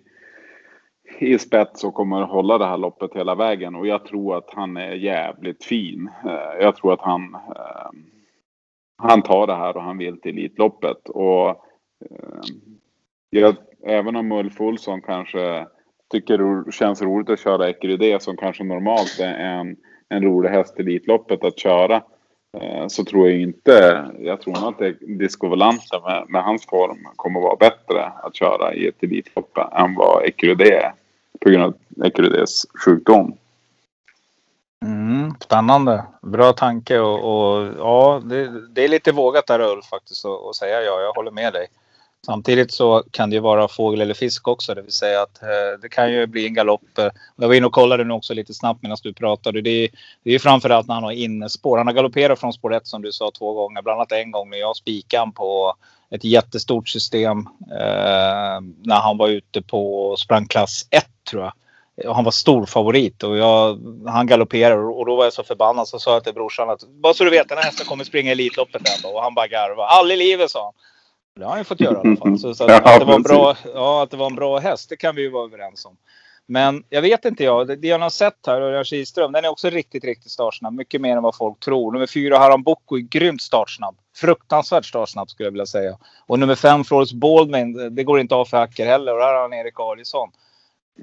i 1.20 1.40
spets 1.40 1.84
och 1.84 1.94
kommer 1.94 2.22
att 2.22 2.30
hålla 2.30 2.58
det 2.58 2.66
här 2.66 2.78
loppet 2.78 3.14
hela 3.16 3.36
vägen. 3.36 3.76
Och 3.76 3.88
jag 3.88 4.06
tror 4.06 4.38
att 4.38 4.50
han 4.54 4.78
är 4.78 4.92
jävligt 4.92 5.64
fin. 5.64 6.10
Eh, 6.26 6.62
jag 6.62 6.76
tror 6.76 6.94
att 6.94 7.02
han, 7.02 7.36
eh, 7.36 7.92
han 8.98 9.22
tar 9.22 9.48
det 9.48 9.56
här 9.56 9.78
och 9.78 9.84
han 9.84 9.98
vill 9.98 10.22
till 10.22 10.38
Elitloppet. 10.38 11.10
Och 11.10 11.50
eh, 11.50 12.42
jag, 13.30 13.56
även 13.84 14.16
om 14.16 14.32
Ulf 14.32 14.62
Olsson 14.62 15.02
kanske 15.02 15.68
tycker 16.12 16.38
det 16.38 16.72
känns 16.72 17.02
roligt 17.02 17.30
att 17.30 17.40
köra 17.40 17.70
Ecurydé 17.70 18.20
som 18.20 18.38
kanske 18.38 18.64
normalt 18.64 19.20
är 19.20 19.34
en, 19.34 19.76
en 20.10 20.24
rolig 20.24 20.50
häst 20.50 20.74
i 20.78 20.82
Elitloppet 20.82 21.44
att 21.44 21.60
köra. 21.60 22.04
Eh, 22.58 22.88
så 22.88 23.06
tror 23.06 23.30
jag 23.30 23.42
inte, 23.42 24.06
jag 24.20 24.42
tror 24.42 24.54
nog 24.54 24.84
att 24.84 25.00
Disco 25.00 25.48
Volante 25.48 26.00
med, 26.06 26.26
med 26.30 26.44
hans 26.44 26.66
form 26.66 27.08
kommer 27.16 27.40
vara 27.40 27.56
bättre 27.56 28.06
att 28.24 28.36
köra 28.36 28.74
i 28.74 28.88
ett 28.88 29.04
Elitlopp 29.04 29.58
än 29.58 29.96
vad 29.96 30.26
Ecurydé 30.26 30.74
är. 30.74 30.94
På 31.40 31.50
grund 31.50 31.64
av 31.64 31.74
Ecurydés 32.06 32.66
sjukdom. 32.86 33.38
Mm, 34.86 35.34
spännande. 35.40 36.04
Bra 36.22 36.54
tanke 36.54 37.00
och, 37.00 37.20
och 37.20 37.74
ja, 37.78 38.22
det, 38.24 38.68
det 38.68 38.84
är 38.84 38.88
lite 38.88 39.12
vågat 39.12 39.48
där 39.48 39.60
Ulf 39.60 39.86
faktiskt 39.86 40.26
att 40.26 40.56
säga 40.56 40.82
ja. 40.82 41.02
Jag 41.02 41.14
håller 41.14 41.32
med 41.32 41.54
dig. 41.54 41.68
Samtidigt 42.28 42.72
så 42.72 43.04
kan 43.12 43.30
det 43.30 43.34
ju 43.34 43.40
vara 43.40 43.68
fågel 43.68 44.02
eller 44.02 44.14
fisk 44.14 44.48
också. 44.48 44.74
Det 44.74 44.82
vill 44.82 44.92
säga 44.92 45.22
att 45.22 45.42
eh, 45.42 45.80
det 45.82 45.90
kan 45.90 46.12
ju 46.12 46.28
bli 46.28 46.48
en 46.48 46.54
galopp. 46.54 46.98
Eh, 46.98 47.10
jag 47.36 47.48
var 47.48 47.56
inne 47.56 47.66
och 47.66 47.74
kollade 47.74 48.04
nu 48.04 48.14
också 48.14 48.34
lite 48.34 48.54
snabbt 48.54 48.84
medan 48.84 48.98
du 49.04 49.14
pratade. 49.14 49.62
Det 49.62 49.70
är, 49.70 49.90
det 50.24 50.30
är 50.30 50.34
ju 50.34 50.40
framförallt 50.40 50.88
när 50.88 50.96
han 50.96 51.04
har 51.04 51.12
innespår. 51.12 51.78
Han 51.78 51.88
har 51.88 51.94
galopperat 51.94 52.40
från 52.40 52.54
spår 52.54 52.74
1 52.74 52.88
som 52.88 53.02
du 53.02 53.12
sa 53.12 53.32
två 53.32 53.54
gånger. 53.54 53.82
Bland 53.82 54.00
annat 54.00 54.12
en 54.12 54.32
gång 54.32 54.50
när 54.50 54.58
jag 54.58 54.76
spikade 54.76 55.32
på 55.32 55.74
ett 56.10 56.24
jättestort 56.24 56.90
system. 56.90 57.38
Eh, 57.72 58.62
när 58.84 59.00
han 59.02 59.18
var 59.18 59.28
ute 59.28 59.62
på 59.62 60.16
sprang 60.18 60.48
klass 60.48 60.88
1 60.90 61.06
tror 61.30 61.44
jag. 61.44 61.54
Och 62.10 62.16
han 62.16 62.24
var 62.24 62.32
stor 62.32 62.66
favorit 62.66 63.24
och 63.24 63.38
jag, 63.38 63.80
han 64.08 64.28
galopperade 64.28 64.82
och 64.82 65.06
då 65.06 65.16
var 65.16 65.24
jag 65.24 65.34
så 65.34 65.44
förbannad 65.44 65.88
så 65.88 66.00
sa 66.00 66.14
jag 66.14 66.24
till 66.24 66.34
brorsan 66.34 66.70
att 66.70 66.88
bara 66.88 67.14
så 67.14 67.24
du 67.24 67.30
vet 67.30 67.50
den 67.50 67.58
här 67.58 67.66
hästen 67.66 67.86
kommer 67.86 68.04
springa 68.04 68.32
Elitloppet 68.32 68.82
ändå. 68.96 69.18
Och 69.18 69.24
han 69.24 69.34
bara 69.34 69.48
garvade. 69.48 69.90
Aldrig 69.90 70.20
i 70.20 70.24
livet 70.24 70.52
sa 70.52 70.64
han. 70.64 70.74
Det 71.38 71.46
har 71.46 71.52
han 71.52 71.60
ju 71.60 71.64
fått 71.64 71.80
göra 71.80 72.04
i 72.04 72.08
alla 72.08 72.18
fall. 72.18 72.40
Så, 72.40 72.56
så 72.56 72.64
att, 72.64 72.70
Ja, 72.86 72.94
att, 72.94 73.00
det 73.00 73.06
var 73.06 73.16
en 73.16 73.22
bra, 73.22 73.58
ja, 73.74 74.04
att 74.04 74.12
det 74.12 74.18
var 74.18 74.30
en 74.30 74.36
bra 74.36 74.60
häst, 74.60 74.90
det 74.90 74.96
kan 74.98 75.16
vi 75.16 75.22
ju 75.22 75.30
vara 75.30 75.46
överens 75.46 75.86
om. 75.86 75.98
Men 76.50 76.84
jag 76.90 77.02
vet 77.02 77.26
inte 77.26 77.44
jag. 77.44 77.68
Det, 77.68 77.76
det 77.76 77.88
jag 77.88 78.00
har 78.00 78.10
sett 78.10 78.48
här, 78.48 78.62
Örjan 78.62 78.84
Kihlström, 78.84 79.32
den 79.32 79.46
är 79.46 79.50
också 79.50 79.70
riktigt, 79.70 80.04
riktigt 80.04 80.32
startsnabb. 80.32 80.74
Mycket 80.74 81.02
mer 81.02 81.18
än 81.18 81.24
vad 81.24 81.36
folk 81.36 81.60
tror. 81.60 81.92
Nummer 81.92 82.08
fyra, 82.08 82.38
Haram 82.38 82.64
Boko, 82.64 82.98
är 82.98 83.02
grymt 83.02 83.42
startsnabb. 83.42 83.96
Fruktansvärt 84.16 84.86
startsnabb 84.86 85.30
skulle 85.30 85.48
jag 85.48 85.52
vilja 85.52 85.66
säga. 85.66 85.98
Och 86.28 86.40
nummer 86.40 86.56
fem, 86.56 86.84
Florence 86.84 87.16
Baldwin, 87.16 87.96
det 87.96 88.04
går 88.04 88.20
inte 88.20 88.36
av 88.36 88.46
för 88.46 88.58
hacker 88.58 88.86
heller. 88.86 89.16
Och 89.16 89.22
här 89.24 89.34
har 89.34 89.42
han 89.42 89.54
Erik 89.54 89.80
Adielsson. 89.80 90.30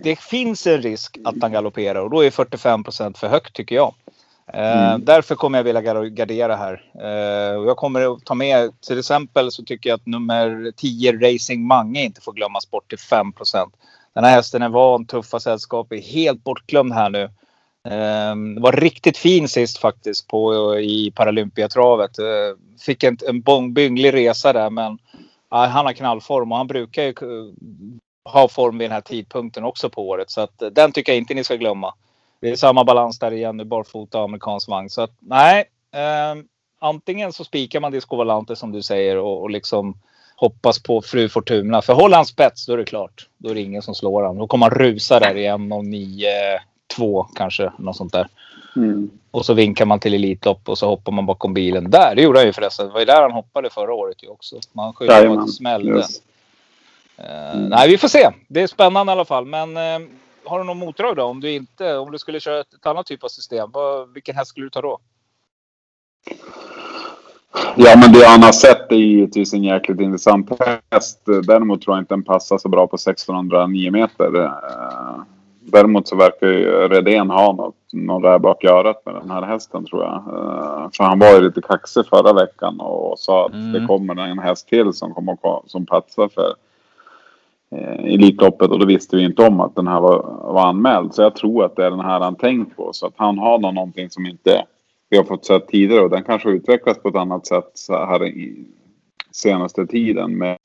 Det 0.02 0.20
finns 0.20 0.66
en 0.66 0.82
risk 0.82 1.18
att 1.24 1.34
han 1.40 1.52
galopperar 1.52 2.00
och 2.00 2.10
då 2.10 2.24
är 2.24 2.30
45 2.30 2.84
procent 2.84 3.18
för 3.18 3.28
högt 3.28 3.56
tycker 3.56 3.76
jag. 3.76 3.94
Eh, 4.52 4.98
Därför 4.98 5.34
kommer 5.34 5.58
jag 5.58 5.64
vilja 5.64 5.80
gar- 5.82 6.08
gardera 6.08 6.56
här. 6.56 6.72
Eh, 6.94 7.56
och 7.56 7.66
jag 7.68 7.76
kommer 7.76 8.12
att 8.14 8.24
ta 8.24 8.34
med 8.34 8.80
till 8.80 8.98
exempel 8.98 9.52
så 9.52 9.62
tycker 9.64 9.90
jag 9.90 9.96
att 9.96 10.06
nummer 10.06 10.72
10 10.76 11.12
Racing 11.12 11.66
Mange 11.66 12.02
inte 12.04 12.20
får 12.20 12.32
glömmas 12.32 12.70
bort 12.70 12.88
till 12.88 12.98
5 12.98 13.32
procent. 13.32 13.74
Den 14.14 14.24
här 14.24 14.30
hästen 14.30 14.62
är 14.62 14.68
van, 14.68 15.06
tuffa 15.06 15.40
sällskap, 15.40 15.92
är 15.92 16.00
helt 16.00 16.44
bortglömd 16.44 16.92
här 16.92 17.10
nu. 17.10 17.22
Eh, 17.88 18.60
var 18.62 18.72
riktigt 18.72 19.16
fin 19.18 19.48
sist 19.48 19.78
faktiskt 19.78 20.28
på, 20.28 20.74
i 20.78 21.12
Paralympiatravet. 21.14 22.18
Eh, 22.18 22.24
fick 22.80 23.02
en, 23.04 23.18
en 23.28 23.42
bong- 23.42 23.72
bynglig 23.72 24.14
resa 24.14 24.52
där 24.52 24.70
men 24.70 24.98
ja, 25.50 25.66
han 25.66 25.86
har 25.86 25.92
knallform 25.92 26.52
och 26.52 26.58
han 26.58 26.66
brukar 26.66 27.02
ju 27.02 27.14
ha 28.24 28.48
form 28.48 28.78
vid 28.78 28.84
den 28.90 28.94
här 28.94 29.00
tidpunkten 29.00 29.64
också 29.64 29.90
på 29.90 30.08
året. 30.08 30.30
Så 30.30 30.40
att, 30.40 30.62
den 30.72 30.92
tycker 30.92 31.12
jag 31.12 31.18
inte 31.18 31.34
ni 31.34 31.44
ska 31.44 31.54
glömma. 31.56 31.94
Det 32.44 32.50
är 32.50 32.56
samma 32.56 32.84
balans 32.84 33.18
där 33.18 33.32
igen 33.32 33.56
nu, 33.56 33.64
barfota 33.64 34.18
och 34.18 34.24
amerikansk 34.24 34.68
vagn. 34.68 34.90
Så 34.90 35.02
att 35.02 35.10
nej, 35.18 35.64
eh, 35.94 36.42
antingen 36.78 37.32
så 37.32 37.44
spikar 37.44 37.80
man 37.80 37.92
Disco 37.92 38.16
Volante 38.16 38.56
som 38.56 38.72
du 38.72 38.82
säger 38.82 39.16
och, 39.16 39.42
och 39.42 39.50
liksom 39.50 39.94
hoppas 40.36 40.82
på 40.82 41.02
Fru 41.02 41.28
Fortuna. 41.28 41.82
För 41.82 41.92
håller 41.92 42.16
han 42.16 42.26
spets 42.26 42.66
då 42.66 42.72
är 42.72 42.76
det 42.76 42.84
klart. 42.84 43.28
Då 43.38 43.50
är 43.50 43.54
det 43.54 43.60
ingen 43.60 43.82
som 43.82 43.94
slår 43.94 44.22
han. 44.22 44.38
Då 44.38 44.46
kommer 44.46 44.70
han 44.70 44.78
rusa 44.78 45.20
där 45.20 45.36
i 45.36 45.48
1.09,2 45.48 47.26
kanske. 47.34 47.72
Något 47.78 47.96
sånt 47.96 48.12
där. 48.12 48.28
Mm. 48.76 49.10
Och 49.30 49.46
så 49.46 49.54
vinkar 49.54 49.84
man 49.84 50.00
till 50.00 50.14
Elitlopp 50.14 50.68
och 50.68 50.78
så 50.78 50.88
hoppar 50.88 51.12
man 51.12 51.26
bakom 51.26 51.54
bilen. 51.54 51.90
Där, 51.90 52.14
det 52.14 52.22
gjorde 52.22 52.38
han 52.38 52.46
ju 52.46 52.52
förresten. 52.52 52.86
Det 52.86 52.92
var 52.92 53.00
ju 53.00 53.06
där 53.06 53.22
han 53.22 53.32
hoppade 53.32 53.70
förra 53.70 53.94
året 53.94 54.22
ju 54.22 54.28
också. 54.28 54.56
Man 54.72 54.92
skyller 54.92 55.26
på 55.26 55.32
att 55.32 55.46
det 55.46 55.52
smällde. 55.52 55.96
Yes. 55.96 56.22
Eh, 57.16 57.58
nej, 57.58 57.88
vi 57.88 57.98
får 57.98 58.08
se. 58.08 58.30
Det 58.48 58.62
är 58.62 58.66
spännande 58.66 59.10
i 59.10 59.12
alla 59.12 59.24
fall. 59.24 59.46
Men 59.46 59.76
eh, 59.76 60.08
har 60.46 60.58
du 60.58 60.64
någon 60.64 60.78
motdrag 60.78 61.16
då? 61.16 61.22
Om 61.22 61.40
du 61.40 61.50
inte, 61.52 61.96
om 61.96 62.12
du 62.12 62.18
skulle 62.18 62.40
köra 62.40 62.60
ett, 62.60 62.86
annat 62.86 63.06
typ 63.06 63.24
av 63.24 63.28
system. 63.28 63.70
Vad, 63.72 64.12
vilken 64.12 64.36
häst 64.36 64.48
skulle 64.50 64.66
du 64.66 64.70
ta 64.70 64.80
då? 64.80 64.98
Ja, 67.76 67.96
men 67.96 68.12
det 68.12 68.26
han 68.26 68.42
har 68.42 68.52
sett 68.52 68.92
är 68.92 68.96
givetvis 68.96 69.54
en 69.54 69.64
jäkligt 69.64 70.00
intressant 70.00 70.50
häst. 70.90 71.20
Däremot 71.46 71.82
tror 71.82 71.96
jag 71.96 72.02
inte 72.02 72.14
den 72.14 72.22
passar 72.22 72.58
så 72.58 72.68
bra 72.68 72.86
på 72.86 72.94
1609 72.96 73.90
meter. 73.90 74.44
Eh, 74.44 75.22
Däremot 75.66 76.08
så 76.08 76.16
verkar 76.16 76.46
ju 76.46 76.88
Redén 76.88 77.30
ha 77.30 77.52
något, 77.52 77.74
någon 77.92 78.22
där 78.22 78.38
bak 78.38 78.64
örat 78.64 79.02
med 79.06 79.14
den 79.14 79.30
här 79.30 79.42
hästen 79.42 79.86
tror 79.86 80.02
jag. 80.02 80.14
Eh, 80.14 80.88
För 80.96 81.04
han 81.04 81.18
var 81.18 81.32
ju 81.32 81.40
lite 81.40 81.60
kaxig 81.60 82.06
förra 82.06 82.32
veckan 82.32 82.80
och 82.80 83.18
sa 83.18 83.46
att 83.46 83.52
Mm. 83.52 83.72
det 83.72 83.86
kommer 83.86 84.16
en 84.16 84.38
häst 84.38 84.68
till 84.68 84.92
som 84.92 85.14
kommer 85.14 85.38
som 85.66 85.86
platsar 85.86 86.28
för 86.28 86.54
eh, 87.74 88.14
Elitloppet 88.14 88.70
och 88.70 88.78
då 88.78 88.86
visste 88.86 89.16
vi 89.16 89.24
inte 89.24 89.46
om 89.46 89.60
att 89.60 89.74
den 89.74 89.86
här 89.86 90.00
var, 90.00 90.22
var 90.52 90.66
anmäld. 90.66 91.14
Så 91.14 91.22
jag 91.22 91.36
tror 91.36 91.64
att 91.64 91.76
det 91.76 91.86
är 91.86 91.90
den 91.90 92.00
här 92.00 92.20
han 92.20 92.36
tänkt 92.36 92.76
på. 92.76 92.92
Så 92.92 93.06
att 93.06 93.14
han 93.16 93.38
har 93.38 93.58
nog 93.58 93.74
någonting 93.74 94.10
som 94.10 94.26
inte 94.26 94.64
vi 95.10 95.16
har 95.16 95.24
fått 95.24 95.44
sett 95.44 95.68
tidigare 95.68 96.02
och 96.02 96.10
den 96.10 96.24
kanske 96.24 96.48
har 96.48 96.54
utvecklats 96.54 97.02
på 97.02 97.08
ett 97.08 97.14
annat 97.14 97.46
sätt 97.46 97.70
så 97.74 97.92
här 97.92 98.26
i 98.26 98.64
senaste 99.32 99.86
tiden 99.86 100.38
med, 100.38 100.58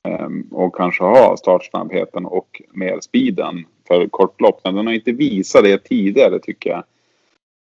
och 0.50 0.74
kanske 0.74 1.04
ha 1.04 1.36
startsnabbheten 1.36 2.26
och 2.26 2.62
mer 2.72 3.00
speeden 3.00 3.64
för 3.88 4.08
kortlopp. 4.08 4.60
Men 4.64 4.74
den 4.74 4.86
har 4.86 4.94
inte 4.94 5.12
visat 5.12 5.64
det 5.64 5.78
tidigare 5.78 6.38
tycker 6.38 6.70
jag. 6.70 6.84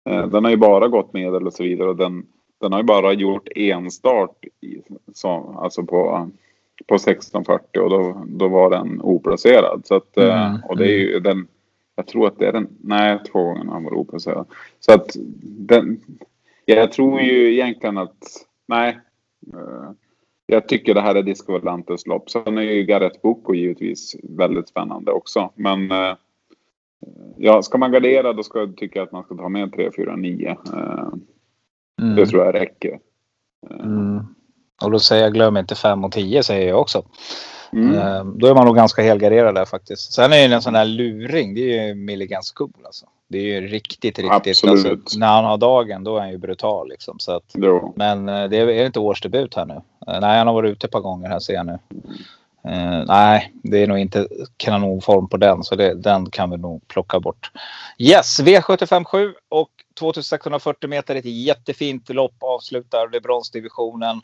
Eh, 0.10 0.28
den 0.28 0.44
har 0.44 0.52
ju 0.52 0.58
bara 0.58 0.88
gått 0.88 1.14
medel 1.14 1.48
och 1.48 1.54
så 1.54 1.64
vidare 1.64 1.90
och 1.90 1.96
den, 1.96 2.26
den 2.62 2.72
har 2.72 2.80
ju 2.80 2.86
bara 2.86 3.14
gjort 3.14 3.48
en 3.56 3.92
start 3.92 4.46
i, 4.62 4.82
så, 5.14 5.56
alltså 5.58 5.84
på, 5.84 6.30
på 6.88 6.96
1640 6.96 7.82
och 7.82 7.90
då, 7.90 8.26
då 8.28 8.48
var 8.48 8.70
den 8.70 9.02
oplacerad. 9.02 9.82
Så 9.86 9.96
att, 9.96 10.18
eh, 10.18 10.48
Mm, 10.50 10.62
och 10.64 10.78
det 10.78 10.86
är 10.86 10.98
ju 11.00 11.20
den, 11.20 11.48
jag 11.96 12.08
tror 12.08 12.28
att 12.28 12.40
det 12.40 12.48
är 12.48 12.52
den, 12.54 12.68
nej 12.82 13.20
två 13.32 13.44
gånger 13.44 13.66
har 13.66 13.74
han 13.74 13.84
varit 13.84 13.98
oplacerad. 13.98 14.46
Så 14.80 14.94
att 14.94 15.16
den, 15.44 16.00
jag 16.66 16.92
tror 16.92 17.22
ju 17.22 17.54
egentligen 17.54 17.98
att, 17.98 18.18
nej. 18.68 19.00
eh, 19.54 19.92
Jag 20.46 20.68
tycker 20.68 20.94
det 20.94 21.02
här 21.02 21.16
är 21.16 21.24
Disco 21.24 21.52
Volantes 21.52 22.08
lopp. 22.08 22.30
Sen 22.30 22.58
är 22.58 22.62
ju 22.62 22.84
Gareth 22.84 23.20
Boko 23.22 23.54
givetvis 23.54 24.16
väldigt 24.24 24.68
spännande 24.68 25.12
också. 25.12 25.50
Men 25.56 25.92
eh, 25.92 26.16
ja, 27.38 27.62
ska 27.62 27.78
man 27.78 27.92
gardera 27.92 28.34
då 28.34 28.44
ska 28.44 28.60
jag 28.60 28.78
tycka 28.78 29.04
att 29.04 29.12
man 29.12 29.24
ska 29.24 29.36
ta 29.36 29.50
med 29.50 29.74
3, 29.74 29.90
4, 29.96 30.16
9. 30.16 30.50
Eh, 30.74 31.08
Mm. 32.02 32.16
Det 32.16 32.26
tror 32.26 32.46
jag 32.46 32.56
räcker. 32.56 33.00
Mm. 33.70 34.20
Och 34.82 34.92
då 34.92 35.00
säger 35.00 35.24
jag 35.24 35.34
glöm 35.34 35.58
inte 35.58 35.76
5 35.76 36.04
och 36.06 36.12
10 36.12 36.44
säger 36.44 36.68
jag 36.68 36.80
också. 36.82 37.04
Mm. 37.74 37.98
Eh, 37.98 38.24
Då 38.26 38.48
är 38.48 38.56
man 38.56 38.66
nog 38.66 38.76
ganska 38.76 39.02
helgarderad 39.02 39.56
där 39.56 39.66
faktiskt. 39.66 40.14
Sen 40.14 40.34
är 40.34 40.50
det 40.50 40.56
en 40.56 40.62
sån 40.62 40.76
här 40.76 40.86
luring. 40.86 41.54
Det 41.54 41.78
är 41.80 41.88
ju 41.88 41.94
Milligan 41.96 42.42
School 42.56 42.72
alltså. 42.86 43.06
Det 43.28 43.38
är 43.38 43.62
ju 43.62 43.68
riktigt, 43.68 44.20
riktigt. 44.20 44.66
Absolut. 44.66 45.00
Alltså, 45.00 45.20
när 45.20 45.28
han 45.28 45.46
har 45.46 45.58
dagen 45.58 46.04
då 46.04 46.16
är 46.16 46.20
han 46.20 46.30
ju 46.32 46.38
brutal 46.38 46.90
liksom. 46.90 47.20
Så 47.20 47.32
att, 47.32 47.44
Jo. 47.54 47.94
men 47.96 48.30
eh, 48.30 48.44
det 48.50 48.58
är, 48.58 48.86
inte 48.86 49.00
årsdebut 49.00 49.56
här 49.56 49.66
nu? 49.66 49.74
Eh, 50.08 50.20
Nej, 50.20 50.38
han 50.38 50.48
har 50.48 50.54
varit 50.54 50.72
ute 50.72 50.88
ett 50.88 50.92
par 50.92 51.00
gånger 51.00 51.30
här 51.30 51.40
ser 51.40 51.54
jag 51.54 51.66
nu. 51.66 51.80
Eh, 52.64 53.04
nej, 53.08 53.54
det 53.64 53.84
är 53.84 53.88
nog 53.88 54.00
inte 54.00 54.28
kanonform 54.58 55.28
på 55.28 55.38
den. 55.38 55.64
Så 55.64 55.76
det, 55.76 55.94
den 55.94 56.30
kan 56.30 56.50
vi 56.52 56.58
nog 56.58 56.88
plocka 56.88 57.20
bort. 57.20 57.52
Yes, 57.98 58.40
V757 58.40 59.34
och 59.50 59.70
2640 60.00 60.90
meter. 60.90 61.16
Ett 61.16 61.26
jättefint 61.26 62.10
lopp 62.10 62.36
avslutar. 62.40 63.08
Det 63.08 63.22
bronsdivisionen. 63.22 64.22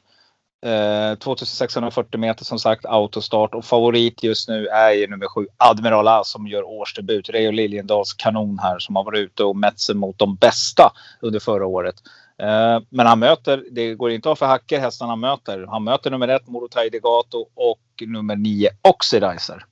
Eh, 0.62 1.18
2640 1.18 2.20
meter 2.20 2.46
som 2.46 2.60
sagt 2.60 2.86
autostart 2.86 3.56
och 3.56 3.66
favorit 3.66 4.24
just 4.24 4.50
nu 4.50 4.68
är 4.68 4.92
ju 4.92 5.08
nummer 5.08 5.28
sju 5.28 5.48
Admiral 5.58 6.08
A 6.08 6.22
som 6.24 6.48
gör 6.48 6.64
årsdebut. 6.64 7.30
Reo 7.30 7.52
Liljendals 7.52 8.14
kanon 8.14 8.60
här 8.60 8.80
som 8.80 8.96
har 8.96 9.04
varit 9.04 9.20
ute 9.20 9.44
och 9.44 9.56
mätt 9.56 9.80
sig 9.80 9.96
mot 9.96 10.20
de 10.20 10.36
bästa 10.36 10.92
under 11.22 11.40
förra 11.40 11.66
året. 11.66 11.96
Eh, 12.38 12.82
men 12.90 13.06
han 13.06 13.20
möter, 13.20 13.64
det 13.72 13.96
går 13.96 14.12
inte 14.12 14.30
av 14.30 14.36
för 14.36 14.46
hacker 14.46 14.80
hästarna 14.80 15.12
han 15.12 15.20
möter. 15.20 15.66
Han 15.70 15.84
möter 15.84 16.12
nummer 16.12 16.28
ett 16.28 16.48
Morotai 16.48 16.90
Degato 16.90 17.46
och 17.54 18.04
nummer 18.08 18.36
nio 18.36 18.70
Oxidizer. 18.82 19.66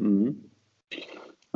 Mm. 0.00 0.34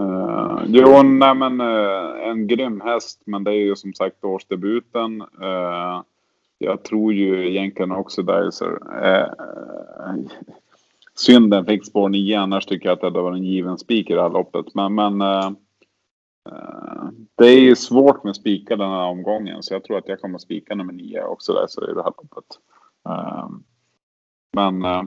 Uh, 0.00 0.62
jo, 0.66 1.02
nej 1.02 1.34
men 1.34 1.60
uh, 1.60 2.28
en 2.28 2.46
grym 2.46 2.80
häst, 2.80 3.20
men 3.24 3.44
det 3.44 3.50
är 3.50 3.64
ju 3.64 3.76
som 3.76 3.94
sagt 3.94 4.24
årsdebuten. 4.24 5.22
Uh, 5.22 6.02
jag 6.62 6.84
tror 6.84 7.12
ju 7.12 7.50
egentligen 7.50 7.92
också 7.92 8.22
Dicer. 8.22 8.78
Uh, 9.04 9.28
eh, 10.08 10.24
synden 11.14 11.66
fick 11.66 11.86
spår 11.86 12.08
9, 12.08 12.40
annars 12.40 12.66
tycker 12.66 12.88
jag 12.88 12.94
att 12.94 13.00
det 13.00 13.06
hade 13.06 13.20
varit 13.20 13.38
en 13.38 13.44
given 13.44 13.78
spik 13.78 14.10
i 14.10 14.14
det 14.14 14.22
här 14.22 14.30
loppet. 14.30 14.74
Men, 14.74 14.94
men 14.94 15.20
eh, 15.20 15.46
eh, 16.50 17.08
det 17.34 17.46
är 17.46 17.60
ju 17.60 17.76
svårt 17.76 18.24
med 18.24 18.36
spikar 18.36 18.76
den 18.76 18.90
här 18.90 19.06
omgången, 19.06 19.62
så 19.62 19.74
jag 19.74 19.84
tror 19.84 19.98
att 19.98 20.08
jag 20.08 20.20
kommer 20.20 20.38
spika 20.38 20.74
nummer 20.74 20.92
9 20.92 21.22
också 21.22 21.52
Dicer 21.52 21.90
i 21.90 21.94
det 21.94 22.02
här 22.02 22.12
loppet. 22.16 22.44
Eh, 23.08 23.48
men 24.52 24.84
eh, 24.84 25.02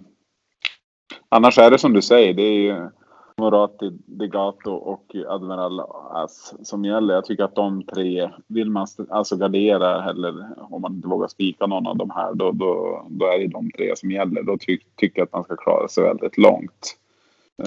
annars 1.30 1.58
är 1.58 1.72
det 1.72 1.78
som 1.78 1.93
du 1.93 2.01
säger, 2.01 2.34
det 2.34 2.43
är 2.43 2.60
ju 2.60 2.89
Morati, 3.38 3.89
Degato 4.05 4.71
och 4.71 5.15
Admiral 5.27 5.79
As 6.11 6.53
som 6.63 6.86
gäller. 6.86 7.13
Jag 7.13 7.25
tycker 7.25 7.43
att 7.43 7.55
de 7.55 7.83
tre, 7.83 8.29
vill 8.47 8.69
man 8.69 8.88
alltså 9.09 9.38
gardera 9.38 10.09
eller 10.09 10.45
om 10.73 10.81
man 10.81 10.95
inte 10.95 11.07
vågar 11.07 11.27
spika 11.27 11.65
någon 11.65 11.88
av 11.88 11.97
de 11.97 12.09
här, 12.09 12.33
då, 12.33 12.51
då, 12.51 13.01
då 13.09 13.25
är 13.25 13.39
det 13.39 13.47
de 13.47 13.71
tre 13.71 13.95
som 13.95 14.11
gäller. 14.11 14.43
Då 14.43 14.57
ty 14.57 14.77
tycker 14.95 15.19
jag 15.19 15.25
att 15.25 15.33
man 15.33 15.43
ska 15.43 15.55
klara 15.55 15.88
sig 15.88 16.03
väldigt 16.03 16.38
långt. 16.38 16.97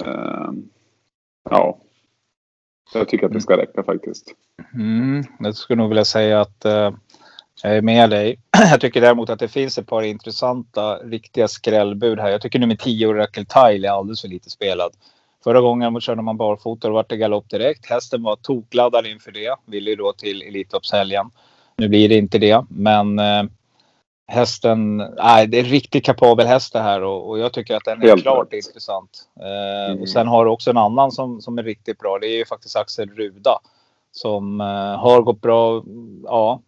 Uh, 0.05 0.51
ja, 1.49 1.77
jag 2.93 3.07
tycker 3.07 3.25
att 3.25 3.33
det 3.33 3.41
ska 3.41 3.57
räcka 3.57 3.83
faktiskt. 3.83 4.33
Mm, 4.73 5.23
jag 5.39 5.55
skulle 5.55 5.81
nog 5.81 5.89
vilja 5.89 6.05
säga 6.05 6.41
att 6.41 6.65
uh, 6.65 6.91
jag 7.63 7.77
är 7.77 7.81
med 7.81 8.09
dig. 8.09 8.39
Jag 8.71 8.81
tycker 8.81 9.01
däremot 9.01 9.29
att 9.29 9.39
det 9.39 9.47
finns 9.47 9.77
ett 9.77 9.87
par 9.87 10.01
intressanta, 10.01 10.97
riktiga 10.97 11.47
skrällbud 11.47 12.19
här. 12.19 12.29
Jag 12.29 12.41
tycker 12.41 12.59
nummer 12.59 12.75
10, 12.75 13.13
Rackle 13.13 13.45
Tile, 13.45 13.87
är 13.87 13.91
alldeles 13.91 14.21
för 14.21 14.27
lite 14.27 14.49
spelad. 14.49 14.91
Förra 15.43 15.61
gången 15.61 16.01
körde 16.01 16.21
man 16.21 16.37
barfota 16.37 16.87
och 16.87 16.93
vart 16.93 17.09
det 17.09 17.17
galopp 17.17 17.49
direkt. 17.49 17.85
Hästen 17.89 18.23
var 18.23 18.35
tokladdad 18.35 19.05
inför 19.07 19.31
det. 19.31 19.55
Ville 19.65 19.89
ju 19.89 19.95
då 19.95 20.13
till 20.13 20.41
Elitloppshelgen. 20.41 21.29
Nu 21.77 21.87
blir 21.87 22.09
det 22.09 22.15
inte 22.15 22.37
det, 22.37 22.65
men 22.69 23.19
eh, 23.19 23.43
hästen, 24.27 24.97
nej, 24.97 25.47
det 25.47 25.57
är 25.59 25.63
en 25.63 25.69
riktigt 25.69 26.05
kapabel 26.05 26.47
häst 26.47 26.73
det 26.73 26.79
här 26.79 27.03
och, 27.03 27.29
och 27.29 27.39
jag 27.39 27.53
tycker 27.53 27.75
att 27.75 27.85
den 27.85 28.01
är 28.01 28.07
Helt 28.07 28.21
klart 28.21 28.53
rätt. 28.53 28.65
intressant. 28.65 29.09
Eh, 29.39 29.69
Mm. 29.91 30.01
Och 30.01 30.09
sen 30.09 30.27
har 30.27 30.45
du 30.45 30.51
också 30.51 30.69
en 30.69 30.77
annan 30.77 31.11
som, 31.11 31.41
som 31.41 31.57
är 31.57 31.63
riktigt 31.63 31.97
bra. 31.99 32.17
Det 32.21 32.27
är 32.27 32.37
ju 32.37 32.45
faktiskt 32.45 32.75
Axel 32.75 33.09
Ruda 33.09 33.59
som 34.11 34.61
eh, 34.61 34.67
har 34.99 35.21
gått 35.21 35.41
bra. 35.41 35.83
Ja, 36.23 36.61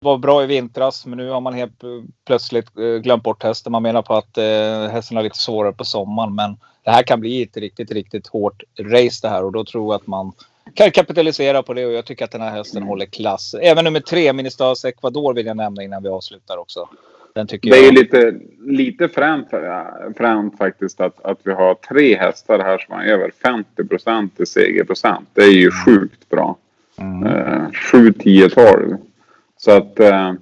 var 0.00 0.18
bra 0.18 0.42
i 0.42 0.46
vintras, 0.46 1.06
men 1.06 1.18
nu 1.18 1.30
har 1.30 1.40
man 1.40 1.54
helt 1.54 1.82
eh, 1.84 1.88
plötsligt 2.26 2.78
eh, 2.78 2.84
glömt 3.02 3.22
bort 3.22 3.42
hästen. 3.42 3.72
Man 3.72 3.82
menar 3.82 4.02
på 4.02 4.14
att 4.14 4.38
eh, 4.38 4.88
hästen 4.92 5.16
har 5.16 5.24
lite 5.24 5.38
svårare 5.38 5.72
på 5.72 5.84
sommaren, 5.84 6.34
men 6.34 6.56
det 6.84 6.90
här 6.90 7.02
kan 7.02 7.20
bli 7.20 7.42
ett 7.42 7.56
riktigt, 7.56 7.90
riktigt 7.92 8.26
hårt 8.26 8.62
race 8.80 9.18
det 9.22 9.28
här 9.28 9.44
och 9.44 9.52
då 9.52 9.64
tror 9.64 9.94
jag 9.94 10.00
att 10.00 10.06
man 10.06 10.32
kan 10.74 10.90
kapitalisera 10.90 11.62
på 11.62 11.74
det 11.74 11.86
och 11.86 11.92
jag 11.92 12.04
tycker 12.04 12.24
att 12.24 12.30
den 12.30 12.40
här 12.40 12.50
hästen 12.50 12.82
håller 12.82 13.06
klass. 13.06 13.54
Även 13.62 13.84
nummer 13.84 14.00
tre, 14.00 14.32
Ministas 14.32 14.84
Ecuador 14.84 15.34
vill 15.34 15.46
jag 15.46 15.56
nämna 15.56 15.82
innan 15.82 16.02
vi 16.02 16.08
avslutar 16.08 16.56
också. 16.56 16.88
Den 17.34 17.46
tycker 17.46 17.70
Det 17.70 17.76
är 17.76 17.80
ju 17.80 17.86
jag. 17.86 17.94
lite, 17.94 18.34
lite 18.66 19.08
fränt, 19.08 19.48
fränt 20.16 20.58
faktiskt 20.58 21.00
att, 21.00 21.24
att 21.24 21.38
vi 21.42 21.52
har 21.52 21.74
tre 21.74 22.16
hästar 22.16 22.58
här 22.58 22.78
som 22.78 22.94
har 22.94 23.04
över 23.04 23.30
50 23.42 23.84
procent 23.84 24.40
i 24.40 24.46
segerprocent. 24.46 25.28
Det 25.32 25.42
är 25.42 25.52
ju 25.52 25.70
sjukt 25.70 26.28
bra. 26.28 26.56
Mm. 26.98 27.26
Eh, 27.26 27.70
7, 27.92 28.12
10, 28.12 28.48
12. 28.48 28.96
Så 29.56 29.70
att 29.70 30.00
eh, 30.00 30.32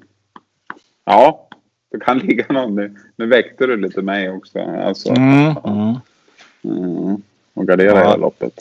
ja, 1.05 1.49
det 1.93 2.01
kan 2.01 2.19
ligga 2.27 2.45
någon. 2.49 2.75
Nu, 2.75 2.95
nu 3.17 3.27
väckte 3.27 3.67
du 3.67 3.77
lite 3.77 4.03
mig 4.03 4.31
också. 4.31 4.59
Alltså, 4.61 5.09
Mm, 5.11 5.55
mm. 5.65 5.95
Mm, 6.65 7.23
och 7.55 7.67
gardera 7.67 7.99
Ja. 7.99 8.05
hela 8.05 8.17
loppet. 8.17 8.53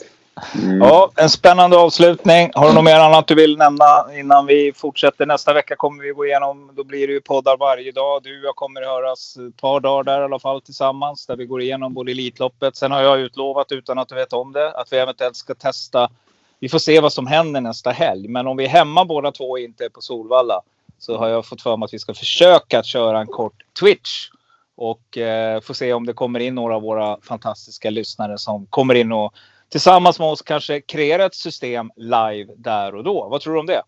Mm. 0.62 0.78
Ja, 0.78 1.10
en 1.16 1.30
spännande 1.30 1.76
avslutning. 1.76 2.50
Har 2.54 2.68
du 2.68 2.74
något 2.74 2.84
mer 2.84 2.98
annat 2.98 3.26
du 3.26 3.34
vill 3.34 3.58
nämna 3.58 4.06
innan 4.18 4.46
vi 4.46 4.72
fortsätter? 4.76 5.26
Nästa 5.26 5.52
vecka 5.52 5.76
kommer 5.76 6.02
vi 6.02 6.10
gå 6.10 6.26
igenom, 6.26 6.70
då 6.74 6.84
blir 6.84 7.06
det 7.06 7.12
ju 7.12 7.20
poddar 7.20 7.56
varje 7.56 7.92
dag. 7.92 8.22
Du 8.22 8.38
och 8.38 8.44
jag 8.44 8.56
kommer 8.56 8.82
att 8.82 8.88
höras 8.88 9.36
ett 9.36 9.56
par 9.56 9.80
dagar 9.80 10.04
där 10.04 10.20
i 10.20 10.24
alla 10.24 10.38
fall 10.38 10.60
tillsammans. 10.60 11.26
Där 11.26 11.36
vi 11.36 11.46
går 11.46 11.62
igenom 11.62 11.94
både 11.94 12.12
Elitloppet. 12.12 12.76
Sen 12.76 12.92
har 12.92 13.02
jag 13.02 13.20
utlovat, 13.20 13.72
utan 13.72 13.98
att 13.98 14.08
du 14.08 14.14
vet 14.14 14.32
om 14.32 14.52
det, 14.52 14.70
att 14.72 14.92
vi 14.92 14.96
eventuellt 14.96 15.36
ska 15.36 15.54
testa. 15.54 16.10
Vi 16.58 16.68
får 16.68 16.78
se 16.78 17.00
vad 17.00 17.12
som 17.12 17.26
händer 17.26 17.60
nästa 17.60 17.90
helg. 17.90 18.28
Men 18.28 18.46
om 18.46 18.56
vi 18.56 18.64
är 18.64 18.68
hemma 18.68 19.04
båda 19.04 19.32
två 19.32 19.50
och 19.50 19.58
inte 19.58 19.84
är 19.84 19.88
på 19.88 20.00
Solvalla. 20.00 20.60
Så 20.98 21.16
har 21.18 21.28
jag 21.28 21.46
fått 21.46 21.62
för 21.62 21.76
mig 21.76 21.84
att 21.84 21.94
vi 21.94 21.98
ska 21.98 22.14
försöka 22.14 22.78
att 22.78 22.86
köra 22.86 23.20
en 23.20 23.26
kort 23.26 23.62
Twitch. 23.80 24.28
Och 24.76 25.18
eh, 25.18 25.60
får 25.60 25.74
se 25.74 25.92
om 25.92 26.06
det 26.06 26.12
kommer 26.12 26.40
in 26.40 26.54
några 26.54 26.76
av 26.76 26.82
våra 26.82 27.20
fantastiska 27.20 27.90
lyssnare 27.90 28.38
som 28.38 28.66
kommer 28.66 28.94
in 28.94 29.12
och 29.12 29.34
tillsammans 29.68 30.18
med 30.18 30.28
oss 30.28 30.42
kanske 30.42 30.80
kreera 30.80 31.24
ett 31.24 31.34
system 31.34 31.90
live 31.96 32.52
där 32.56 32.94
och 32.94 33.04
då. 33.04 33.28
Vad 33.28 33.40
tror 33.40 33.54
du 33.54 33.60
om 33.60 33.66
det? 33.66 33.82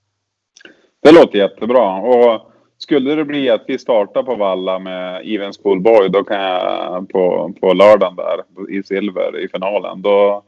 Det 1.02 1.12
låter 1.12 1.38
jättebra. 1.38 1.94
Och 1.94 2.50
skulle 2.78 3.14
det 3.14 3.24
bli 3.24 3.50
att 3.50 3.64
vi 3.66 3.78
startar 3.78 4.22
på 4.22 4.34
Valla 4.34 4.78
med 4.78 5.22
Even 5.24 5.52
Schoolboy, 5.52 6.08
då 6.08 6.24
kan 6.24 6.40
jag 6.40 7.08
på, 7.08 7.52
på 7.60 7.72
lördagen 7.72 8.16
där 8.16 8.70
i 8.70 8.82
silver 8.82 9.38
i 9.38 9.48
finalen. 9.48 10.02
Då, 10.02 10.42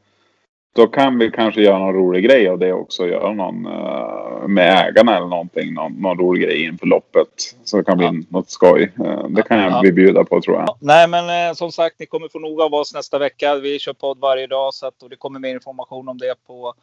då 0.76 0.86
kan 0.86 1.18
vi 1.18 1.30
kanske 1.30 1.62
göra 1.62 1.78
någon 1.78 1.94
rolig 1.94 2.24
grej 2.24 2.48
av 2.48 2.58
det 2.58 2.72
också. 2.72 3.06
Göra 3.06 3.32
någon 3.32 3.66
uh, 3.66 4.48
med 4.48 4.88
ägarna 4.88 5.16
eller 5.16 5.26
någonting. 5.26 5.74
Någon, 5.74 5.92
någon 5.92 6.18
rolig 6.18 6.42
grej 6.42 6.64
inför 6.64 6.86
loppet. 6.86 7.28
Så 7.64 7.76
det 7.76 7.84
kan 7.84 7.98
bli 7.98 8.06
ja. 8.06 8.12
något 8.28 8.50
skoj. 8.50 8.92
Uh, 9.00 9.28
det 9.28 9.42
kan 9.42 9.58
jag 9.58 9.86
ja. 9.86 9.92
bjuda 9.92 10.24
på 10.24 10.40
tror 10.40 10.56
jag. 10.56 10.76
Nej 10.80 11.08
men 11.08 11.50
uh, 11.50 11.54
som 11.54 11.72
sagt 11.72 11.98
ni 11.98 12.06
kommer 12.06 12.28
få 12.28 12.38
nog 12.38 12.60
av 12.60 12.74
oss 12.74 12.94
nästa 12.94 13.18
vecka. 13.18 13.54
Vi 13.54 13.78
kör 13.78 13.92
podd 13.92 14.18
varje 14.18 14.46
dag 14.46 14.74
så 14.74 14.86
att, 14.86 15.02
och 15.02 15.10
det 15.10 15.16
kommer 15.16 15.40
mer 15.40 15.54
information 15.54 16.08
om 16.08 16.18
det 16.18 16.34
på 16.46 16.74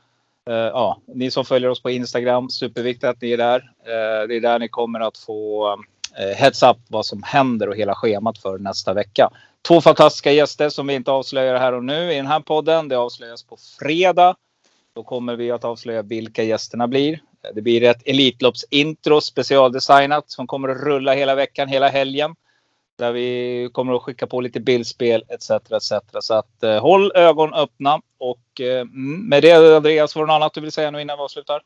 ja, 0.45 0.97
ni 1.07 1.31
som 1.31 1.45
följer 1.45 1.69
oss 1.69 1.81
på 1.81 1.89
Instagram. 1.89 2.49
Superviktigt 2.49 3.03
att 3.03 3.21
ni 3.21 3.31
är 3.31 3.37
där. 3.37 3.71
det 4.27 4.35
är 4.35 4.41
där 4.41 4.59
ni 4.59 4.67
kommer 4.67 4.99
att 4.99 5.17
få 5.17 5.75
heads 6.35 6.63
up 6.63 6.77
vad 6.87 7.05
som 7.05 7.23
händer 7.23 7.69
och 7.69 7.75
hela 7.75 7.95
schemat 7.95 8.37
för 8.37 8.57
nästa 8.57 8.93
vecka. 8.93 9.29
Två 9.67 9.81
fantastiska 9.81 10.31
gäster 10.31 10.69
som 10.69 10.87
vi 10.87 10.93
inte 10.93 11.11
avslöjar 11.11 11.59
här 11.59 11.73
och 11.73 11.83
nu 11.83 12.13
i 12.13 12.15
den 12.15 12.27
här 12.27 12.39
podden. 12.39 12.87
Det 12.87 12.97
avslöjas 12.97 13.43
på 13.43 13.57
fredag. 13.79 14.35
Då 14.95 15.03
kommer 15.03 15.35
vi 15.35 15.51
att 15.51 15.65
avslöja 15.65 16.01
vilka 16.01 16.43
gästerna 16.43 16.87
blir. 16.87 17.19
Det 17.53 17.61
blir 17.61 17.83
ett 17.83 18.07
Elitloppsintro 18.07 19.21
specialdesignat 19.21 20.31
som 20.31 20.47
kommer 20.47 20.69
att 20.69 20.83
rulla 20.83 21.13
hela 21.13 21.35
veckan, 21.35 21.67
hela 21.67 21.87
helgen. 21.87 22.35
Där 22.97 23.11
vi 23.11 23.69
kommer 23.71 23.93
att 23.93 24.01
skicka 24.01 24.27
på 24.27 24.41
lite 24.41 24.59
bildspel 24.59 25.23
etc. 25.27 25.51
etc. 25.51 25.93
Så 26.19 26.33
att 26.33 26.63
eh, 26.63 26.81
håll 26.81 27.11
ögon 27.15 27.53
öppna. 27.53 28.01
Och 28.17 28.61
eh, 28.61 28.85
med 29.27 29.41
det 29.41 29.75
Andreas, 29.75 30.15
var 30.15 30.23
det 30.23 30.27
något 30.27 30.35
annat 30.35 30.53
du 30.53 30.61
vill 30.61 30.71
säga 30.71 30.91
nu 30.91 31.01
innan 31.01 31.17
vi 31.17 31.23
avslutar? 31.23 31.61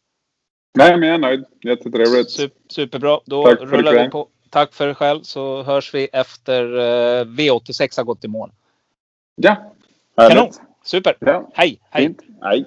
Nej, 0.78 0.98
men 0.98 1.10
jag 1.10 1.16
är 1.16 1.20
nöjd. 1.20 1.46
Jättetrevligt. 1.64 2.32
Super, 2.32 2.58
superbra. 2.70 3.20
Då 3.26 3.46
Tack 3.46 3.62
rullar 3.62 4.04
vi 4.04 4.10
på. 4.10 4.28
Tack 4.50 4.74
för 4.74 4.86
dig 4.86 4.96
själv 4.96 5.22
så 5.22 5.64
hörs 5.64 5.94
vi 5.94 6.06
efter 6.06 6.78
eh, 6.78 7.26
V86 7.26 7.98
har 7.98 8.04
gått 8.04 8.24
i 8.24 8.28
mål. 8.28 8.52
Ja, 9.36 9.74
härligt. 10.18 10.38
Kanon. 10.38 10.52
Super. 10.84 11.18
Ja. 11.20 11.50
Hej, 11.54 11.80
hej. 11.90 12.04
Fint. 12.04 12.20
Hej. 12.42 12.66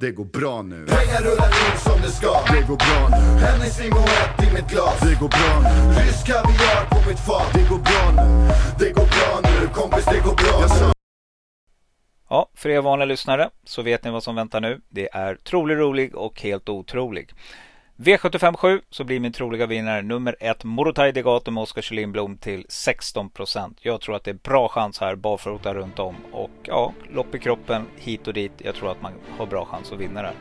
Det 0.00 0.10
går 0.10 0.24
bra 0.24 0.62
nu. 0.62 0.86
Pengar 0.86 1.20
rullar 1.22 1.46
in 1.46 1.78
som 1.78 2.00
det 2.02 2.10
ska. 2.10 2.32
Det 2.54 2.66
går 2.68 2.76
bra 2.76 3.08
nu. 3.10 3.40
Hennes 3.46 3.78
och 3.80 4.44
i 4.44 4.54
mitt 4.54 4.70
glas. 4.70 5.00
Det 5.00 5.20
går 5.20 5.28
bra 5.28 5.52
nu. 5.64 6.00
Rysk 6.00 6.26
kaviar 6.26 6.86
på 6.90 7.08
mitt 7.08 7.20
fat. 7.20 7.50
Det 7.54 7.68
går 7.68 7.78
bra 7.78 8.24
nu. 8.24 8.48
Det 8.78 8.90
går 8.92 9.06
bra 9.16 9.40
nu. 9.42 9.68
Kompis, 9.68 10.04
det 10.04 10.20
går 10.20 10.34
bra 10.34 10.66
nu. 10.80 10.92
Ja, 12.28 12.50
för 12.54 12.68
er 12.68 12.80
vanliga 12.80 13.06
lyssnare 13.06 13.50
så 13.64 13.82
vet 13.82 14.04
ni 14.04 14.10
vad 14.10 14.22
som 14.22 14.34
väntar 14.34 14.60
nu. 14.60 14.80
Det 14.88 15.08
är 15.12 15.34
trolig 15.34 15.76
rolig 15.76 16.14
och 16.14 16.40
helt 16.42 16.68
otrolig. 16.68 17.32
V757 17.96 18.80
så 18.90 19.04
blir 19.04 19.20
min 19.20 19.32
troliga 19.32 19.66
vinnare 19.66 20.02
nummer 20.02 20.36
1 20.40 20.64
Morotaj 20.64 21.12
Degato 21.12 21.50
med 21.50 21.62
Oskar 21.62 21.82
Kylinblom 21.82 22.36
till 22.36 22.66
16% 22.68 23.74
Jag 23.80 24.00
tror 24.00 24.16
att 24.16 24.24
det 24.24 24.30
är 24.30 24.34
bra 24.34 24.68
chans 24.68 24.98
här 25.00 25.14
barfota 25.14 25.74
runt 25.74 25.98
om 25.98 26.14
och 26.32 26.50
ja, 26.62 26.92
lopp 27.12 27.34
i 27.34 27.38
kroppen 27.38 27.86
hit 27.96 28.26
och 28.28 28.34
dit. 28.34 28.52
Jag 28.58 28.74
tror 28.74 28.90
att 28.90 29.02
man 29.02 29.12
har 29.38 29.46
bra 29.46 29.64
chans 29.64 29.92
att 29.92 29.98
vinna 29.98 30.22
det 30.22 30.32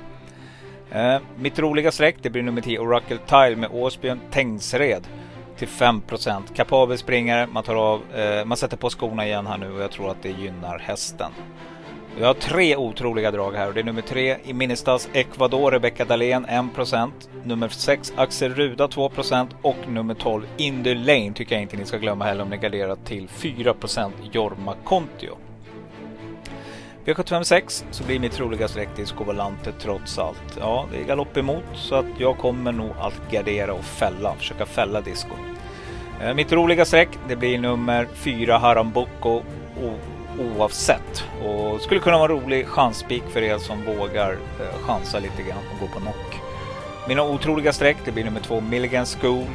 här. 0.91 1.15
Eh, 1.15 1.21
mitt 1.37 1.59
roliga 1.59 1.91
streck 1.91 2.15
det 2.21 2.29
blir 2.29 2.43
nummer 2.43 2.61
10 2.61 2.79
Oracle 2.79 3.17
Tile 3.17 3.55
med 3.55 3.69
Åsbjörn 3.73 4.19
Tengsred 4.31 5.07
till 5.57 5.67
5 5.67 6.01
Kapabel 6.55 6.97
springare, 6.97 7.47
man, 7.47 7.63
tar 7.63 7.75
av, 7.75 8.15
eh, 8.15 8.45
man 8.45 8.57
sätter 8.57 8.77
på 8.77 8.89
skorna 8.89 9.25
igen 9.25 9.47
här 9.47 9.57
nu 9.57 9.71
och 9.71 9.81
jag 9.81 9.91
tror 9.91 10.11
att 10.11 10.23
det 10.23 10.29
gynnar 10.29 10.79
hästen. 10.79 11.31
Vi 12.17 12.23
har 12.23 12.33
tre 12.33 12.75
otroliga 12.75 13.31
drag 13.31 13.51
här 13.51 13.67
och 13.67 13.73
det 13.73 13.79
är 13.79 13.83
nummer 13.83 14.01
tre 14.01 14.37
i 14.43 14.53
Ministas 14.53 15.09
Ecuador, 15.13 15.71
Rebecca 15.71 16.05
Dahlén 16.05 16.45
1%. 16.45 17.11
Nummer 17.43 17.69
6 17.69 18.13
Axel 18.15 18.55
Ruda 18.55 18.87
2% 18.87 19.47
och 19.61 19.75
nummer 19.87 20.13
12 20.13 20.47
Indy 20.57 20.95
Lane 20.95 21.33
tycker 21.33 21.55
jag 21.55 21.61
inte 21.61 21.77
ni 21.77 21.85
ska 21.85 21.97
glömma 21.97 22.25
heller 22.25 22.43
om 22.43 22.49
ni 22.49 22.57
garderar 22.57 22.95
till 22.95 23.27
4% 23.27 24.11
Jorma 24.31 24.75
Kontio. 24.83 25.37
V756 27.05 27.83
så 27.91 28.03
blir 28.03 28.19
mitt 28.19 28.31
troliga 28.31 28.67
streck 28.67 28.89
Disco 28.95 29.23
Volante 29.23 29.71
trots 29.71 30.19
allt. 30.19 30.57
Ja, 30.59 30.85
det 30.91 30.97
är 30.97 31.03
galopp 31.03 31.37
emot 31.37 31.63
så 31.73 31.95
att 31.95 32.05
jag 32.17 32.37
kommer 32.37 32.71
nog 32.71 32.91
att 32.99 33.31
gardera 33.31 33.73
och 33.73 33.83
fälla, 33.83 34.35
försöka 34.35 34.65
fälla 34.65 35.01
Disco. 35.01 35.35
Eh, 36.21 36.33
mitt 36.33 36.51
roliga 36.51 36.85
streck 36.85 37.09
det 37.27 37.35
blir 37.35 37.59
nummer 37.59 38.07
4 38.13 38.57
Harambuco 38.57 39.41
oavsett. 40.39 41.23
Och 41.45 41.81
skulle 41.81 41.99
kunna 41.99 42.17
vara 42.17 42.33
en 42.33 42.41
rolig 42.41 42.67
chansspik 42.67 43.23
för 43.29 43.41
er 43.41 43.57
som 43.57 43.85
vågar 43.85 44.31
eh, 44.31 44.79
chansa 44.85 45.19
lite 45.19 45.43
grann 45.43 45.63
och 45.73 45.79
gå 45.79 45.93
på 45.93 45.99
knock. 45.99 46.41
Mina 47.07 47.23
otroliga 47.23 47.73
streck 47.73 47.97
det 48.05 48.11
blir 48.11 48.23
nummer 48.23 48.39
2 48.39 48.61
Milligan 48.61 49.05
School, 49.05 49.45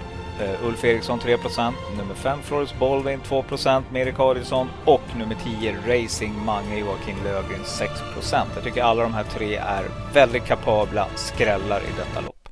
eh, 0.41 0.66
Ulf 0.66 0.85
Eriksson 0.85 1.20
3% 1.20 1.72
nummer 1.97 2.14
5 2.14 2.39
Flores 2.43 2.78
Baldwin 2.78 3.20
2% 3.20 3.83
Merik 3.93 4.18
Adielsson 4.18 4.68
och 4.85 5.03
nummer 5.18 5.37
10 5.61 5.76
Racing 5.87 6.45
Mange 6.45 6.78
Joakim 6.78 7.16
Löfgren 7.24 7.64
6% 7.64 8.47
Jag 8.55 8.64
tycker 8.64 8.83
alla 8.83 9.03
de 9.03 9.14
här 9.14 9.24
tre 9.24 9.57
är 9.57 9.85
väldigt 10.14 10.45
kapabla 10.45 11.07
skrällar 11.16 11.81
i 11.81 11.93
detta 11.97 12.20
lopp. 12.20 12.49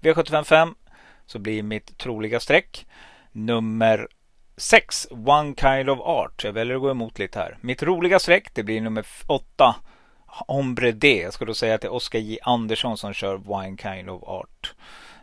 V755 0.00 0.74
så 1.26 1.38
blir 1.38 1.62
mitt 1.62 1.98
troliga 1.98 2.40
streck 2.40 2.86
nummer 3.32 4.08
6. 4.56 5.06
One 5.10 5.54
Kind 5.54 5.90
of 5.90 6.00
Art. 6.00 6.44
Jag 6.44 6.52
väljer 6.52 6.76
att 6.76 6.82
gå 6.82 6.90
emot 6.90 7.18
lite 7.18 7.38
här. 7.38 7.58
Mitt 7.60 7.82
roliga 7.82 8.18
streck 8.18 8.54
det 8.54 8.62
blir 8.62 8.80
nummer 8.80 9.06
8. 9.26 9.74
Ombre 10.46 10.92
D. 10.92 11.20
Jag 11.22 11.32
ska 11.32 11.44
då 11.44 11.54
säga 11.54 11.74
att 11.74 11.80
det 11.80 11.86
är 11.86 11.92
Oskar 11.92 12.18
J 12.18 12.38
Andersson 12.42 12.96
som 12.96 13.12
kör 13.12 13.50
One 13.50 13.76
Kind 13.76 14.10
of 14.10 14.22
Art. 14.22 14.74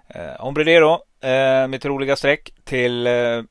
Eh, 0.07 0.45
Ombre 0.45 0.63
D 0.63 0.79
då. 0.79 1.27
Eh, 1.27 1.67
mitt 1.67 1.85
roliga 1.85 2.15
streck 2.15 2.53
till 2.63 3.07
eh, 3.07 3.43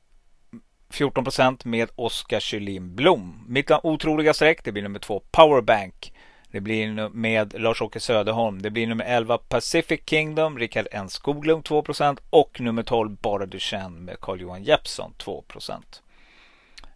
14 0.89 1.25
med 1.63 1.89
Oskar 1.95 2.39
Kylin 2.39 2.95
Blom. 2.95 3.45
Mitt 3.47 3.71
otroliga 3.83 4.33
streck 4.33 4.63
det 4.63 4.71
blir 4.71 4.83
nummer 4.83 4.99
2 4.99 5.23
Powerbank. 5.31 6.10
Det 6.51 6.61
blir 6.61 7.09
med 7.09 7.59
Lars-Åke 7.59 7.99
Söderholm. 7.99 8.61
Det 8.61 8.69
blir 8.69 8.87
nummer 8.87 9.05
11 9.05 9.37
Pacific 9.37 10.01
Kingdom, 10.05 10.59
Rickard 10.59 10.87
N 10.91 11.09
Skoglund 11.09 11.63
2% 11.63 12.17
och 12.29 12.61
nummer 12.61 12.83
12 12.83 13.15
Bara 13.21 13.45
du 13.45 13.59
känner 13.59 13.99
med 13.99 14.19
Carl-Johan 14.19 14.63
Jeppsson 14.63 15.13
2 15.17 15.43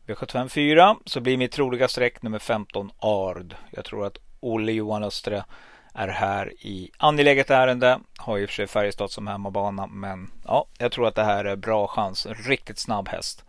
V75 0.07 0.47
4 0.47 0.95
så 1.05 1.21
blir 1.21 1.37
mitt 1.37 1.51
troliga 1.51 1.87
streck 1.87 2.21
nummer 2.21 2.39
15 2.39 2.91
Ard. 2.99 3.55
Jag 3.71 3.85
tror 3.85 4.05
att 4.05 4.17
Olle 4.39 4.71
Johan 4.71 5.03
Östre 5.03 5.45
är 5.93 6.07
här 6.07 6.53
i 6.65 6.91
angeläget 6.97 7.49
ärende. 7.49 7.99
Har 8.17 8.37
i 8.37 8.45
och 8.45 8.49
för 8.49 8.55
sig 8.55 8.67
Färjestad 8.67 9.11
som 9.11 9.27
hemmabana 9.27 9.87
men 9.87 10.31
ja, 10.45 10.65
jag 10.77 10.91
tror 10.91 11.07
att 11.07 11.15
det 11.15 11.23
här 11.23 11.45
är 11.45 11.55
bra 11.55 11.87
chans. 11.87 12.25
En 12.25 12.33
riktigt 12.33 12.79
snabb 12.79 13.09
häst. 13.09 13.45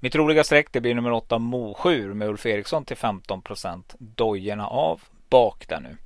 Mitt 0.00 0.16
roliga 0.16 0.44
streck 0.44 0.68
det 0.72 0.80
blir 0.80 0.94
nummer 0.94 1.12
8 1.12 1.38
Mosjur 1.38 2.14
med 2.14 2.28
Ulf 2.28 2.46
Eriksson 2.46 2.84
till 2.84 2.96
15 2.96 3.42
procent. 3.42 3.94
Dojorna 3.98 4.66
av 4.66 5.00
bak 5.30 5.64
där 5.68 5.80
nu. 5.80 5.96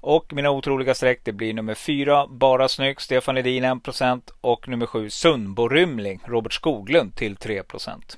Och 0.00 0.32
mina 0.32 0.50
otroliga 0.50 0.94
streck 0.94 1.20
det 1.24 1.32
blir 1.32 1.54
nummer 1.54 1.74
4 1.74 2.26
Bara 2.26 2.68
Snygg 2.68 3.00
Stefan 3.00 3.34
Ledin 3.34 3.64
1% 3.64 4.30
och 4.40 4.68
nummer 4.68 4.86
7 4.86 5.10
Sundborymling 5.10 6.20
Robert 6.24 6.52
Skoglund 6.52 7.16
till 7.16 7.36
3%. 7.36 8.16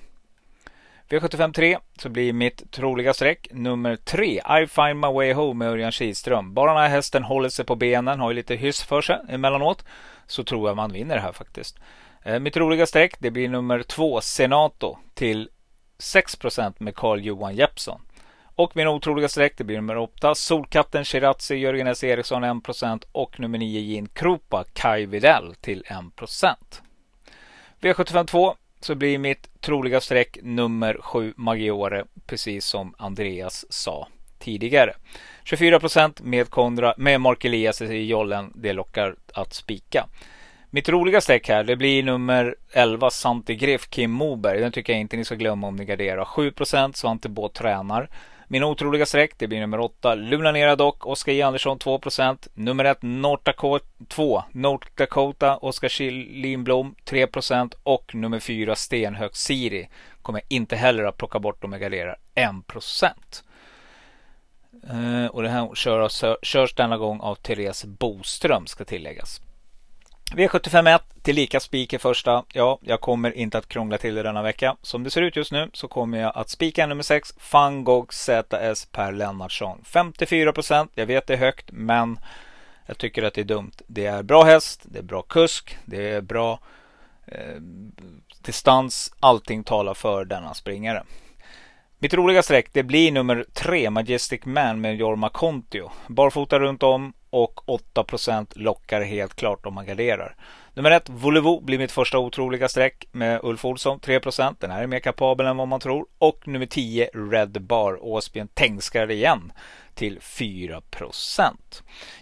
V75 1.09 1.53
3 1.53 1.79
så 1.99 2.09
blir 2.09 2.33
mitt 2.33 2.73
troliga 2.73 3.15
streck 3.15 3.49
nummer 3.51 3.97
3 3.97 4.27
I 4.63 4.67
find 4.67 5.01
my 5.01 5.13
way 5.13 5.33
home 5.33 5.55
med 5.55 5.69
Örjan 5.69 5.93
Kihlström. 5.93 6.55
Bara 6.55 6.73
den 6.73 6.83
här 6.83 6.89
hästen 6.89 7.23
håller 7.23 7.49
sig 7.49 7.65
på 7.65 7.77
benen, 7.77 8.21
har 8.21 8.31
ju 8.31 8.37
lite 8.37 8.55
hyss 8.55 8.83
för 8.83 9.01
sig 9.01 9.21
emellanåt 9.29 9.85
så 10.27 10.45
tror 10.45 10.69
jag 10.69 10.77
man 10.77 10.93
vinner 10.93 11.15
det 11.15 11.21
här 11.21 11.33
faktiskt. 11.33 11.79
Eh, 12.23 12.39
mitt 12.41 12.57
roliga 12.57 12.87
streck 12.87 13.17
det 13.19 13.31
blir 13.31 13.49
nummer 13.49 13.83
2 13.83 14.21
Senato 14.21 14.99
till 15.15 15.49
6% 15.99 16.75
med 16.79 16.97
Carl 16.97 17.21
Johan 17.21 17.57
Jeppsson. 17.57 18.01
Och 18.57 18.77
min 18.77 18.89
otroliga 18.89 19.29
streck 19.29 19.53
det 19.57 19.65
blir 19.65 19.77
nummer 19.77 19.97
8 19.97 20.35
Solkatten 20.35 21.05
Shirazzi 21.05 21.55
Jörgen 21.55 21.87
S 21.87 22.05
Eriksson 22.05 22.45
1% 22.45 23.05
och 23.13 23.41
nummer 23.41 23.59
9 23.59 23.81
Gin 23.81 24.09
Krupa 24.09 24.65
Kai 24.73 25.07
Videll 25.07 25.55
till 25.61 25.85
1%. 25.89 26.55
V752 27.81 28.55
så 28.81 28.95
blir 28.95 29.19
mitt 29.19 29.61
troliga 29.61 30.01
streck 30.01 30.39
nummer 30.43 30.97
7 31.01 31.35
Maggiore 31.37 32.05
precis 32.27 32.65
som 32.65 32.95
Andreas 32.99 33.73
sa 33.73 34.09
tidigare. 34.39 34.95
24 35.45 35.81
med, 36.23 36.51
Kondra, 36.51 36.95
med 36.97 37.21
Mark 37.21 37.45
Elias 37.45 37.83
i 37.83 38.07
jollen. 38.07 38.53
Det 38.55 38.73
lockar 38.73 39.17
att 39.35 39.55
spika. 39.55 40.07
Mitt 40.71 40.89
roliga 40.89 41.21
streck 41.21 41.49
här 41.49 41.65
det 41.65 41.77
blir 41.77 42.03
nummer 42.03 42.57
11 42.73 43.11
Santi 43.11 43.55
Griff 43.55 43.91
Kim 43.91 44.11
Moberg. 44.11 44.61
Den 44.61 44.73
tycker 44.73 44.93
jag 44.93 45.01
inte 45.01 45.17
ni 45.17 45.25
ska 45.25 45.35
glömma 45.35 45.67
om 45.67 45.77
ni 45.77 45.85
garderar. 45.85 46.25
7% 46.25 46.93
Svante 46.93 47.29
Båt 47.29 47.55
tränar. 47.55 48.09
Min 48.49 48.65
otroliga 48.65 49.07
streck 49.07 49.33
det 49.39 49.49
blir 49.49 49.61
nummer 49.61 49.81
8 49.81 50.15
Luna 50.15 50.53
Nera 50.53 50.77
Dock 50.77 51.07
Oskar 51.07 51.33
J. 51.33 51.43
Andersson 51.43 51.79
2% 51.79 52.49
Nummer 52.55 52.85
1 52.85 52.99
North 53.01 53.43
Dakota 53.45 53.87
2 54.09 54.43
North 54.53 54.89
Dakota 54.95 55.57
Oskar 55.57 56.11
Lindblom 56.11 56.95
3% 57.05 57.75
och 57.83 58.15
nummer 58.15 58.39
4 58.39 58.75
Stenhög 58.75 59.37
Siri. 59.37 59.89
Kommer 60.23 60.41
jag 60.41 60.57
inte 60.57 60.77
heller 60.77 61.05
att 61.05 61.17
plocka 61.17 61.39
bort 61.39 61.65
om 61.65 61.73
jag 61.73 61.81
garderar 61.81 62.17
1 62.35 62.51
Uh, 64.91 65.25
eh, 65.25 65.27
och 65.27 65.43
det 65.43 65.49
här 65.49 65.75
körs, 65.75 66.25
körs 66.43 66.75
denna 66.75 66.97
gång 66.97 67.21
av 67.21 67.35
Therese 67.35 67.85
Boström 67.85 68.67
ska 68.67 68.85
tilläggas. 68.85 69.41
V751 70.35 71.01
till 71.23 71.37
lika 71.37 71.61
spik 71.61 71.93
i 71.93 71.99
första. 71.99 72.45
Ja, 72.53 72.79
jag 72.83 73.01
kommer 73.01 73.37
inte 73.37 73.59
att 73.59 73.69
krångla 73.69 73.99
till 73.99 74.15
det 74.15 74.23
denna 74.23 74.43
vecka. 74.43 74.77
Som 74.83 75.05
det 75.05 75.11
ser 75.11 75.23
ut 75.23 75.37
just 75.37 75.53
nu 75.53 75.71
så 75.73 75.89
kommer 75.89 76.19
jag 76.19 76.33
att 76.35 76.51
spika 76.51 76.87
nummer 76.87 77.03
6, 77.03 77.35
Fangog 77.39 78.15
ZS 78.15 78.87
Per 78.93 79.13
Lennartsson. 79.13 79.81
54 79.85 80.53
procent. 80.53 80.93
Jag 80.95 81.07
vet 81.07 81.27
det 81.27 81.33
är 81.33 81.39
högt, 81.39 81.71
men 81.73 82.19
jag 82.87 82.99
tycker 82.99 83.23
att 83.23 83.35
det 83.35 83.41
är 83.41 83.45
dumt. 83.45 83.73
Det 83.87 84.07
är 84.07 84.23
bra 84.23 84.45
häst, 84.45 84.81
det 84.85 84.99
är 84.99 85.03
bra 85.03 85.23
kusk, 85.23 85.79
det 85.85 86.11
är 86.11 86.21
bra 86.21 86.59
eh, 87.27 87.61
distans. 88.43 89.15
Allting 89.21 89.65
talar 89.65 89.95
för 89.95 90.25
denna 90.25 90.55
springare. 90.55 91.03
Mitt 91.99 92.15
roliga 92.15 92.43
streck 92.43 92.67
det 92.73 92.83
blir 92.83 93.13
nummer 93.13 93.45
3 93.53 93.91
Majestic 93.91 94.41
Man 94.45 94.81
med 94.81 94.97
Jorma 94.97 95.29
Kontio. 95.29 95.91
Barfota 96.07 96.61
runt 96.61 96.83
om 96.83 97.13
och 97.35 97.61
8% 97.95 98.47
lockar 98.55 99.03
helt 99.03 99.35
klart 99.35 99.67
om 99.67 99.75
man 99.75 99.87
garderar. 99.87 100.37
Nummer 100.75 100.91
1 100.91 101.09
Volevo 101.09 101.61
blir 101.61 101.79
mitt 101.79 101.93
första 101.93 102.19
otroliga 102.19 102.69
streck 102.69 103.05
med 103.13 103.41
Ulf 103.43 103.65
Olsson 103.65 104.01
3%. 104.01 104.57
Den 104.59 104.71
här 104.71 104.83
är 104.83 104.87
mer 104.87 104.99
kapabel 104.99 105.47
än 105.47 105.57
vad 105.57 105.69
man 105.69 105.81
tror. 105.81 106.07
Och 106.19 106.49
nummer 106.49 106.67
10 106.67 107.11
Red 107.15 107.63
Bar 107.63 108.05
Åsbjörn 108.05 108.49
Tengskar 108.55 109.11
igen 109.11 109.53
till 109.95 110.19
4% 110.19 110.83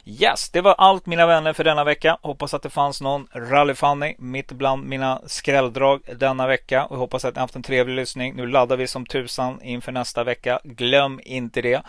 Yes, 0.04 0.50
det 0.50 0.60
var 0.60 0.74
allt 0.78 1.06
mina 1.06 1.26
vänner 1.26 1.52
för 1.52 1.64
denna 1.64 1.84
vecka. 1.84 2.18
Hoppas 2.22 2.54
att 2.54 2.62
det 2.62 2.70
fanns 2.70 3.00
någon 3.00 3.28
rallyfanny 3.32 4.14
mitt 4.18 4.52
bland 4.52 4.86
mina 4.86 5.20
skrälldrag 5.26 6.00
denna 6.18 6.46
vecka 6.46 6.84
och 6.84 6.98
hoppas 6.98 7.24
att 7.24 7.34
ni 7.34 7.40
haft 7.40 7.56
en 7.56 7.62
trevlig 7.62 7.94
lyssning. 7.94 8.34
Nu 8.36 8.46
laddar 8.46 8.76
vi 8.76 8.86
som 8.86 9.06
tusan 9.06 9.62
inför 9.62 9.92
nästa 9.92 10.24
vecka. 10.24 10.60
Glöm 10.64 11.20
inte 11.24 11.62
det. 11.62 11.82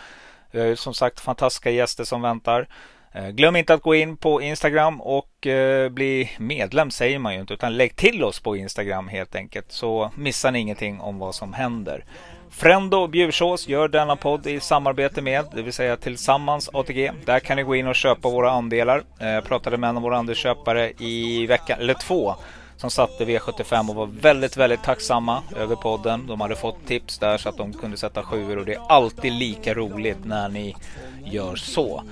Vi 0.50 0.60
har 0.60 0.66
ju 0.66 0.76
som 0.76 0.94
sagt 0.94 1.20
fantastiska 1.20 1.70
gäster 1.70 2.04
som 2.04 2.22
väntar. 2.22 2.68
Eh, 3.14 3.28
glöm 3.28 3.56
inte 3.56 3.74
att 3.74 3.82
gå 3.82 3.94
in 3.94 4.16
på 4.16 4.42
Instagram 4.42 5.00
och 5.00 5.46
eh, 5.46 5.88
bli 5.88 6.30
medlem 6.38 6.90
säger 6.90 7.18
man 7.18 7.34
ju 7.34 7.40
inte 7.40 7.54
utan 7.54 7.76
lägg 7.76 7.96
till 7.96 8.24
oss 8.24 8.40
på 8.40 8.56
Instagram 8.56 9.08
helt 9.08 9.34
enkelt 9.34 9.72
så 9.72 10.10
missar 10.16 10.50
ni 10.50 10.58
ingenting 10.58 11.00
om 11.00 11.18
vad 11.18 11.34
som 11.34 11.52
händer. 11.52 12.04
Frendo 12.50 13.06
Bjursås 13.06 13.68
gör 13.68 13.88
denna 13.88 14.16
podd 14.16 14.46
i 14.46 14.60
samarbete 14.60 15.22
med, 15.22 15.44
det 15.54 15.62
vill 15.62 15.72
säga 15.72 15.96
tillsammans 15.96 16.70
ATG. 16.72 17.12
Där 17.24 17.40
kan 17.40 17.56
ni 17.56 17.62
gå 17.62 17.76
in 17.76 17.86
och 17.86 17.94
köpa 17.94 18.28
våra 18.28 18.50
andelar. 18.50 19.02
Eh, 19.20 19.28
jag 19.28 19.44
pratade 19.44 19.76
med 19.76 19.90
en 19.90 19.96
av 19.96 20.02
våra 20.02 20.18
andelsköpare 20.18 20.92
i 20.98 21.46
veckan, 21.46 21.78
eller 21.80 21.94
två, 21.94 22.34
som 22.76 22.90
satte 22.90 23.24
V75 23.24 23.88
och 23.88 23.94
var 23.94 24.06
väldigt, 24.06 24.56
väldigt 24.56 24.82
tacksamma 24.82 25.42
över 25.56 25.76
podden. 25.76 26.26
De 26.26 26.40
hade 26.40 26.56
fått 26.56 26.86
tips 26.86 27.18
där 27.18 27.38
så 27.38 27.48
att 27.48 27.56
de 27.56 27.72
kunde 27.72 27.96
sätta 27.96 28.22
sjuor 28.22 28.58
och 28.58 28.64
det 28.64 28.74
är 28.74 28.82
alltid 28.88 29.32
lika 29.32 29.74
roligt 29.74 30.24
när 30.24 30.48
ni 30.48 30.76
gör 31.24 31.56
så. 31.56 32.02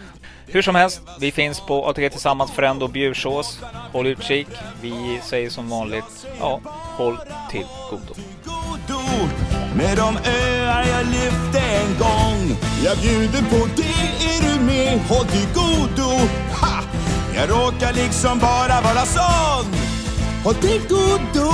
Hur 0.53 0.63
som 0.63 0.75
helst, 0.75 1.01
vi 1.21 1.33
finns 1.33 1.61
på 1.61 1.87
ATG 1.87 2.11
Tillsammans 2.11 2.51
Frendo 2.51 2.89
Bjursås. 2.89 3.61
Håll 3.93 4.07
utkik. 4.07 4.49
Vi 4.81 5.21
säger 5.23 5.51
som 5.51 5.69
vanligt, 5.69 6.27
ja, 6.41 6.61
håll 6.97 7.17
till 7.51 7.67
godo 7.91 8.15
med 9.77 9.97
de 9.97 10.17
öar 10.31 10.85
jag 10.89 11.07
lyfte 11.07 11.61
en 11.61 11.99
gång. 11.99 12.57
Jag 12.85 12.99
bjuder 12.99 13.43
på 13.51 13.69
det, 13.77 14.27
är 14.27 14.43
du 14.43 14.65
med? 14.65 15.01
Håll 15.09 15.27
till 15.27 15.49
godo. 15.55 16.11
Ha! 16.61 16.83
Jag 17.37 17.51
råkar 17.51 17.93
liksom 17.93 18.39
bara 18.39 18.81
vara 18.81 19.05
sån. 19.07 19.73
Håll 20.45 20.55
till 20.55 20.81
godo, 20.89 21.51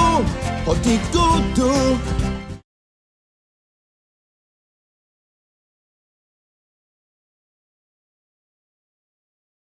håll 0.67 0.77
till 0.77 1.01
godo. 1.13 1.99